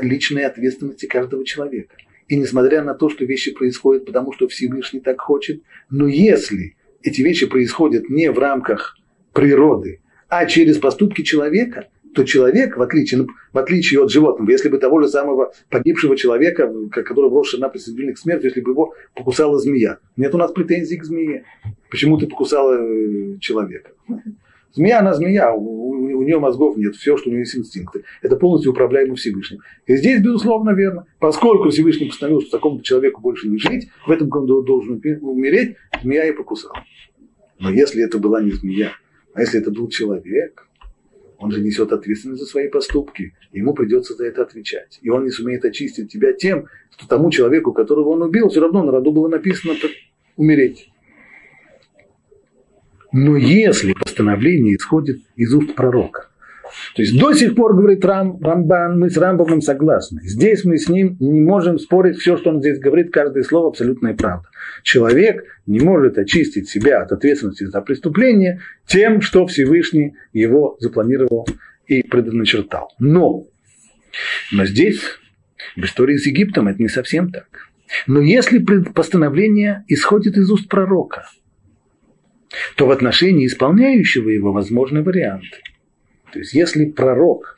личной 0.00 0.44
ответственности 0.44 1.06
каждого 1.06 1.44
человека. 1.44 1.96
И 2.28 2.36
несмотря 2.36 2.82
на 2.82 2.94
то, 2.94 3.08
что 3.08 3.24
вещи 3.24 3.52
происходят, 3.52 4.04
потому 4.04 4.32
что 4.32 4.48
Всевышний 4.48 5.00
так 5.00 5.20
хочет, 5.20 5.62
но 5.90 6.08
если 6.08 6.76
эти 7.02 7.22
вещи 7.22 7.46
происходят 7.46 8.08
не 8.08 8.30
в 8.30 8.38
рамках 8.38 8.96
природы, 9.32 10.00
а 10.28 10.46
через 10.46 10.78
поступки 10.78 11.22
человека, 11.22 11.88
то 12.16 12.24
человек, 12.24 12.76
в 12.78 12.82
отличие, 12.82 13.26
в 13.52 13.58
отличие 13.58 14.02
от 14.02 14.10
животного, 14.10 14.50
если 14.50 14.70
бы 14.70 14.78
того 14.78 15.02
же 15.02 15.08
самого 15.08 15.52
погибшего 15.68 16.16
человека, 16.16 16.72
которого 16.90 17.28
брошена 17.28 17.66
на 17.66 17.68
присоединили 17.68 18.12
к 18.12 18.18
смерти, 18.18 18.46
если 18.46 18.62
бы 18.62 18.72
его 18.72 18.94
покусала 19.14 19.58
змея. 19.58 19.98
Нет 20.16 20.34
у 20.34 20.38
нас 20.38 20.50
претензий 20.50 20.96
к 20.96 21.04
змее. 21.04 21.44
Почему 21.90 22.16
ты 22.16 22.26
покусала 22.26 22.74
э, 22.74 23.38
человека? 23.40 23.90
Змея, 24.72 25.00
она 25.00 25.12
змея. 25.14 25.52
У 25.54 25.95
нее 26.26 26.38
мозгов 26.38 26.76
нет, 26.76 26.94
все, 26.96 27.16
что 27.16 27.28
у 27.28 27.32
нее 27.32 27.40
есть 27.40 27.56
инстинкты. 27.56 28.04
Это 28.22 28.36
полностью 28.36 28.72
управляемо 28.72 29.14
Всевышним. 29.14 29.60
И 29.86 29.96
здесь, 29.96 30.20
безусловно, 30.20 30.70
верно. 30.70 31.06
Поскольку 31.18 31.70
Всевышний 31.70 32.08
постановил, 32.08 32.40
что 32.40 32.50
такому 32.50 32.82
человеку 32.82 33.20
больше 33.20 33.48
не 33.48 33.58
жить, 33.58 33.88
в 34.06 34.10
этом 34.10 34.28
году 34.28 34.58
он 34.58 34.64
должен 34.64 35.00
умереть, 35.22 35.76
змея 36.02 36.28
и 36.28 36.32
покусала. 36.32 36.84
Но 37.58 37.70
если 37.70 38.04
это 38.04 38.18
была 38.18 38.42
не 38.42 38.50
змея, 38.50 38.92
а 39.34 39.40
если 39.40 39.60
это 39.60 39.70
был 39.70 39.88
человек, 39.88 40.66
он 41.38 41.50
же 41.50 41.60
несет 41.60 41.92
ответственность 41.92 42.40
за 42.42 42.48
свои 42.48 42.68
поступки. 42.68 43.34
Ему 43.52 43.74
придется 43.74 44.14
за 44.14 44.26
это 44.26 44.42
отвечать. 44.42 44.98
И 45.02 45.10
он 45.10 45.24
не 45.24 45.30
сумеет 45.30 45.64
очистить 45.64 46.10
тебя 46.10 46.32
тем, 46.32 46.66
что 46.90 47.06
тому 47.06 47.30
человеку, 47.30 47.72
которого 47.72 48.10
он 48.10 48.22
убил, 48.22 48.48
все 48.48 48.60
равно 48.60 48.82
на 48.82 48.92
роду 48.92 49.12
было 49.12 49.28
написано 49.28 49.74
умереть. 50.36 50.90
Но 53.16 53.34
если 53.34 53.94
постановление 53.94 54.76
исходит 54.76 55.20
из 55.36 55.54
уст 55.54 55.74
пророка, 55.74 56.28
то 56.94 57.00
есть 57.00 57.18
до 57.18 57.32
сих 57.32 57.54
пор, 57.54 57.74
говорит 57.74 58.04
Рам, 58.04 58.38
Рамбан, 58.42 59.00
мы 59.00 59.08
с 59.08 59.16
Рамбаном 59.16 59.62
согласны. 59.62 60.20
Здесь 60.22 60.66
мы 60.66 60.76
с 60.76 60.86
ним 60.86 61.16
не 61.18 61.40
можем 61.40 61.78
спорить, 61.78 62.18
все, 62.18 62.36
что 62.36 62.50
он 62.50 62.60
здесь 62.60 62.78
говорит, 62.78 63.10
каждое 63.10 63.42
слово 63.42 63.68
абсолютная 63.68 64.12
правда. 64.12 64.46
Человек 64.82 65.44
не 65.66 65.80
может 65.80 66.18
очистить 66.18 66.68
себя 66.68 67.00
от 67.00 67.10
ответственности 67.10 67.64
за 67.64 67.80
преступление 67.80 68.60
тем, 68.86 69.22
что 69.22 69.46
Всевышний 69.46 70.14
его 70.34 70.76
запланировал 70.80 71.48
и 71.86 72.02
предначертал. 72.02 72.92
Но, 72.98 73.46
но 74.52 74.66
здесь, 74.66 75.00
в 75.74 75.84
истории 75.84 76.18
с 76.18 76.26
Египтом, 76.26 76.68
это 76.68 76.82
не 76.82 76.88
совсем 76.88 77.30
так. 77.30 77.46
Но 78.06 78.20
если 78.20 78.58
постановление 78.58 79.84
исходит 79.88 80.36
из 80.36 80.50
уст 80.50 80.68
пророка, 80.68 81.30
то 82.76 82.86
в 82.86 82.90
отношении 82.90 83.46
исполняющего 83.46 84.28
его 84.28 84.52
возможны 84.52 85.02
варианты. 85.02 85.58
То 86.32 86.38
есть 86.40 86.52
если 86.52 86.86
пророк, 86.86 87.56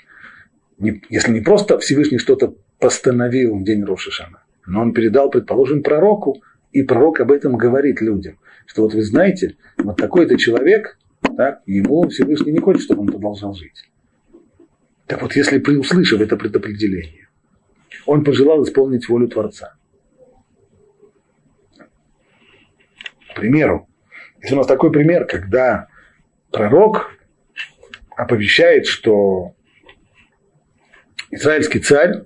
если 0.79 1.33
не 1.33 1.41
просто 1.41 1.79
Всевышний 1.79 2.19
что-то 2.19 2.55
постановил 2.79 3.57
в 3.57 3.65
день 3.65 3.85
Рошишана, 3.85 4.43
но 4.67 4.83
он 4.83 4.93
передал, 4.93 5.31
предположим, 5.31 5.83
пророку, 5.83 6.43
и 6.73 6.83
пророк 6.83 7.21
об 7.21 7.33
этом 7.33 7.57
говорит 7.57 8.01
людям, 8.01 8.39
что 8.67 8.83
вот 8.83 8.95
вы 8.95 9.03
знаете, 9.03 9.57
вот 9.79 9.97
такой-то 9.97 10.37
человек, 10.37 10.99
так, 11.37 11.63
ему 11.67 12.09
Всевышний 12.09 12.53
не 12.53 12.59
хочет, 12.59 12.83
чтобы 12.83 13.03
он 13.03 13.09
продолжал 13.09 13.55
жить. 13.55 13.89
Так 15.07 15.23
вот, 15.23 15.35
если 15.35 15.59
услышав 15.59 16.21
это 16.21 16.37
предопределение, 16.37 17.29
он 18.05 18.25
пожелал 18.25 18.63
исполнить 18.63 19.09
волю 19.09 19.29
Творца. 19.29 19.75
К 23.31 23.35
примеру, 23.35 23.89
если 24.41 24.55
у 24.55 24.59
нас 24.59 24.67
такой 24.67 24.93
пример, 24.93 25.27
когда 25.27 25.89
пророк 26.51 27.11
оповещает, 28.17 28.87
что 28.87 29.55
израильский 31.31 31.81
царь 31.81 32.23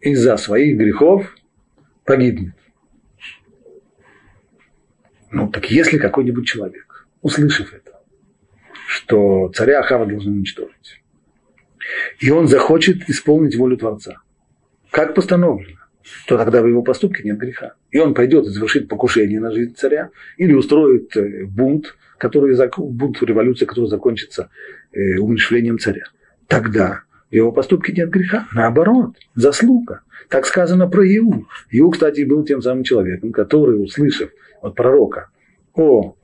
из-за 0.00 0.36
своих 0.36 0.76
грехов 0.76 1.34
погибнет. 2.04 2.54
Ну, 5.30 5.48
так 5.48 5.70
если 5.70 5.98
какой-нибудь 5.98 6.46
человек, 6.46 7.08
услышав 7.22 7.72
это, 7.72 8.00
что 8.86 9.48
царя 9.54 9.80
Ахава 9.80 10.04
должны 10.04 10.32
уничтожить, 10.32 11.02
и 12.20 12.30
он 12.30 12.48
захочет 12.48 13.08
исполнить 13.08 13.56
волю 13.56 13.78
Творца, 13.78 14.20
как 14.90 15.14
постановлено, 15.14 15.80
то 16.26 16.36
тогда 16.36 16.62
в 16.62 16.66
его 16.66 16.82
поступке 16.82 17.22
нет 17.22 17.38
греха. 17.38 17.74
И 17.90 17.98
он 17.98 18.14
пойдет 18.14 18.46
и 18.46 18.50
завершит 18.50 18.88
покушение 18.88 19.40
на 19.40 19.50
жизнь 19.50 19.74
царя 19.74 20.10
или 20.36 20.52
устроит 20.52 21.16
э, 21.16 21.44
бунт, 21.44 21.96
который, 22.18 22.56
бунт 22.90 23.22
революции, 23.22 23.64
который 23.64 23.86
закончится 23.86 24.50
э, 24.92 25.18
умершлением 25.18 25.78
царя. 25.78 26.04
Тогда 26.46 27.02
в 27.30 27.34
его 27.34 27.50
поступке 27.50 27.92
нет 27.92 28.10
греха. 28.10 28.46
Наоборот, 28.52 29.16
заслуга. 29.34 30.02
Так 30.28 30.46
сказано 30.46 30.88
про 30.88 31.02
Иу. 31.04 31.46
Иу, 31.70 31.90
кстати, 31.90 32.22
был 32.22 32.44
тем 32.44 32.62
самым 32.62 32.84
человеком, 32.84 33.32
который, 33.32 33.82
услышав 33.82 34.30
от 34.60 34.74
пророка 34.74 35.30
о 35.74 36.14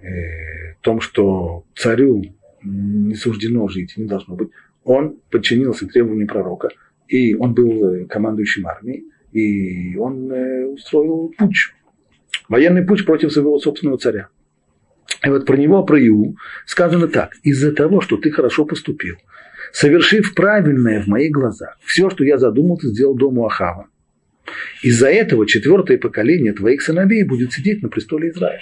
э, 0.00 0.74
том, 0.82 1.00
что 1.00 1.64
царю 1.74 2.22
не 2.62 3.14
суждено 3.14 3.66
жить, 3.68 3.94
не 3.96 4.04
должно 4.04 4.36
быть, 4.36 4.50
он 4.84 5.18
подчинился 5.30 5.86
требованиям 5.86 6.28
пророка, 6.28 6.68
и 7.08 7.34
он 7.34 7.54
был 7.54 7.84
э, 7.84 8.04
командующим 8.06 8.66
армией, 8.66 9.04
и 9.32 9.96
он 9.96 10.30
э, 10.30 10.66
устроил 10.66 11.32
путь, 11.36 11.74
военный 12.48 12.82
путь 12.82 13.04
против 13.04 13.32
своего 13.32 13.58
собственного 13.58 13.98
царя. 13.98 14.28
И 15.24 15.28
вот 15.28 15.46
про 15.46 15.56
него, 15.56 15.84
про 15.84 15.98
Иу, 16.06 16.36
сказано 16.66 17.08
так. 17.08 17.34
Из-за 17.42 17.72
того, 17.72 18.00
что 18.00 18.16
ты 18.16 18.30
хорошо 18.30 18.64
поступил, 18.64 19.16
совершив 19.72 20.34
правильное 20.34 21.02
в 21.02 21.06
моих 21.06 21.32
глазах, 21.32 21.78
все, 21.84 22.10
что 22.10 22.24
я 22.24 22.38
задумал, 22.38 22.78
ты 22.78 22.88
сделал 22.88 23.14
дому 23.14 23.46
Ахава. 23.46 23.88
Из-за 24.82 25.08
этого 25.08 25.46
четвертое 25.46 25.98
поколение 25.98 26.52
твоих 26.52 26.82
сыновей 26.82 27.22
будет 27.22 27.52
сидеть 27.52 27.82
на 27.82 27.88
престоле 27.88 28.30
Израиля. 28.30 28.60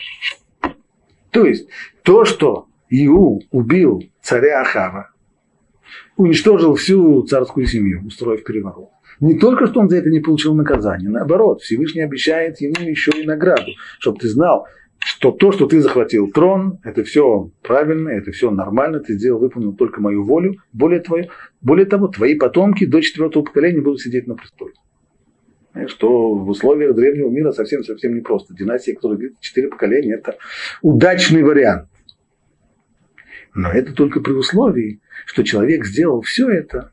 То 1.31 1.47
есть, 1.47 1.69
то, 2.03 2.25
что 2.25 2.67
Иу 2.91 3.43
убил 3.51 4.03
царя 4.21 4.61
Ахава, 4.61 5.11
уничтожил 6.17 6.75
всю 6.75 7.23
царскую 7.23 7.67
семью, 7.67 8.03
устроив 8.07 8.45
переворот. 8.45 8.91
Не 9.21 9.39
только, 9.39 9.67
что 9.67 9.81
он 9.81 9.89
за 9.89 9.99
это 9.99 10.09
не 10.11 10.21
получил 10.21 10.55
наказание, 10.55 11.11
наоборот, 11.11 11.61
Всевышний 11.61 12.01
обещает 12.01 12.61
ему 12.61 12.89
еще 12.89 13.11
и 13.13 13.27
награду, 13.27 13.73
чтобы 13.99 14.19
ты 14.19 14.29
знал, 14.29 14.67
что 14.99 15.31
то, 15.31 15.51
что 15.53 15.67
ты 15.67 15.81
захватил 15.81 16.31
трон, 16.31 16.79
это 16.85 17.05
все 17.05 17.51
правильно, 17.63 18.11
это 18.11 18.33
все 18.33 18.51
нормально, 18.51 19.01
ты 19.01 19.15
сделал, 19.15 19.41
выполнил 19.41 19.73
только 19.75 20.01
мою 20.01 20.25
волю. 20.25 20.57
Более, 20.73 21.01
твою, 21.01 21.27
более 21.61 21.87
того, 21.87 22.09
твои 22.09 22.35
потомки 22.35 22.85
до 22.85 23.01
четвертого 23.01 23.43
поколения 23.43 23.81
будут 23.81 24.01
сидеть 24.01 24.27
на 24.27 24.35
престоле. 24.35 24.73
Что 25.87 26.35
в 26.35 26.49
условиях 26.49 26.95
древнего 26.95 27.31
мира 27.31 27.53
совсем-совсем 27.53 28.15
непросто. 28.15 28.55
Династия, 28.55 28.95
которая 28.95 29.19
длится 29.19 29.39
четыре 29.41 29.69
поколения, 29.69 30.15
это 30.15 30.37
удачный 30.83 31.43
вариант. 31.43 31.89
Но 33.55 33.71
это 33.71 33.93
только 33.93 34.21
при 34.21 34.33
условии, 34.33 35.01
что 35.27 35.43
человек 35.43 35.85
сделал 35.85 36.23
все 36.23 36.49
это 36.49 36.93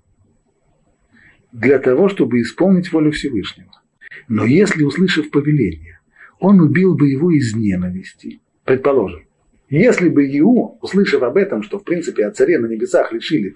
для 1.51 1.79
того, 1.79 2.09
чтобы 2.09 2.41
исполнить 2.41 2.91
волю 2.91 3.11
Всевышнего. 3.11 3.71
Но 4.27 4.43
если, 4.45 4.83
услышав 4.83 5.29
повеление, 5.29 5.99
он 6.39 6.59
убил 6.59 6.95
бы 6.95 7.09
его 7.09 7.31
из 7.31 7.55
ненависти, 7.55 8.41
предположим, 8.65 9.27
если 9.69 10.09
бы 10.09 10.25
Иу, 10.25 10.77
услышав 10.81 11.23
об 11.23 11.37
этом, 11.37 11.61
что 11.61 11.79
в 11.79 11.83
принципе 11.83 12.25
о 12.25 12.31
царе 12.31 12.57
на 12.57 12.67
небесах 12.67 13.11
решили, 13.11 13.55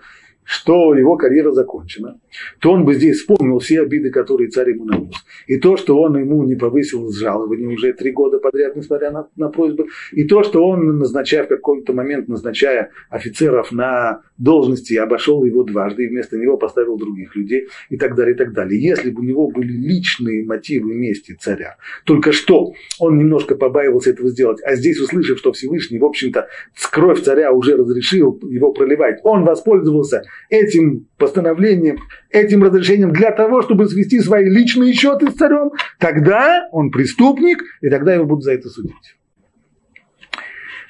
что 0.52 0.93
его 0.93 1.16
карьера 1.16 1.52
закончена, 1.52 2.20
то 2.60 2.74
он 2.74 2.84
бы 2.84 2.93
здесь 2.93 3.20
вспомнил 3.20 3.60
все 3.60 3.84
обиды, 3.84 4.10
которые 4.10 4.49
царь 4.49 4.72
ему 4.72 4.84
нанес. 4.84 5.14
И 5.47 5.58
то, 5.58 5.78
что 5.78 5.97
он 5.97 6.18
ему 6.18 6.43
не 6.43 6.56
повысил 6.56 7.10
жалование 7.10 7.70
уже 7.70 7.93
три 7.93 8.12
года 8.12 8.38
подряд, 8.38 8.76
несмотря 8.76 9.12
на, 9.12 9.28
на 9.38 9.47
просьбы, 9.47 9.86
и 10.12 10.26
то, 10.26 10.43
что 10.43 10.68
он, 10.68 10.99
назначая 10.99 11.45
в 11.45 11.47
какой-то 11.47 11.93
момент, 11.93 12.28
назначая 12.28 12.89
офицеров 13.10 13.72
на 13.72 14.24
должности, 14.38 14.95
обошел 14.95 15.45
его 15.45 15.64
дважды 15.64 16.04
и 16.04 16.08
вместо 16.10 16.38
него 16.38 16.58
поставил 16.58 16.97
других 16.97 17.34
людей 17.34 17.68
и 17.89 17.95
так 17.95 18.16
далее, 18.16 18.36
и 18.36 18.38
так 18.38 18.52
далее. 18.52 18.82
Если 18.82 19.10
бы 19.10 19.22
у 19.22 19.24
него 19.24 19.47
были 19.49 19.72
личные 19.72 20.43
мотивы 20.43 20.93
мести 20.93 21.34
царя, 21.39 21.78
только 22.04 22.34
что 22.34 22.74
он 22.99 23.18
немножко 23.18 23.56
побаивался 23.56 24.10
этого 24.10 24.28
сделать, 24.28 24.62
а 24.66 24.76
здесь, 24.76 24.99
услышав, 24.99 25.38
что 25.38 25.54
Всевышний, 25.54 25.97
в 25.97 26.04
общем-то, 26.06 26.49
кровь 26.91 27.22
царя 27.22 27.54
уже 27.54 27.78
разрешил 27.78 28.38
его 28.49 28.74
проливать, 28.74 29.22
он 29.24 29.45
воспользовался 29.45 30.24
этим 30.50 31.08
постановлением, 31.18 31.98
этим 32.30 32.64
разрешением 32.64 33.12
для 33.12 33.32
того, 33.32 33.62
чтобы 33.62 33.88
свести 33.88 34.20
свои 34.20 34.50
личные 34.50 34.94
счеты 34.94 35.32
с 35.32 35.36
царем, 35.36 35.72
тогда 36.00 36.68
он 36.72 36.92
преступник, 36.92 37.64
и 37.82 37.89
тогда 37.89 38.14
его 38.14 38.26
будут 38.26 38.44
за 38.44 38.54
это 38.54 38.70
судить. 38.70 39.16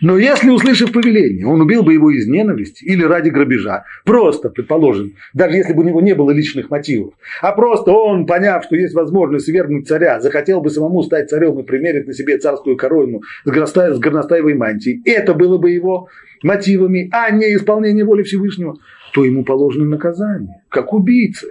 Но 0.01 0.17
если, 0.17 0.49
услышав 0.49 0.91
повеление, 0.91 1.45
он 1.45 1.61
убил 1.61 1.83
бы 1.83 1.93
его 1.93 2.09
из 2.09 2.27
ненависти 2.27 2.83
или 2.83 3.03
ради 3.03 3.29
грабежа, 3.29 3.83
просто, 4.03 4.49
предположим, 4.49 5.13
даже 5.35 5.57
если 5.57 5.73
бы 5.73 5.83
у 5.83 5.85
него 5.85 6.01
не 6.01 6.15
было 6.15 6.31
личных 6.31 6.71
мотивов, 6.71 7.13
а 7.41 7.51
просто 7.51 7.91
он, 7.91 8.25
поняв, 8.25 8.63
что 8.63 8.75
есть 8.75 8.95
возможность 8.95 9.45
свергнуть 9.45 9.87
царя, 9.87 10.19
захотел 10.19 10.59
бы 10.59 10.71
самому 10.71 11.03
стать 11.03 11.29
царем 11.29 11.59
и 11.59 11.63
примерить 11.63 12.07
на 12.07 12.13
себе 12.13 12.39
царскую 12.39 12.77
корону 12.77 13.21
с 13.45 13.51
горностаевой 13.51 14.55
мантией, 14.55 15.03
это 15.05 15.35
было 15.35 15.59
бы 15.59 15.69
его 15.69 16.07
мотивами, 16.41 17.07
а 17.11 17.29
не 17.29 17.55
исполнение 17.55 18.03
воли 18.03 18.23
Всевышнего, 18.23 18.77
то 19.13 19.23
ему 19.23 19.43
положено 19.43 19.85
наказание, 19.85 20.63
как 20.69 20.93
убийце, 20.93 21.47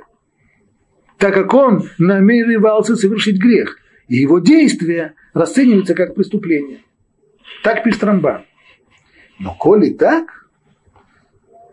так 1.18 1.34
как 1.34 1.52
он 1.52 1.88
намеревался 1.98 2.96
совершить 2.96 3.38
грех, 3.38 3.78
и 4.08 4.16
его 4.16 4.38
действия 4.38 5.14
расцениваются 5.34 5.94
как 5.94 6.14
преступление. 6.14 6.80
Так 7.62 7.84
пишет 7.84 8.02
Рамбан. 8.04 8.44
Но 9.38 9.54
коли 9.58 9.90
так, 9.90 10.48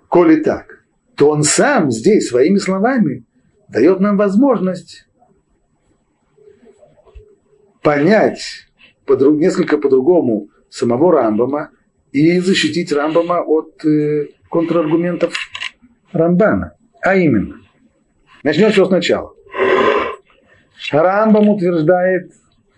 коли 0.10 0.38
так, 0.38 0.84
то 1.16 1.30
он 1.30 1.44
сам 1.44 1.92
здесь 1.92 2.28
своими 2.28 2.58
словами 2.58 3.26
дает 3.70 4.00
нам 4.00 4.18
возможность 4.18 5.08
понять 7.82 8.68
несколько 9.08 9.78
по-другому 9.78 10.50
самого 10.70 11.14
Рамбама 11.14 11.72
и 12.12 12.40
защитить 12.40 12.92
Рамбама 12.92 13.42
от 13.42 13.84
э, 13.86 14.28
контраргументов 14.50 15.34
Рамбана. 16.12 16.74
А 17.02 17.16
именно, 17.16 17.56
начнем 18.44 18.72
все 18.72 18.86
сначала. 18.86 19.34
Рамбам 20.92 21.50
утверждает, 21.50 22.32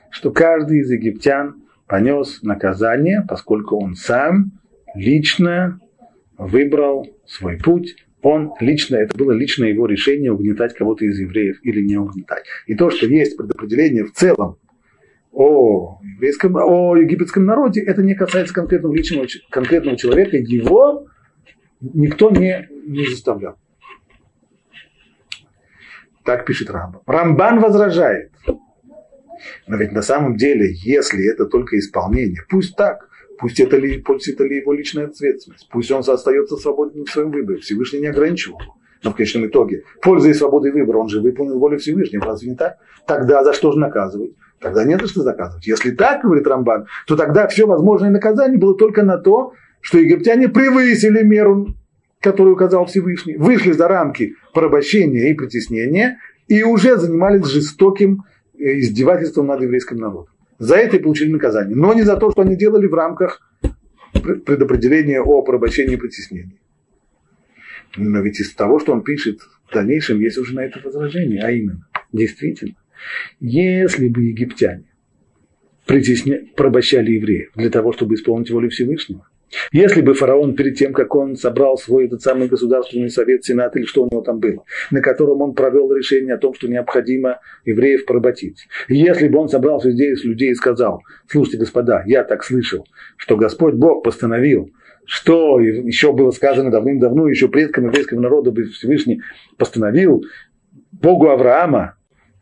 что 0.09 0.31
каждый 0.31 0.79
из 0.79 0.91
египтян 0.91 1.63
понес 1.87 2.41
наказание, 2.43 3.25
поскольку 3.27 3.77
он 3.77 3.95
сам 3.95 4.51
лично 4.95 5.79
выбрал 6.37 7.07
свой 7.25 7.57
путь, 7.57 7.95
он 8.21 8.53
лично, 8.59 8.97
это 8.97 9.17
было 9.17 9.31
лично 9.31 9.65
его 9.65 9.85
решение 9.85 10.31
угнетать 10.31 10.73
кого-то 10.73 11.05
из 11.05 11.19
евреев 11.19 11.59
или 11.63 11.81
не 11.81 11.97
угнетать. 11.97 12.43
И 12.67 12.75
то, 12.75 12.89
что 12.89 13.05
есть 13.05 13.37
предопределение 13.37 14.03
в 14.03 14.11
целом 14.11 14.57
о, 15.31 15.99
еврейском, 16.03 16.55
о 16.57 16.97
египетском 16.97 17.45
народе, 17.45 17.81
это 17.81 18.01
не 18.01 18.15
касается 18.15 18.53
конкретного 18.53 18.93
личного, 18.93 19.25
конкретного 19.49 19.97
человека, 19.97 20.37
его 20.37 21.07
никто 21.81 22.29
не, 22.31 22.67
не 22.85 23.05
заставлял. 23.07 23.55
Так 26.23 26.45
пишет 26.45 26.69
Рамбан. 26.69 27.01
Рамбан 27.05 27.59
возражает. 27.59 28.31
Но 29.67 29.77
ведь 29.77 29.91
на 29.91 30.01
самом 30.01 30.35
деле, 30.35 30.71
если 30.73 31.27
это 31.31 31.45
только 31.45 31.77
исполнение, 31.79 32.41
пусть 32.49 32.75
так, 32.75 33.09
пусть 33.39 33.59
это, 33.59 33.77
ли, 33.77 33.99
пусть 33.99 34.27
это 34.27 34.43
ли 34.43 34.57
его 34.57 34.73
личная 34.73 35.05
ответственность, 35.05 35.69
пусть 35.71 35.89
он 35.91 36.03
остается 36.05 36.57
свободным 36.57 37.05
в 37.05 37.09
своем 37.09 37.31
выборе, 37.31 37.59
Всевышний 37.59 37.99
не 37.99 38.07
ограничивал 38.07 38.59
его. 38.59 38.75
Но 39.01 39.11
в 39.11 39.15
конечном 39.15 39.47
итоге, 39.47 39.83
пользуясь 40.01 40.37
свободой 40.37 40.71
выбора, 40.71 40.97
он 40.97 41.07
же 41.07 41.21
выполнил 41.21 41.57
волю 41.57 41.77
Всевышнего, 41.77 42.25
разве 42.25 42.49
не 42.49 42.55
так? 42.57 42.77
Тогда 43.07 43.43
за 43.45 43.53
что 43.53 43.71
же 43.71 43.79
наказывать? 43.79 44.33
Тогда 44.59 44.83
нет 44.83 45.01
за 45.01 45.07
что 45.07 45.23
наказывать. 45.23 45.65
Если 45.65 45.91
так, 45.91 46.21
говорит 46.21 46.45
Рамбан, 46.45 46.85
то 47.07 47.15
тогда 47.15 47.47
все 47.47 47.65
возможное 47.65 48.09
наказание 48.09 48.59
было 48.59 48.77
только 48.77 49.03
на 49.03 49.17
то, 49.17 49.53
что 49.81 49.99
египтяне 49.99 50.49
превысили 50.49 51.23
меру, 51.23 51.75
которую 52.19 52.55
указал 52.55 52.85
Всевышний, 52.85 53.37
вышли 53.37 53.71
за 53.71 53.87
рамки 53.87 54.35
порабощения 54.53 55.29
и 55.29 55.33
притеснения 55.33 56.19
и 56.47 56.63
уже 56.63 56.97
занимались 56.97 57.45
жестоким 57.45 58.23
э, 58.57 58.79
издевательством 58.79 59.47
над 59.47 59.61
еврейским 59.61 59.97
народом. 59.97 60.33
За 60.57 60.75
это 60.75 60.97
и 60.97 60.99
получили 60.99 61.31
наказание. 61.31 61.75
Но 61.75 61.93
не 61.93 62.01
за 62.01 62.17
то, 62.17 62.31
что 62.31 62.41
они 62.41 62.57
делали 62.57 62.87
в 62.87 62.93
рамках 62.93 63.41
предопределения 64.11 65.21
о 65.21 65.41
порабощении 65.41 65.93
и 65.93 65.97
притеснении. 65.97 66.59
Но 67.95 68.19
ведь 68.21 68.39
из 68.39 68.53
того, 68.53 68.79
что 68.79 68.91
он 68.91 69.03
пишет 69.03 69.39
в 69.67 69.73
дальнейшем, 69.73 70.19
есть 70.19 70.37
уже 70.37 70.53
на 70.55 70.61
это 70.61 70.79
возражение. 70.83 71.41
А 71.43 71.51
именно, 71.51 71.87
действительно, 72.11 72.75
если 73.39 74.09
бы 74.09 74.23
египтяне 74.23 74.85
притесня... 75.85 76.45
порабощали 76.55 77.11
евреев 77.11 77.51
для 77.55 77.69
того, 77.69 77.93
чтобы 77.93 78.15
исполнить 78.15 78.51
волю 78.51 78.69
Всевышнего, 78.69 79.28
если 79.71 80.01
бы 80.01 80.13
фараон 80.13 80.55
перед 80.55 80.77
тем, 80.77 80.93
как 80.93 81.15
он 81.15 81.35
собрал 81.35 81.77
свой 81.77 82.05
этот 82.05 82.21
самый 82.21 82.47
государственный 82.47 83.09
совет, 83.09 83.43
сенат 83.43 83.75
или 83.75 83.85
что 83.85 84.03
у 84.03 84.09
него 84.09 84.21
там 84.21 84.39
было, 84.39 84.63
на 84.91 85.01
котором 85.01 85.41
он 85.41 85.53
провел 85.53 85.93
решение 85.93 86.35
о 86.35 86.37
том, 86.37 86.53
что 86.53 86.67
необходимо 86.67 87.39
евреев 87.65 88.05
поработить. 88.05 88.67
Если 88.87 89.27
бы 89.27 89.39
он 89.39 89.49
собрался 89.49 89.91
здесь 89.91 90.23
людей 90.23 90.51
и 90.51 90.55
сказал, 90.55 91.01
слушайте, 91.27 91.57
господа, 91.57 92.03
я 92.05 92.23
так 92.23 92.43
слышал, 92.43 92.85
что 93.17 93.37
Господь 93.37 93.75
Бог 93.75 94.03
постановил, 94.03 94.71
что 95.05 95.59
еще 95.59 96.13
было 96.13 96.31
сказано 96.31 96.69
давным-давно, 96.69 97.27
еще 97.27 97.47
предкам 97.47 97.85
еврейского 97.85 98.19
народа 98.19 98.53
Всевышний 98.71 99.21
постановил 99.57 100.23
Богу 100.91 101.29
Авраама, 101.29 101.95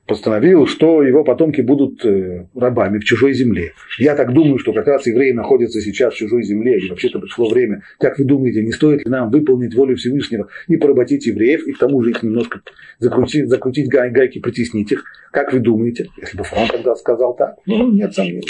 постановил, 0.07 0.65
что 0.65 1.03
его 1.03 1.23
потомки 1.23 1.61
будут 1.61 2.03
э, 2.05 2.47
рабами 2.55 2.99
в 2.99 3.03
чужой 3.03 3.33
земле. 3.33 3.73
Я 3.99 4.15
так 4.15 4.33
думаю, 4.33 4.57
что 4.57 4.73
как 4.73 4.87
раз 4.87 5.05
евреи 5.05 5.31
находятся 5.31 5.81
сейчас 5.81 6.13
в 6.13 6.17
чужой 6.17 6.43
земле, 6.43 6.79
и 6.79 6.89
вообще-то 6.89 7.19
пришло 7.19 7.49
время. 7.49 7.83
Как 7.99 8.17
вы 8.17 8.25
думаете, 8.25 8.63
не 8.63 8.71
стоит 8.71 9.05
ли 9.05 9.11
нам 9.11 9.29
выполнить 9.29 9.75
волю 9.75 9.97
Всевышнего 9.97 10.47
и 10.67 10.77
поработить 10.77 11.25
евреев, 11.25 11.67
и 11.67 11.73
к 11.73 11.77
тому 11.77 12.01
же 12.01 12.11
их 12.11 12.23
немножко 12.23 12.61
закрутить, 12.99 13.49
закрутить 13.49 13.89
гай, 13.89 14.09
гайки, 14.09 14.39
притеснить 14.39 14.91
их? 14.91 15.03
Как 15.31 15.51
вы 15.51 15.59
думаете? 15.59 16.09
Если 16.17 16.37
бы 16.37 16.43
фронт 16.43 16.71
тогда 16.71 16.95
сказал 16.95 17.35
так, 17.35 17.57
ну, 17.65 17.91
нет 17.91 18.13
сомнений. 18.13 18.47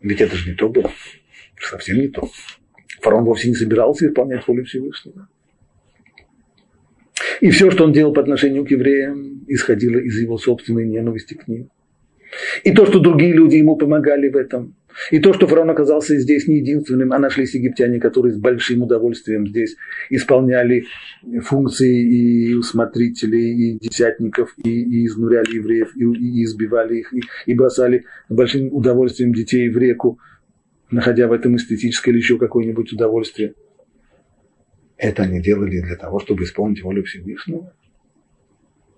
Ведь 0.00 0.20
это 0.20 0.34
же 0.34 0.50
не 0.50 0.56
то 0.56 0.68
было. 0.68 0.90
Совсем 1.60 1.98
не 1.98 2.08
то. 2.08 2.28
Фараон 3.00 3.24
вовсе 3.24 3.48
не 3.48 3.54
собирался 3.54 4.08
исполнять 4.08 4.46
волю 4.46 4.64
Всевышнего. 4.64 5.28
И 7.40 7.50
все, 7.50 7.70
что 7.70 7.84
он 7.84 7.92
делал 7.92 8.12
по 8.12 8.20
отношению 8.20 8.64
к 8.64 8.70
евреям, 8.70 9.44
исходило 9.48 9.98
из 9.98 10.20
его 10.20 10.38
собственной 10.38 10.86
ненависти 10.86 11.34
к 11.34 11.48
ним. 11.48 11.68
И 12.64 12.72
то, 12.72 12.86
что 12.86 12.98
другие 12.98 13.34
люди 13.34 13.56
ему 13.56 13.76
помогали 13.76 14.28
в 14.28 14.36
этом. 14.36 14.74
И 15.10 15.18
то, 15.20 15.32
что 15.32 15.46
фараон 15.46 15.70
оказался 15.70 16.18
здесь 16.18 16.46
не 16.46 16.58
единственным, 16.58 17.12
а 17.12 17.18
нашлись 17.18 17.54
египтяне, 17.54 17.98
которые 17.98 18.34
с 18.34 18.38
большим 18.38 18.82
удовольствием 18.82 19.46
здесь 19.46 19.76
исполняли 20.10 20.84
функции 21.42 22.02
и 22.02 22.54
усмотрителей, 22.54 23.52
и 23.52 23.78
десятников, 23.78 24.54
и, 24.62 24.70
и 24.70 25.06
изнуряли 25.06 25.56
евреев, 25.56 25.96
и, 25.96 26.04
и 26.04 26.44
избивали 26.44 26.98
их, 26.98 27.14
и, 27.14 27.22
и 27.46 27.54
бросали 27.54 28.04
с 28.28 28.34
большим 28.34 28.74
удовольствием 28.74 29.32
детей 29.32 29.68
в 29.70 29.78
реку, 29.78 30.18
находя 30.90 31.26
в 31.26 31.32
этом 31.32 31.56
эстетическое 31.56 32.12
или 32.12 32.20
еще 32.20 32.38
какое-нибудь 32.38 32.92
удовольствие– 32.92 33.54
это 35.02 35.24
они 35.24 35.40
делали 35.40 35.80
для 35.80 35.96
того, 35.96 36.20
чтобы 36.20 36.44
исполнить 36.44 36.80
волю 36.80 37.02
Всевышнего? 37.02 37.74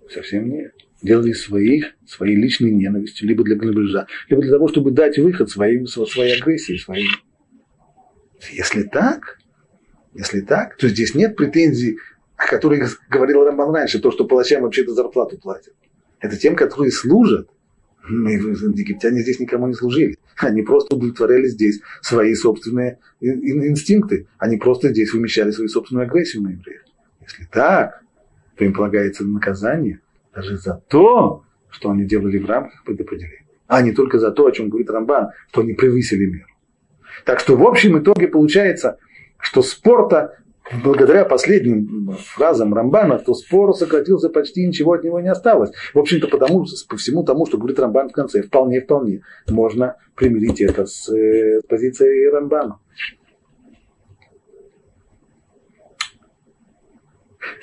Совсем 0.07 0.47
нет. 0.47 0.71
Делали 1.01 1.33
своих, 1.33 1.95
своей 2.05 2.35
личной 2.35 2.69
ненависти, 2.69 3.23
либо 3.23 3.43
для 3.43 3.55
грабежа, 3.55 4.05
либо 4.29 4.43
для 4.43 4.51
того, 4.51 4.67
чтобы 4.67 4.91
дать 4.91 5.17
выход 5.17 5.49
своим, 5.49 5.87
своей 5.87 6.39
агрессии, 6.39 6.77
своим. 6.77 7.07
Если 8.51 8.83
так, 8.83 9.39
если 10.13 10.41
так, 10.41 10.77
то 10.77 10.87
здесь 10.87 11.15
нет 11.15 11.35
претензий, 11.35 11.97
о 12.37 12.45
которых 12.47 12.99
говорил 13.09 13.43
Рамбан 13.43 13.73
раньше, 13.73 13.99
то, 13.99 14.11
что 14.11 14.25
палачам 14.25 14.61
вообще-то 14.61 14.93
зарплату 14.93 15.39
платят. 15.39 15.73
Это 16.19 16.37
тем, 16.37 16.55
которые 16.55 16.91
служат 16.91 17.49
мы, 18.07 18.33
египтяне 18.33 19.21
здесь 19.21 19.39
никому 19.39 19.65
не 19.65 19.73
служили. 19.73 20.19
Они 20.39 20.61
просто 20.61 20.95
удовлетворяли 20.95 21.47
здесь 21.47 21.81
свои 22.01 22.33
собственные 22.35 22.99
инстинкты. 23.21 24.27
Они 24.37 24.57
просто 24.57 24.89
здесь 24.89 25.13
вымещали 25.13 25.51
свою 25.51 25.69
собственную 25.69 26.07
агрессию 26.07 26.43
на 26.43 26.49
евреев. 26.49 26.81
Если 27.21 27.45
так, 27.45 28.01
то 28.57 28.65
им 28.65 28.73
полагается 28.73 29.25
наказание 29.25 30.01
даже 30.33 30.57
за 30.57 30.81
то, 30.87 31.43
что 31.69 31.89
они 31.89 32.05
делали 32.05 32.37
в 32.37 32.45
рамках 32.45 32.83
предопределения. 32.83 33.45
А 33.67 33.81
не 33.81 33.91
только 33.91 34.19
за 34.19 34.31
то, 34.31 34.45
о 34.45 34.51
чем 34.51 34.69
говорит 34.69 34.89
Рамбан, 34.89 35.29
что 35.49 35.61
они 35.61 35.73
превысили 35.73 36.25
меру. 36.25 36.47
Так 37.25 37.39
что 37.39 37.55
в 37.55 37.65
общем 37.65 37.97
итоге 37.99 38.27
получается, 38.27 38.99
что 39.39 39.61
спорта 39.61 40.37
благодаря 40.83 41.25
последним 41.25 42.15
фразам 42.17 42.73
Рамбана, 42.73 43.19
то 43.19 43.33
спор 43.33 43.73
сократился 43.75 44.29
почти, 44.29 44.65
ничего 44.65 44.93
от 44.93 45.03
него 45.03 45.19
не 45.19 45.29
осталось. 45.29 45.71
В 45.93 45.99
общем-то, 45.99 46.27
потому, 46.27 46.65
по 46.89 46.97
всему 46.97 47.23
тому, 47.23 47.45
что 47.45 47.57
говорит 47.57 47.79
Рамбан 47.79 48.09
в 48.09 48.13
конце, 48.13 48.41
вполне-вполне 48.41 49.21
можно 49.47 49.97
примирить 50.15 50.61
это 50.61 50.85
с, 50.85 51.09
э, 51.09 51.61
с 51.61 51.67
позицией 51.67 52.29
Рамбана. 52.29 52.79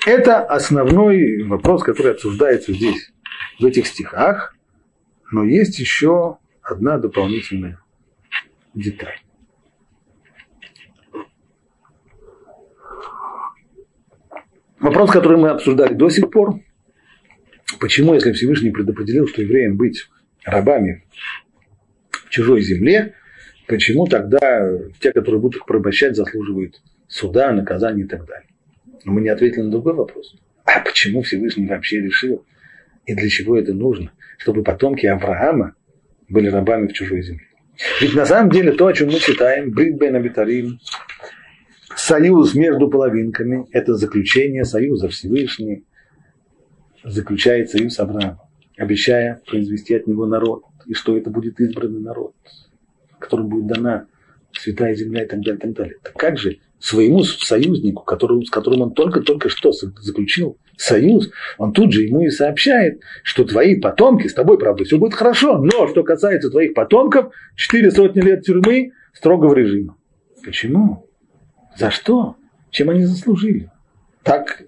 Это 0.05 0.41
основной 0.41 1.43
вопрос, 1.43 1.83
который 1.83 2.13
обсуждается 2.13 2.73
здесь, 2.73 3.11
в 3.59 3.65
этих 3.65 3.87
стихах, 3.87 4.55
но 5.31 5.43
есть 5.43 5.79
еще 5.79 6.37
одна 6.61 6.97
дополнительная 6.97 7.79
деталь. 8.73 9.22
Вопрос, 14.83 15.11
который 15.11 15.37
мы 15.37 15.47
обсуждали 15.47 15.93
до 15.93 16.09
сих 16.09 16.29
пор, 16.29 16.59
почему, 17.79 18.15
если 18.15 18.33
Всевышний 18.33 18.69
предопределил, 18.69 19.29
что 19.29 19.41
евреям 19.41 19.77
быть 19.77 20.09
рабами 20.43 21.05
в 22.11 22.29
чужой 22.29 22.61
земле, 22.61 23.13
почему 23.65 24.07
тогда 24.07 24.69
те, 24.99 25.13
которые 25.13 25.39
будут 25.39 25.61
их 25.61 25.65
порабощать, 25.65 26.17
заслуживают 26.17 26.81
суда, 27.07 27.53
наказания 27.53 28.03
и 28.03 28.07
так 28.07 28.25
далее? 28.25 28.49
Но 29.05 29.13
мы 29.13 29.21
не 29.21 29.29
ответили 29.29 29.61
на 29.61 29.71
другой 29.71 29.93
вопрос. 29.93 30.35
А 30.65 30.81
почему 30.81 31.21
Всевышний 31.21 31.65
вообще 31.65 32.01
решил, 32.01 32.45
и 33.05 33.13
для 33.13 33.29
чего 33.29 33.57
это 33.57 33.73
нужно, 33.73 34.11
чтобы 34.37 34.63
потомки 34.63 35.05
Авраама 35.05 35.75
были 36.27 36.49
рабами 36.49 36.87
в 36.87 36.93
чужой 36.93 37.21
земле? 37.21 37.47
Ведь 38.01 38.15
на 38.15 38.25
самом 38.25 38.51
деле 38.51 38.73
то, 38.73 38.87
о 38.87 38.93
чем 38.93 39.07
мы 39.07 39.19
читаем, 39.19 39.71
Брит 39.71 39.97
Бен 39.97 40.17
Абитарим, 40.17 40.79
союз 42.03 42.53
между 42.53 42.89
половинками– 42.89 43.65
это 43.71 43.95
заключение 43.95 44.65
союза 44.65 45.07
Всевышний, 45.07 45.85
заключает 47.03 47.69
союз 47.69 47.97
Авраама, 47.99 48.41
обещая 48.77 49.41
произвести 49.47 49.95
от 49.95 50.05
него 50.07 50.25
народ, 50.25 50.63
и 50.85 50.93
что 50.93 51.17
это 51.17 51.29
будет 51.29 51.59
избранный 51.61 52.01
народ, 52.01 52.33
которому 53.19 53.49
будет 53.49 53.67
дана 53.67 54.07
святая 54.51 54.95
земля 54.95 55.23
и 55.23 55.27
так 55.27 55.39
далее, 55.41 55.57
и 55.57 55.61
так 55.61 55.73
далее. 55.73 55.95
Так 56.03 56.13
как 56.13 56.37
же 56.37 56.59
своему 56.77 57.23
союзнику, 57.23 58.03
который, 58.03 58.45
с 58.45 58.49
которым 58.49 58.81
он 58.81 58.93
только-только 58.93 59.47
что 59.47 59.71
заключил 59.71 60.57
союз, 60.75 61.31
он 61.57 61.71
тут 61.71 61.93
же 61.93 62.03
ему 62.03 62.21
и 62.21 62.29
сообщает, 62.29 62.99
что 63.23 63.45
твои 63.45 63.79
потомки, 63.79 64.27
с 64.27 64.33
тобой, 64.33 64.59
правда, 64.59 64.83
все 64.83 64.97
будет 64.97 65.13
хорошо, 65.13 65.57
но 65.59 65.87
что 65.87 66.03
касается 66.03 66.49
твоих 66.49 66.73
потомков, 66.73 67.33
четыре 67.55 67.91
сотни 67.91 68.19
лет 68.19 68.43
тюрьмы 68.43 68.91
строгого 69.13 69.53
режима. 69.53 69.95
Почему? 70.43 71.07
За 71.77 71.91
что? 71.91 72.37
чем 72.73 72.89
они 72.89 73.05
заслужили. 73.05 73.69
Так, 74.23 74.63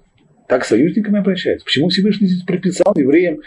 так 0.48 0.64
союзниками 0.64 1.20
обращаются. 1.20 1.66
Почему 1.66 1.90
Всевышний 1.90 2.28
здесь 2.28 2.44
приписал 2.44 2.94
евреям, 2.96 3.42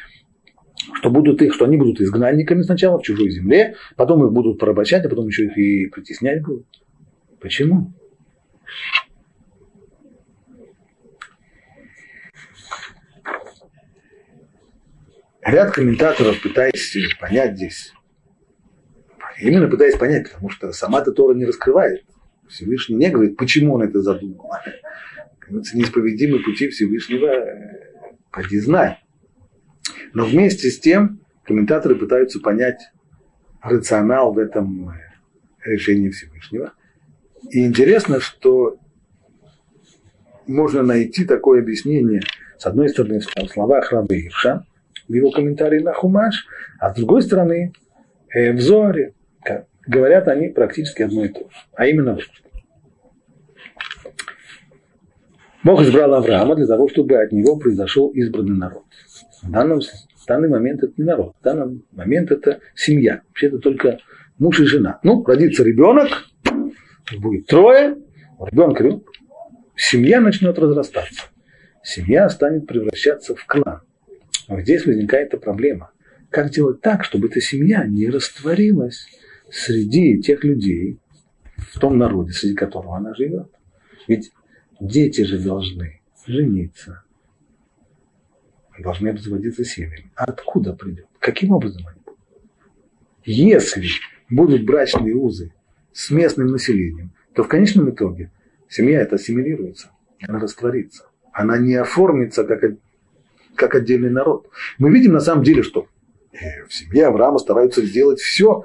что, 0.95 1.11
будут 1.11 1.41
их, 1.41 1.55
что 1.55 1.65
они 1.65 1.77
будут 1.77 2.01
изгнанниками 2.01 2.63
сначала 2.63 2.99
в 2.99 3.03
чужой 3.03 3.31
земле, 3.31 3.77
потом 3.97 4.25
их 4.27 4.33
будут 4.33 4.59
порабощать, 4.59 5.05
а 5.07 5.09
потом 5.09 5.29
еще 5.29 5.47
их 5.47 5.57
и 5.57 5.87
притеснять 5.87 6.43
будут? 6.43 6.67
Почему? 7.41 7.93
Ряд 15.43 15.71
комментаторов, 15.71 16.43
пытаясь 16.43 16.95
понять 17.19 17.57
здесь, 17.57 17.93
именно 19.41 19.67
пытаясь 19.69 19.97
понять, 19.97 20.31
потому 20.31 20.51
что 20.51 20.73
сама 20.73 21.01
эта 21.01 21.13
Тора 21.13 21.35
не 21.35 21.47
раскрывает. 21.47 22.05
Всевышний 22.49 22.97
не 22.97 23.11
говорит, 23.11 23.37
почему 23.37 23.75
он 23.75 23.83
это 23.83 24.01
задумал. 24.01 24.51
Неисповедимые 25.49 26.43
пути 26.43 26.69
Всевышнего, 26.69 27.27
э, 27.27 28.15
поди 28.31 28.59
знай. 28.59 28.99
Но 30.13 30.25
вместе 30.27 30.71
с 30.71 30.79
тем 30.79 31.21
комментаторы 31.45 31.95
пытаются 31.95 32.41
понять 32.41 32.81
рационал 33.63 34.33
в 34.33 34.39
этом 34.39 34.91
э, 34.91 34.95
решении 35.65 36.11
Всевышнего. 36.11 36.73
И 37.51 37.65
интересно, 37.65 38.21
что 38.21 38.79
можно 40.47 40.83
найти 40.83 41.25
такое 41.25 41.61
объяснение, 41.63 42.23
с 42.59 42.67
одной 42.67 42.89
стороны, 42.89 43.21
в 43.21 43.51
словах 43.51 43.93
Рабы 43.93 44.19
Ирша, 44.21 44.65
в 45.09 45.13
его 45.13 45.31
комментарии 45.31 45.81
на 45.81 45.93
Хумаш, 45.93 46.47
а 46.79 46.93
с 46.93 46.97
другой 46.97 47.23
стороны, 47.23 47.73
э, 48.35 48.53
в 48.53 48.61
Зоре. 48.61 49.15
Говорят 49.89 50.29
они 50.29 50.49
практически 50.49 51.01
одно 51.01 51.25
и 51.25 51.29
то 51.29 51.41
же. 51.41 51.57
А 51.75 51.87
именно, 51.87 52.19
Бог 55.65 55.81
избрал 55.81 56.13
Авраама 56.15 56.57
для 56.57 56.67
того, 56.67 56.91
чтобы 56.91 57.17
от 57.17 57.33
него 57.33 57.57
произошел 57.57 58.11
избранный 58.11 58.57
народ. 58.57 58.85
В, 59.43 59.51
данном, 59.51 59.81
в 59.81 60.27
данный 60.27 60.51
момент 60.51 60.83
это 60.83 60.93
не 60.99 61.05
народ, 61.05 61.35
в 61.41 61.43
данный 61.43 61.83
момент 61.93 62.31
это 62.31 62.61
семья. 62.75 63.23
Вообще 63.29 63.47
это 63.47 63.59
только 63.61 63.99
муж 64.39 64.61
и 64.61 64.65
жена. 64.65 65.01
Ну, 65.03 65.25
родится 65.25 65.65
ребенок, 65.65 66.09
будет 67.19 67.47
трое, 67.47 67.97
ребенок, 68.41 69.03
семья 69.75 70.21
начнет 70.21 70.59
разрастаться. 70.59 71.23
Семья 71.83 72.29
станет 72.29 72.67
превращаться 72.67 73.35
в 73.35 73.47
клан. 73.47 73.81
Но 74.49 74.61
здесь 74.61 74.85
возникает 74.85 75.31
проблема. 75.41 75.93
Как 76.29 76.51
делать 76.51 76.83
так, 76.83 77.05
чтобы 77.05 77.29
эта 77.29 77.41
семья 77.41 77.87
не 77.87 78.11
растворилась 78.11 79.07
среди 79.51 80.21
тех 80.21 80.45
людей, 80.45 80.99
в 81.57 81.79
том 81.79 81.99
народе, 81.99 82.33
среди 82.33 82.55
которого 82.55 82.97
она 82.97 83.15
живет? 83.15 83.49
Ведь 84.07 84.33
дети 84.81 85.23
же 85.23 85.39
должны 85.39 86.01
жениться, 86.27 87.03
должны 88.79 89.13
разводиться 89.13 89.65
семьями. 89.65 90.11
А 90.15 90.25
откуда 90.25 90.73
придет? 90.73 91.07
Каким 91.19 91.53
образом 91.53 91.87
они 91.87 92.01
будут? 92.05 92.21
Если 93.25 93.89
будут 94.31 94.65
брачные 94.65 95.15
узы 95.15 95.53
с 95.93 96.11
местным 96.11 96.49
населением, 96.49 97.13
то 97.35 97.43
в 97.43 97.49
конечном 97.49 97.91
итоге 97.91 98.31
семья 98.69 99.01
это 99.01 99.17
ассимилируется, 99.17 99.91
она 100.27 100.39
растворится. 100.39 101.07
Она 101.33 101.59
не 101.59 101.75
оформится 101.75 102.45
как, 102.45 102.63
как 103.55 103.75
отдельный 103.75 104.11
народ. 104.11 104.49
Мы 104.79 104.91
видим 104.91 105.13
на 105.13 105.21
самом 105.21 105.45
деле, 105.45 105.63
что 105.63 105.89
э, 106.33 106.65
в 106.67 106.75
семье 106.75 107.07
Авраама 107.07 107.39
стараются 107.39 107.85
сделать 107.85 108.21
все, 108.21 108.65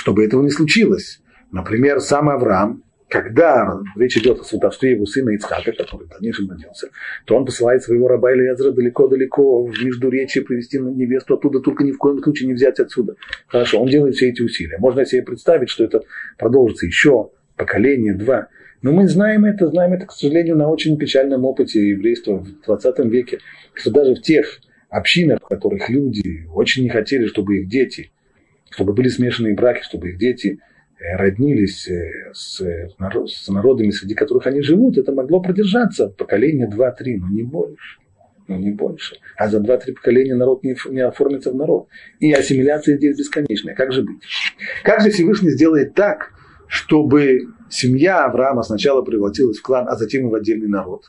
чтобы 0.00 0.24
этого 0.24 0.42
не 0.42 0.48
случилось. 0.50 1.20
Например, 1.52 2.00
сам 2.00 2.30
Авраам 2.30 2.82
когда 3.10 3.68
речь 3.96 4.16
идет 4.16 4.38
о 4.38 4.44
сватовстве 4.44 4.92
его 4.92 5.04
сына 5.04 5.30
Ицхака, 5.30 5.72
который 5.72 6.06
в 6.06 6.10
дальнейшем 6.10 6.48
родился, 6.48 6.90
то 7.24 7.34
он 7.34 7.44
посылает 7.44 7.82
своего 7.82 8.06
раба 8.06 8.32
Илиазра 8.32 8.70
далеко-далеко 8.70 9.64
в 9.64 9.84
Междуречие 9.84 10.44
привести 10.44 10.78
невесту 10.78 11.34
оттуда, 11.34 11.58
только 11.58 11.82
ни 11.82 11.90
в 11.90 11.98
коем 11.98 12.22
случае 12.22 12.46
не 12.46 12.54
взять 12.54 12.78
отсюда. 12.78 13.16
Хорошо, 13.48 13.80
он 13.80 13.88
делает 13.88 14.14
все 14.14 14.28
эти 14.28 14.42
усилия. 14.42 14.78
Можно 14.78 15.04
себе 15.04 15.22
представить, 15.22 15.70
что 15.70 15.82
это 15.82 16.02
продолжится 16.38 16.86
еще 16.86 17.30
поколение, 17.56 18.14
два. 18.14 18.46
Но 18.80 18.92
мы 18.92 19.08
знаем 19.08 19.44
это, 19.44 19.66
знаем 19.66 19.92
это, 19.92 20.06
к 20.06 20.12
сожалению, 20.12 20.56
на 20.56 20.68
очень 20.68 20.96
печальном 20.96 21.44
опыте 21.44 21.84
еврейства 21.84 22.38
в 22.38 22.64
20 22.64 22.98
веке, 23.06 23.40
что 23.74 23.90
даже 23.90 24.14
в 24.14 24.22
тех 24.22 24.60
общинах, 24.88 25.40
в 25.42 25.48
которых 25.48 25.88
люди 25.88 26.46
очень 26.54 26.84
не 26.84 26.90
хотели, 26.90 27.26
чтобы 27.26 27.58
их 27.58 27.68
дети, 27.68 28.12
чтобы 28.70 28.94
были 28.94 29.08
смешанные 29.08 29.54
браки, 29.54 29.82
чтобы 29.82 30.10
их 30.10 30.18
дети 30.18 30.60
Э, 31.00 31.16
роднились 31.16 31.88
э, 31.88 32.30
с, 32.34 32.60
с 32.60 33.48
народами, 33.48 33.90
среди 33.90 34.14
которых 34.14 34.46
они 34.46 34.60
живут, 34.60 34.98
это 34.98 35.12
могло 35.12 35.40
продержаться 35.40 36.08
поколение 36.08 36.68
2-3, 36.68 37.16
но 37.20 37.28
не 37.30 37.42
больше. 37.42 37.98
Но 38.48 38.56
не 38.56 38.70
больше. 38.70 39.16
А 39.36 39.48
за 39.48 39.60
2-3 39.60 39.94
поколения 39.94 40.34
народ 40.34 40.62
не, 40.62 40.76
не 40.90 41.00
оформится 41.00 41.52
в 41.52 41.54
народ. 41.54 41.88
И 42.18 42.30
ассимиляция 42.32 42.98
здесь 42.98 43.16
бесконечная. 43.16 43.74
Как 43.74 43.92
же 43.92 44.02
быть? 44.02 44.20
Как 44.82 45.00
же 45.00 45.10
Всевышний 45.10 45.50
сделает 45.50 45.94
так, 45.94 46.32
чтобы 46.66 47.48
семья 47.70 48.26
Авраама 48.26 48.62
сначала 48.62 49.00
превратилась 49.00 49.58
в 49.58 49.62
клан, 49.62 49.88
а 49.88 49.96
затем 49.96 50.26
и 50.26 50.30
в 50.30 50.34
отдельный 50.34 50.68
народ? 50.68 51.04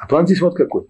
А 0.00 0.06
план 0.06 0.26
здесь 0.26 0.40
вот 0.40 0.56
какой. 0.56 0.86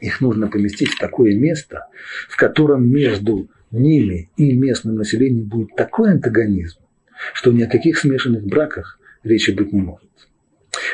Их 0.00 0.20
нужно 0.20 0.46
поместить 0.46 0.90
в 0.90 1.00
такое 1.00 1.34
место, 1.34 1.88
в 2.28 2.36
котором 2.36 2.88
между 2.88 3.48
ними 3.74 4.30
и 4.36 4.54
местным 4.54 4.96
населением 4.96 5.46
будет 5.46 5.74
такой 5.76 6.12
антагонизм, 6.12 6.78
что 7.32 7.52
ни 7.52 7.62
о 7.62 7.68
каких 7.68 7.98
смешанных 7.98 8.44
браках 8.44 8.98
речи 9.22 9.50
быть 9.50 9.72
не 9.72 9.80
может. 9.80 10.10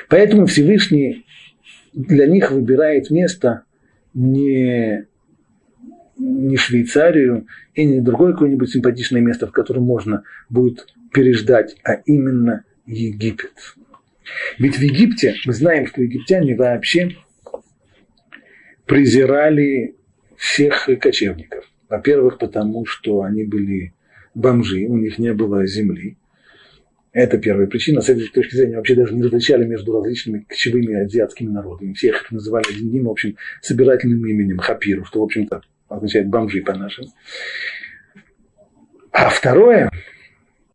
Поэтому 0.08 0.46
Всевышний 0.46 1.26
для 1.92 2.26
них 2.26 2.50
выбирает 2.50 3.10
место 3.10 3.64
не, 4.14 5.06
не 6.18 6.56
Швейцарию 6.56 7.46
и 7.74 7.84
не 7.84 8.00
другое 8.00 8.32
какое-нибудь 8.32 8.70
симпатичное 8.70 9.20
место, 9.20 9.46
в 9.46 9.52
котором 9.52 9.84
можно 9.84 10.22
будет 10.48 10.86
переждать, 11.12 11.76
а 11.84 11.94
именно 11.94 12.64
Египет. 12.86 13.52
Ведь 14.58 14.76
в 14.76 14.82
Египте, 14.82 15.34
мы 15.44 15.52
знаем, 15.52 15.86
что 15.86 16.02
египтяне 16.02 16.54
вообще 16.54 17.16
презирали 18.86 19.96
всех 20.36 20.88
кочевников. 21.00 21.69
Во-первых, 21.90 22.38
потому 22.38 22.86
что 22.86 23.22
они 23.22 23.44
были 23.44 23.92
бомжи, 24.34 24.86
у 24.86 24.96
них 24.96 25.18
не 25.18 25.34
было 25.34 25.66
земли. 25.66 26.16
Это 27.12 27.36
первая 27.36 27.66
причина. 27.66 28.00
С 28.00 28.08
этой 28.08 28.28
точки 28.28 28.54
зрения 28.54 28.76
вообще 28.76 28.94
даже 28.94 29.12
не 29.12 29.24
различали 29.24 29.66
между 29.66 29.92
различными 29.92 30.46
кочевыми 30.48 31.04
азиатскими 31.04 31.50
народами. 31.50 31.92
Всех 31.94 32.22
их 32.22 32.30
называли 32.30 32.64
одним 32.70 33.08
общим 33.08 33.36
собирательным 33.60 34.24
именем 34.24 34.58
Хапиру, 34.58 35.04
что, 35.04 35.20
в 35.20 35.24
общем-то, 35.24 35.62
означает 35.88 36.28
бомжи 36.28 36.60
по-нашему. 36.60 37.08
А 39.10 39.28
второе, 39.28 39.90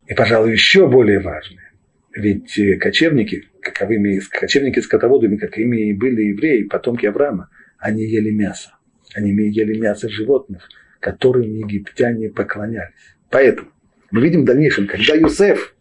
и, 0.07 0.13
пожалуй, 0.13 0.51
еще 0.51 0.89
более 0.89 1.21
важное, 1.21 1.71
ведь 2.13 2.59
э, 2.59 2.75
кочевники, 2.75 3.45
каковыми, 3.61 4.19
кочевники 4.19 4.81
скотоводами, 4.81 5.37
какими 5.37 5.89
и 5.89 5.93
были 5.93 6.23
евреи, 6.23 6.63
потомки 6.63 7.05
Авраама, 7.05 7.49
они 7.77 8.03
ели 8.03 8.31
мясо. 8.31 8.71
Они 9.13 9.31
ели 9.31 9.79
мясо 9.79 10.09
животных, 10.09 10.67
которым 11.05 11.43
египтяне 11.43 12.29
поклонялись. 12.29 12.95
Поэтому 13.29 13.69
мы 14.09 14.21
видим 14.21 14.41
в 14.41 14.45
дальнейшем, 14.45 14.87
когда 14.87 15.13
Юсеф 15.13 15.75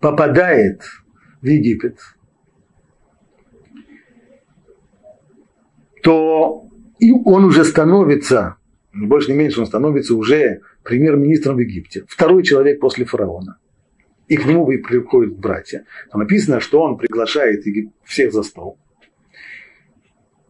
попадает 0.00 0.82
в 1.40 1.46
Египет, 1.46 1.98
то 6.02 6.68
и 6.98 7.10
он 7.10 7.44
уже 7.46 7.64
становится, 7.64 8.56
не 8.92 9.06
больше 9.06 9.32
не 9.32 9.38
меньше, 9.38 9.60
он 9.60 9.66
становится 9.66 10.14
уже 10.14 10.60
премьер-министром 10.82 11.56
в 11.56 11.60
Египте. 11.60 12.04
Второй 12.06 12.42
человек 12.42 12.80
после 12.80 13.06
фараона. 13.06 13.56
И 14.28 14.36
к 14.36 14.44
нему 14.44 14.66
приходят 14.66 15.38
братья. 15.38 15.86
Там 16.10 16.20
написано, 16.20 16.60
что 16.60 16.82
он 16.82 16.98
приглашает 16.98 17.64
всех 18.04 18.30
за 18.34 18.42
стол. 18.42 18.78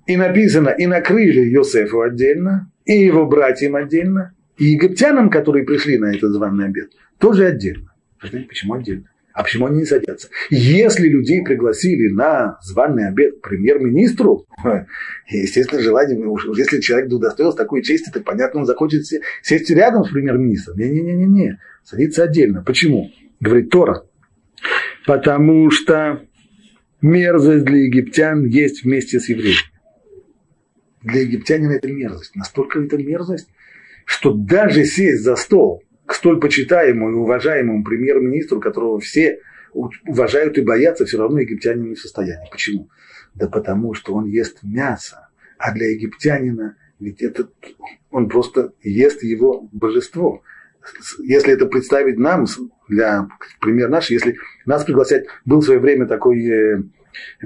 И 0.06 0.16
написано, 0.16 0.68
и 0.68 0.86
накрыли 0.86 1.40
Йосефу 1.40 2.02
отдельно, 2.02 2.70
и 2.84 2.92
его 2.92 3.26
братьям 3.26 3.76
отдельно, 3.76 4.34
и 4.58 4.66
египтянам, 4.66 5.30
которые 5.30 5.64
пришли 5.64 5.98
на 5.98 6.14
этот 6.14 6.32
званый 6.32 6.66
обед, 6.66 6.90
тоже 7.18 7.46
отдельно. 7.46 7.92
Почему 8.20 8.74
отдельно? 8.74 9.08
А 9.32 9.42
почему 9.42 9.66
они 9.66 9.78
не 9.78 9.84
садятся? 9.84 10.28
Если 10.48 11.08
людей 11.08 11.42
пригласили 11.42 12.08
на 12.08 12.56
званый 12.62 13.08
обед 13.08 13.42
премьер-министру, 13.42 14.46
естественно, 15.28 15.82
желание, 15.82 16.16
если 16.56 16.80
человек 16.80 17.12
удостоился 17.12 17.58
такой 17.58 17.82
чести, 17.82 18.10
то 18.10 18.20
понятно, 18.20 18.60
он 18.60 18.66
захочет 18.66 19.04
сесть 19.42 19.70
рядом 19.70 20.04
с 20.04 20.10
премьер-министром. 20.10 20.78
Не-не-не-не, 20.78 21.58
садиться 21.82 22.22
отдельно. 22.22 22.62
Почему? 22.62 23.10
Говорит 23.40 23.70
Тора. 23.70 24.04
Потому 25.04 25.68
что 25.72 26.22
мерзость 27.02 27.64
для 27.64 27.78
египтян 27.78 28.44
есть 28.44 28.84
вместе 28.84 29.18
с 29.18 29.28
евреями. 29.28 29.73
Для 31.04 31.20
египтянина 31.20 31.72
это 31.72 31.88
мерзость. 31.88 32.34
Настолько 32.34 32.80
это 32.80 32.96
мерзость, 32.96 33.48
что 34.04 34.32
даже 34.32 34.84
сесть 34.84 35.22
за 35.22 35.36
стол 35.36 35.82
к 36.06 36.14
столь 36.14 36.40
почитаемому 36.40 37.10
и 37.10 37.14
уважаемому 37.14 37.84
премьер-министру, 37.84 38.60
которого 38.60 38.98
все 39.00 39.40
уважают 39.72 40.58
и 40.58 40.62
боятся, 40.62 41.04
все 41.04 41.18
равно 41.18 41.40
египтяне 41.40 41.88
не 41.88 41.94
в 41.94 42.00
состоянии. 42.00 42.48
Почему? 42.50 42.88
Да 43.34 43.48
потому 43.48 43.94
что 43.94 44.14
он 44.14 44.26
ест 44.26 44.58
мясо, 44.62 45.28
а 45.58 45.72
для 45.72 45.90
египтянина 45.90 46.76
ведь 47.00 47.22
это 47.22 47.48
он 48.10 48.28
просто 48.28 48.72
ест 48.82 49.22
его 49.22 49.68
божество. 49.72 50.42
Если 51.18 51.52
это 51.52 51.66
представить 51.66 52.18
нам, 52.18 52.46
для 52.88 53.28
пример 53.60 53.88
наш, 53.88 54.10
если 54.10 54.36
нас 54.64 54.84
пригласять, 54.84 55.24
был 55.44 55.60
в 55.60 55.64
свое 55.64 55.80
время 55.80 56.06
такой 56.06 56.46
э, 56.46 56.82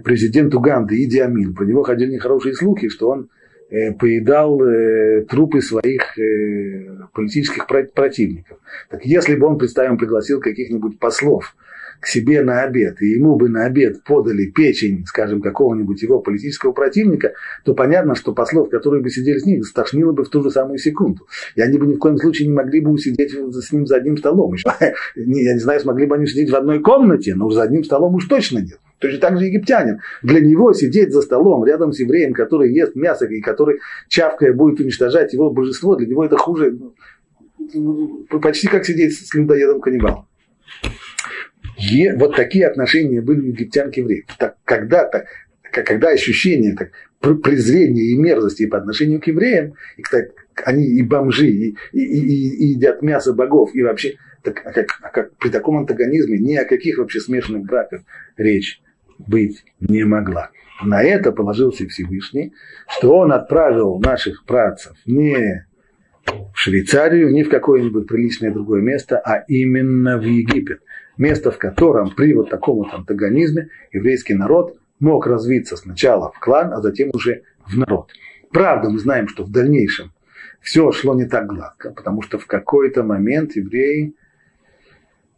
президент 0.04 0.54
Уганды 0.54 1.02
Иди 1.02 1.20
Амин, 1.20 1.54
про 1.54 1.64
него 1.64 1.82
ходили 1.82 2.14
нехорошие 2.14 2.54
слухи, 2.54 2.88
что 2.88 3.10
он 3.10 3.30
поедал 3.70 4.62
э, 4.62 5.24
трупы 5.28 5.60
своих 5.60 6.16
политических 7.12 7.66
противников. 7.66 8.58
Так 8.88 9.04
если 9.04 9.36
бы 9.36 9.46
он, 9.46 9.58
представим, 9.58 9.98
пригласил 9.98 10.40
каких-нибудь 10.40 10.98
послов, 10.98 11.54
к 12.00 12.06
себе 12.06 12.42
на 12.42 12.62
обед, 12.62 13.02
и 13.02 13.08
ему 13.08 13.36
бы 13.36 13.48
на 13.48 13.64
обед 13.64 14.04
подали 14.04 14.46
печень, 14.46 15.04
скажем, 15.06 15.40
какого-нибудь 15.40 16.00
его 16.02 16.20
политического 16.20 16.72
противника, 16.72 17.32
то 17.64 17.74
понятно, 17.74 18.14
что 18.14 18.32
послов, 18.32 18.70
которые 18.70 19.02
бы 19.02 19.10
сидели 19.10 19.38
с 19.38 19.44
ним, 19.44 19.62
стошнило 19.62 20.12
бы 20.12 20.24
в 20.24 20.28
ту 20.28 20.42
же 20.42 20.50
самую 20.50 20.78
секунду. 20.78 21.26
И 21.56 21.60
они 21.60 21.78
бы 21.78 21.86
ни 21.86 21.94
в 21.94 21.98
коем 21.98 22.16
случае 22.18 22.48
не 22.48 22.54
могли 22.54 22.80
бы 22.80 22.90
усидеть 22.90 23.32
с 23.32 23.72
ним 23.72 23.86
за 23.86 23.96
одним 23.96 24.16
столом. 24.16 24.54
Я 25.16 25.54
не 25.54 25.60
знаю, 25.60 25.80
смогли 25.80 26.06
бы 26.06 26.14
они 26.14 26.26
сидеть 26.26 26.50
в 26.50 26.56
одной 26.56 26.80
комнате, 26.80 27.34
но 27.34 27.50
за 27.50 27.62
одним 27.62 27.82
столом 27.82 28.14
уж 28.14 28.26
точно 28.26 28.58
нет. 28.58 28.78
Точно 28.98 29.20
так 29.20 29.38
же 29.38 29.46
египтянин. 29.46 30.00
Для 30.22 30.40
него 30.40 30.72
сидеть 30.72 31.12
за 31.12 31.22
столом 31.22 31.64
рядом 31.64 31.92
с 31.92 32.00
евреем, 32.00 32.32
который 32.32 32.72
ест 32.72 32.96
мясо 32.96 33.26
и 33.26 33.40
который 33.40 33.78
чавкая 34.08 34.52
будет 34.52 34.80
уничтожать 34.80 35.32
его 35.32 35.50
божество, 35.50 35.96
для 35.96 36.06
него 36.06 36.24
это 36.24 36.36
хуже, 36.36 36.78
ну, 37.74 38.26
почти 38.42 38.66
как 38.66 38.84
сидеть 38.84 39.16
с 39.16 39.32
людоедом-каннибалом 39.34 40.26
вот 42.16 42.36
такие 42.36 42.66
отношения 42.66 43.20
были 43.20 43.40
у 43.40 43.46
египтян 43.46 43.90
к 43.90 43.96
евреям. 43.96 44.24
Так, 44.38 44.56
когда-то, 44.64 45.26
когда 45.72 46.08
ощущение 46.08 46.74
так, 46.74 46.90
презрения 47.20 48.12
и 48.12 48.16
мерзости 48.16 48.66
по 48.66 48.78
отношению 48.78 49.20
к 49.20 49.26
евреям, 49.26 49.74
и, 49.96 50.02
кстати, 50.02 50.32
они 50.64 50.84
и 50.84 51.02
бомжи, 51.02 51.48
и, 51.48 51.76
и, 51.92 52.00
и, 52.00 52.48
и 52.48 52.66
едят 52.74 53.02
мясо 53.02 53.32
богов, 53.32 53.74
и 53.74 53.82
вообще, 53.82 54.16
так, 54.42 54.62
а 54.64 54.72
как, 54.72 54.86
а 55.02 55.08
как 55.08 55.36
при 55.36 55.50
таком 55.50 55.78
антагонизме 55.78 56.38
ни 56.38 56.56
о 56.56 56.64
каких 56.64 56.98
вообще 56.98 57.20
смешанных 57.20 57.64
браках 57.64 58.02
речь 58.36 58.80
быть 59.18 59.64
не 59.80 60.04
могла. 60.04 60.50
На 60.82 61.02
это 61.02 61.32
положился 61.32 61.86
Всевышний, 61.88 62.52
что 62.88 63.18
он 63.18 63.32
отправил 63.32 63.98
наших 63.98 64.44
працев 64.44 64.96
не 65.06 65.66
в 66.26 66.56
Швейцарию, 66.58 67.32
не 67.32 67.42
в 67.42 67.48
какое-нибудь 67.48 68.06
приличное 68.06 68.52
другое 68.52 68.80
место, 68.82 69.18
а 69.18 69.44
именно 69.48 70.18
в 70.18 70.22
Египет 70.22 70.80
место, 71.16 71.50
в 71.50 71.58
котором 71.58 72.10
при 72.14 72.32
вот 72.34 72.50
таком 72.50 72.78
вот 72.78 72.94
антагонизме 72.94 73.68
еврейский 73.92 74.34
народ 74.34 74.78
мог 75.00 75.26
развиться 75.26 75.76
сначала 75.76 76.30
в 76.32 76.38
клан, 76.38 76.72
а 76.72 76.80
затем 76.80 77.10
уже 77.12 77.42
в 77.66 77.76
народ. 77.76 78.10
Правда, 78.50 78.88
мы 78.88 78.98
знаем, 78.98 79.28
что 79.28 79.44
в 79.44 79.50
дальнейшем 79.50 80.12
все 80.60 80.90
шло 80.92 81.14
не 81.14 81.26
так 81.26 81.46
гладко, 81.46 81.90
потому 81.90 82.22
что 82.22 82.38
в 82.38 82.46
какой-то 82.46 83.02
момент 83.02 83.56
евреи 83.56 84.14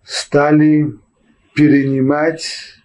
стали 0.03 0.95
перенимать 1.55 2.80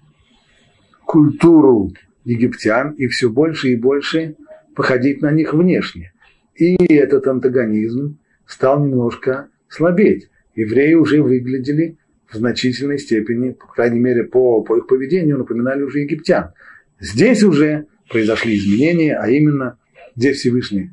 культуру 1.05 1.93
египтян 2.23 2.91
и 2.91 3.07
все 3.07 3.29
больше 3.29 3.69
и 3.69 3.75
больше 3.75 4.35
походить 4.75 5.21
на 5.21 5.31
них 5.31 5.53
внешне. 5.53 6.13
И 6.55 6.75
этот 6.93 7.27
антагонизм 7.27 8.17
стал 8.45 8.85
немножко 8.85 9.49
слабеть. 9.67 10.29
Евреи 10.55 10.93
уже 10.93 11.21
выглядели 11.21 11.97
в 12.27 12.35
значительной 12.35 12.97
степени, 12.97 13.51
по 13.51 13.67
крайней 13.67 13.99
мере, 13.99 14.23
по, 14.23 14.61
по 14.63 14.77
их 14.77 14.87
поведению, 14.87 15.37
напоминали 15.37 15.83
уже 15.83 15.99
египтян. 15.99 16.51
Здесь 16.99 17.43
уже 17.43 17.87
произошли 18.09 18.57
изменения, 18.57 19.15
а 19.15 19.29
именно 19.29 19.77
здесь 20.15 20.37
Всевышний 20.37 20.91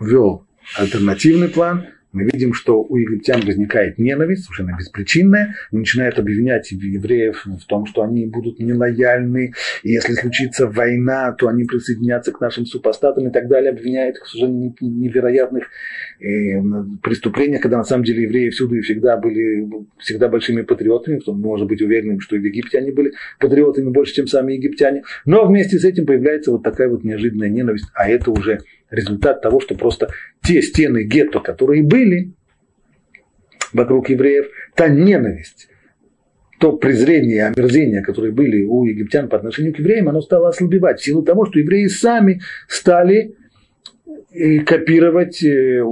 ввел 0.00 0.46
альтернативный 0.76 1.48
план, 1.48 1.86
мы 2.14 2.24
видим, 2.24 2.54
что 2.54 2.82
у 2.82 2.96
египтян 2.96 3.40
возникает 3.40 3.98
ненависть, 3.98 4.44
совершенно 4.44 4.76
беспричинная, 4.78 5.56
начинают 5.72 6.18
обвинять 6.18 6.70
евреев 6.70 7.44
в 7.44 7.66
том, 7.66 7.86
что 7.86 8.02
они 8.02 8.26
будут 8.26 8.60
нелояльны, 8.60 9.52
и 9.82 9.90
если 9.90 10.14
случится 10.14 10.68
война, 10.68 11.32
то 11.32 11.48
они 11.48 11.64
присоединятся 11.64 12.32
к 12.32 12.40
нашим 12.40 12.66
супостатам 12.66 13.28
и 13.28 13.32
так 13.32 13.48
далее, 13.48 13.70
обвиняют 13.70 14.16
их 14.16 14.24
в 14.24 14.28
совершенно 14.30 14.72
невероятных 14.80 15.64
э, 16.20 16.60
преступлениях, 17.02 17.60
когда 17.60 17.78
на 17.78 17.84
самом 17.84 18.04
деле 18.04 18.22
евреи 18.22 18.50
всюду 18.50 18.76
и 18.76 18.80
всегда 18.80 19.16
были 19.16 19.68
всегда 19.98 20.28
большими 20.28 20.62
патриотами, 20.62 21.18
кто 21.18 21.32
может 21.32 21.66
быть 21.66 21.82
уверенным, 21.82 22.20
что 22.20 22.36
и 22.36 22.38
в 22.38 22.44
Египте 22.44 22.78
они 22.78 22.92
были 22.92 23.12
патриотами 23.40 23.90
больше, 23.90 24.14
чем 24.14 24.28
сами 24.28 24.52
египтяне. 24.52 25.02
Но 25.24 25.46
вместе 25.46 25.78
с 25.78 25.84
этим 25.84 26.06
появляется 26.06 26.52
вот 26.52 26.62
такая 26.62 26.88
вот 26.88 27.02
неожиданная 27.02 27.48
ненависть, 27.48 27.88
а 27.94 28.08
это 28.08 28.30
уже 28.30 28.60
результат 28.94 29.42
того, 29.42 29.60
что 29.60 29.74
просто 29.74 30.10
те 30.42 30.62
стены 30.62 31.04
гетто, 31.04 31.40
которые 31.40 31.82
были 31.82 32.32
вокруг 33.72 34.08
евреев, 34.08 34.46
та 34.74 34.88
ненависть, 34.88 35.68
то 36.60 36.72
презрение, 36.72 37.46
омерзение, 37.46 38.02
которые 38.02 38.32
были 38.32 38.62
у 38.62 38.84
египтян 38.84 39.28
по 39.28 39.36
отношению 39.36 39.74
к 39.74 39.78
евреям, 39.78 40.08
оно 40.08 40.20
стало 40.20 40.48
ослабевать 40.48 41.00
в 41.00 41.04
силу 41.04 41.22
того, 41.22 41.46
что 41.46 41.58
евреи 41.58 41.88
сами 41.88 42.40
стали 42.68 43.34
э, 44.32 44.60
копировать 44.60 45.42
э, 45.42 45.82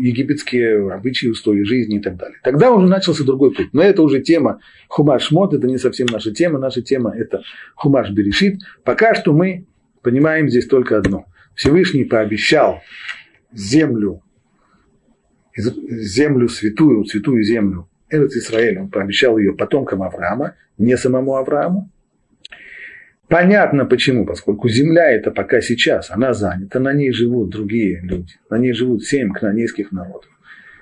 египетские 0.00 0.92
обычаи, 0.92 1.28
устои 1.28 1.62
жизни 1.62 1.98
и 1.98 2.00
так 2.00 2.16
далее. 2.16 2.38
Тогда 2.42 2.72
уже 2.72 2.86
начался 2.86 3.24
другой 3.24 3.52
путь. 3.52 3.68
Но 3.72 3.82
это 3.82 4.02
уже 4.02 4.20
тема 4.20 4.60
Хумаш 4.88 5.30
Мод, 5.30 5.54
это 5.54 5.66
не 5.66 5.78
совсем 5.78 6.06
наша 6.10 6.32
тема. 6.32 6.58
Наша 6.58 6.82
тема 6.82 7.14
это 7.14 7.42
Хумаш 7.76 8.10
Берешит. 8.10 8.60
Пока 8.84 9.14
что 9.14 9.32
мы 9.32 9.66
понимаем 10.02 10.48
здесь 10.48 10.66
только 10.66 10.96
одно. 10.96 11.26
Всевышний 11.54 12.04
пообещал 12.04 12.82
землю, 13.52 14.22
землю 15.56 16.48
святую, 16.48 17.04
святую 17.04 17.42
землю, 17.42 17.88
этот 18.08 18.32
Израиль, 18.32 18.78
он 18.78 18.90
пообещал 18.90 19.38
ее 19.38 19.54
потомкам 19.54 20.02
Авраама, 20.02 20.56
не 20.78 20.96
самому 20.96 21.36
Аврааму. 21.36 21.90
Понятно 23.28 23.86
почему, 23.86 24.26
поскольку 24.26 24.68
земля 24.68 25.12
это 25.12 25.30
пока 25.30 25.60
сейчас, 25.60 26.10
она 26.10 26.34
занята, 26.34 26.80
на 26.80 26.92
ней 26.92 27.12
живут 27.12 27.50
другие 27.50 28.00
люди, 28.02 28.34
на 28.50 28.58
ней 28.58 28.72
живут 28.72 29.04
семь 29.04 29.32
кнанейских 29.32 29.92
народов. 29.92 30.28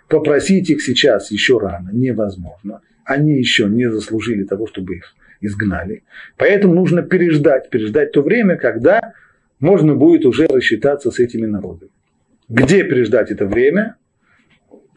Попросить 0.08 0.70
их 0.70 0.80
сейчас 0.80 1.30
еще 1.30 1.58
рано 1.58 1.90
невозможно. 1.92 2.80
Они 3.04 3.36
еще 3.36 3.66
не 3.66 3.90
заслужили 3.90 4.44
того, 4.44 4.66
чтобы 4.66 4.96
их 4.96 5.14
изгнали. 5.42 6.04
Поэтому 6.38 6.74
нужно 6.74 7.02
переждать, 7.02 7.68
переждать 7.68 8.12
то 8.12 8.22
время, 8.22 8.56
когда 8.56 9.12
можно 9.60 9.94
будет 9.94 10.24
уже 10.24 10.46
рассчитаться 10.46 11.10
с 11.10 11.18
этими 11.18 11.46
народами. 11.46 11.90
Где 12.48 12.84
переждать 12.84 13.30
это 13.30 13.46
время? 13.46 13.96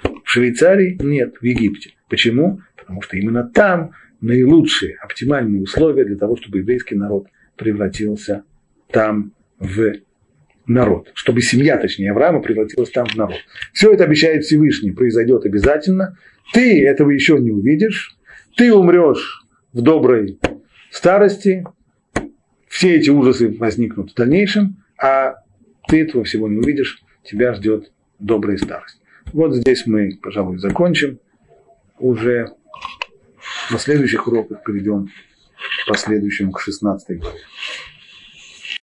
В 0.02 0.30
Швейцарии? 0.30 0.98
Нет, 1.02 1.36
в 1.40 1.44
Египте. 1.44 1.92
Почему? 2.10 2.62
Потому 2.76 3.02
что 3.02 3.18
именно 3.18 3.44
там 3.44 3.92
наилучшие, 4.22 4.96
оптимальные 4.96 5.64
условия 5.64 6.06
для 6.06 6.16
того, 6.16 6.38
чтобы 6.38 6.60
еврейский 6.60 6.96
народ 6.96 7.28
превратился 7.56 8.44
там 8.92 9.34
в 9.60 9.94
народ. 10.68 11.12
Чтобы 11.14 11.42
семья, 11.42 11.78
точнее, 11.78 12.12
Авраама 12.12 12.42
превратилась 12.42 12.92
там 12.92 13.06
в 13.06 13.16
народ. 13.16 13.38
Все 13.74 13.92
это 13.92 14.04
обещает 14.04 14.44
Всевышний, 14.44 14.92
произойдет 14.92 15.46
обязательно. 15.46 16.18
Ты 16.54 16.86
этого 16.86 17.10
еще 17.10 17.40
не 17.40 17.52
увидишь. 17.52 18.16
Ты 18.56 18.74
умрешь 18.74 19.46
в 19.74 19.82
доброй 19.82 20.40
старости, 20.92 21.66
все 22.72 22.96
эти 22.96 23.10
ужасы 23.10 23.50
возникнут 23.60 24.12
в 24.12 24.16
дальнейшем, 24.16 24.78
а 24.98 25.36
ты 25.90 26.04
этого 26.04 26.24
всего 26.24 26.48
не 26.48 26.58
увидишь, 26.58 27.04
тебя 27.22 27.54
ждет 27.54 27.92
добрая 28.18 28.56
старость. 28.56 29.02
Вот 29.34 29.54
здесь 29.54 29.86
мы, 29.86 30.18
пожалуй, 30.22 30.58
закончим. 30.58 31.20
Уже 32.00 32.54
на 33.72 33.78
следующих 33.78 34.26
уроках 34.26 34.64
перейдем 34.64 35.10
к 35.84 35.90
последующему, 35.90 36.54
к 36.54 36.62
16 36.62 37.20
главе. 37.20 37.40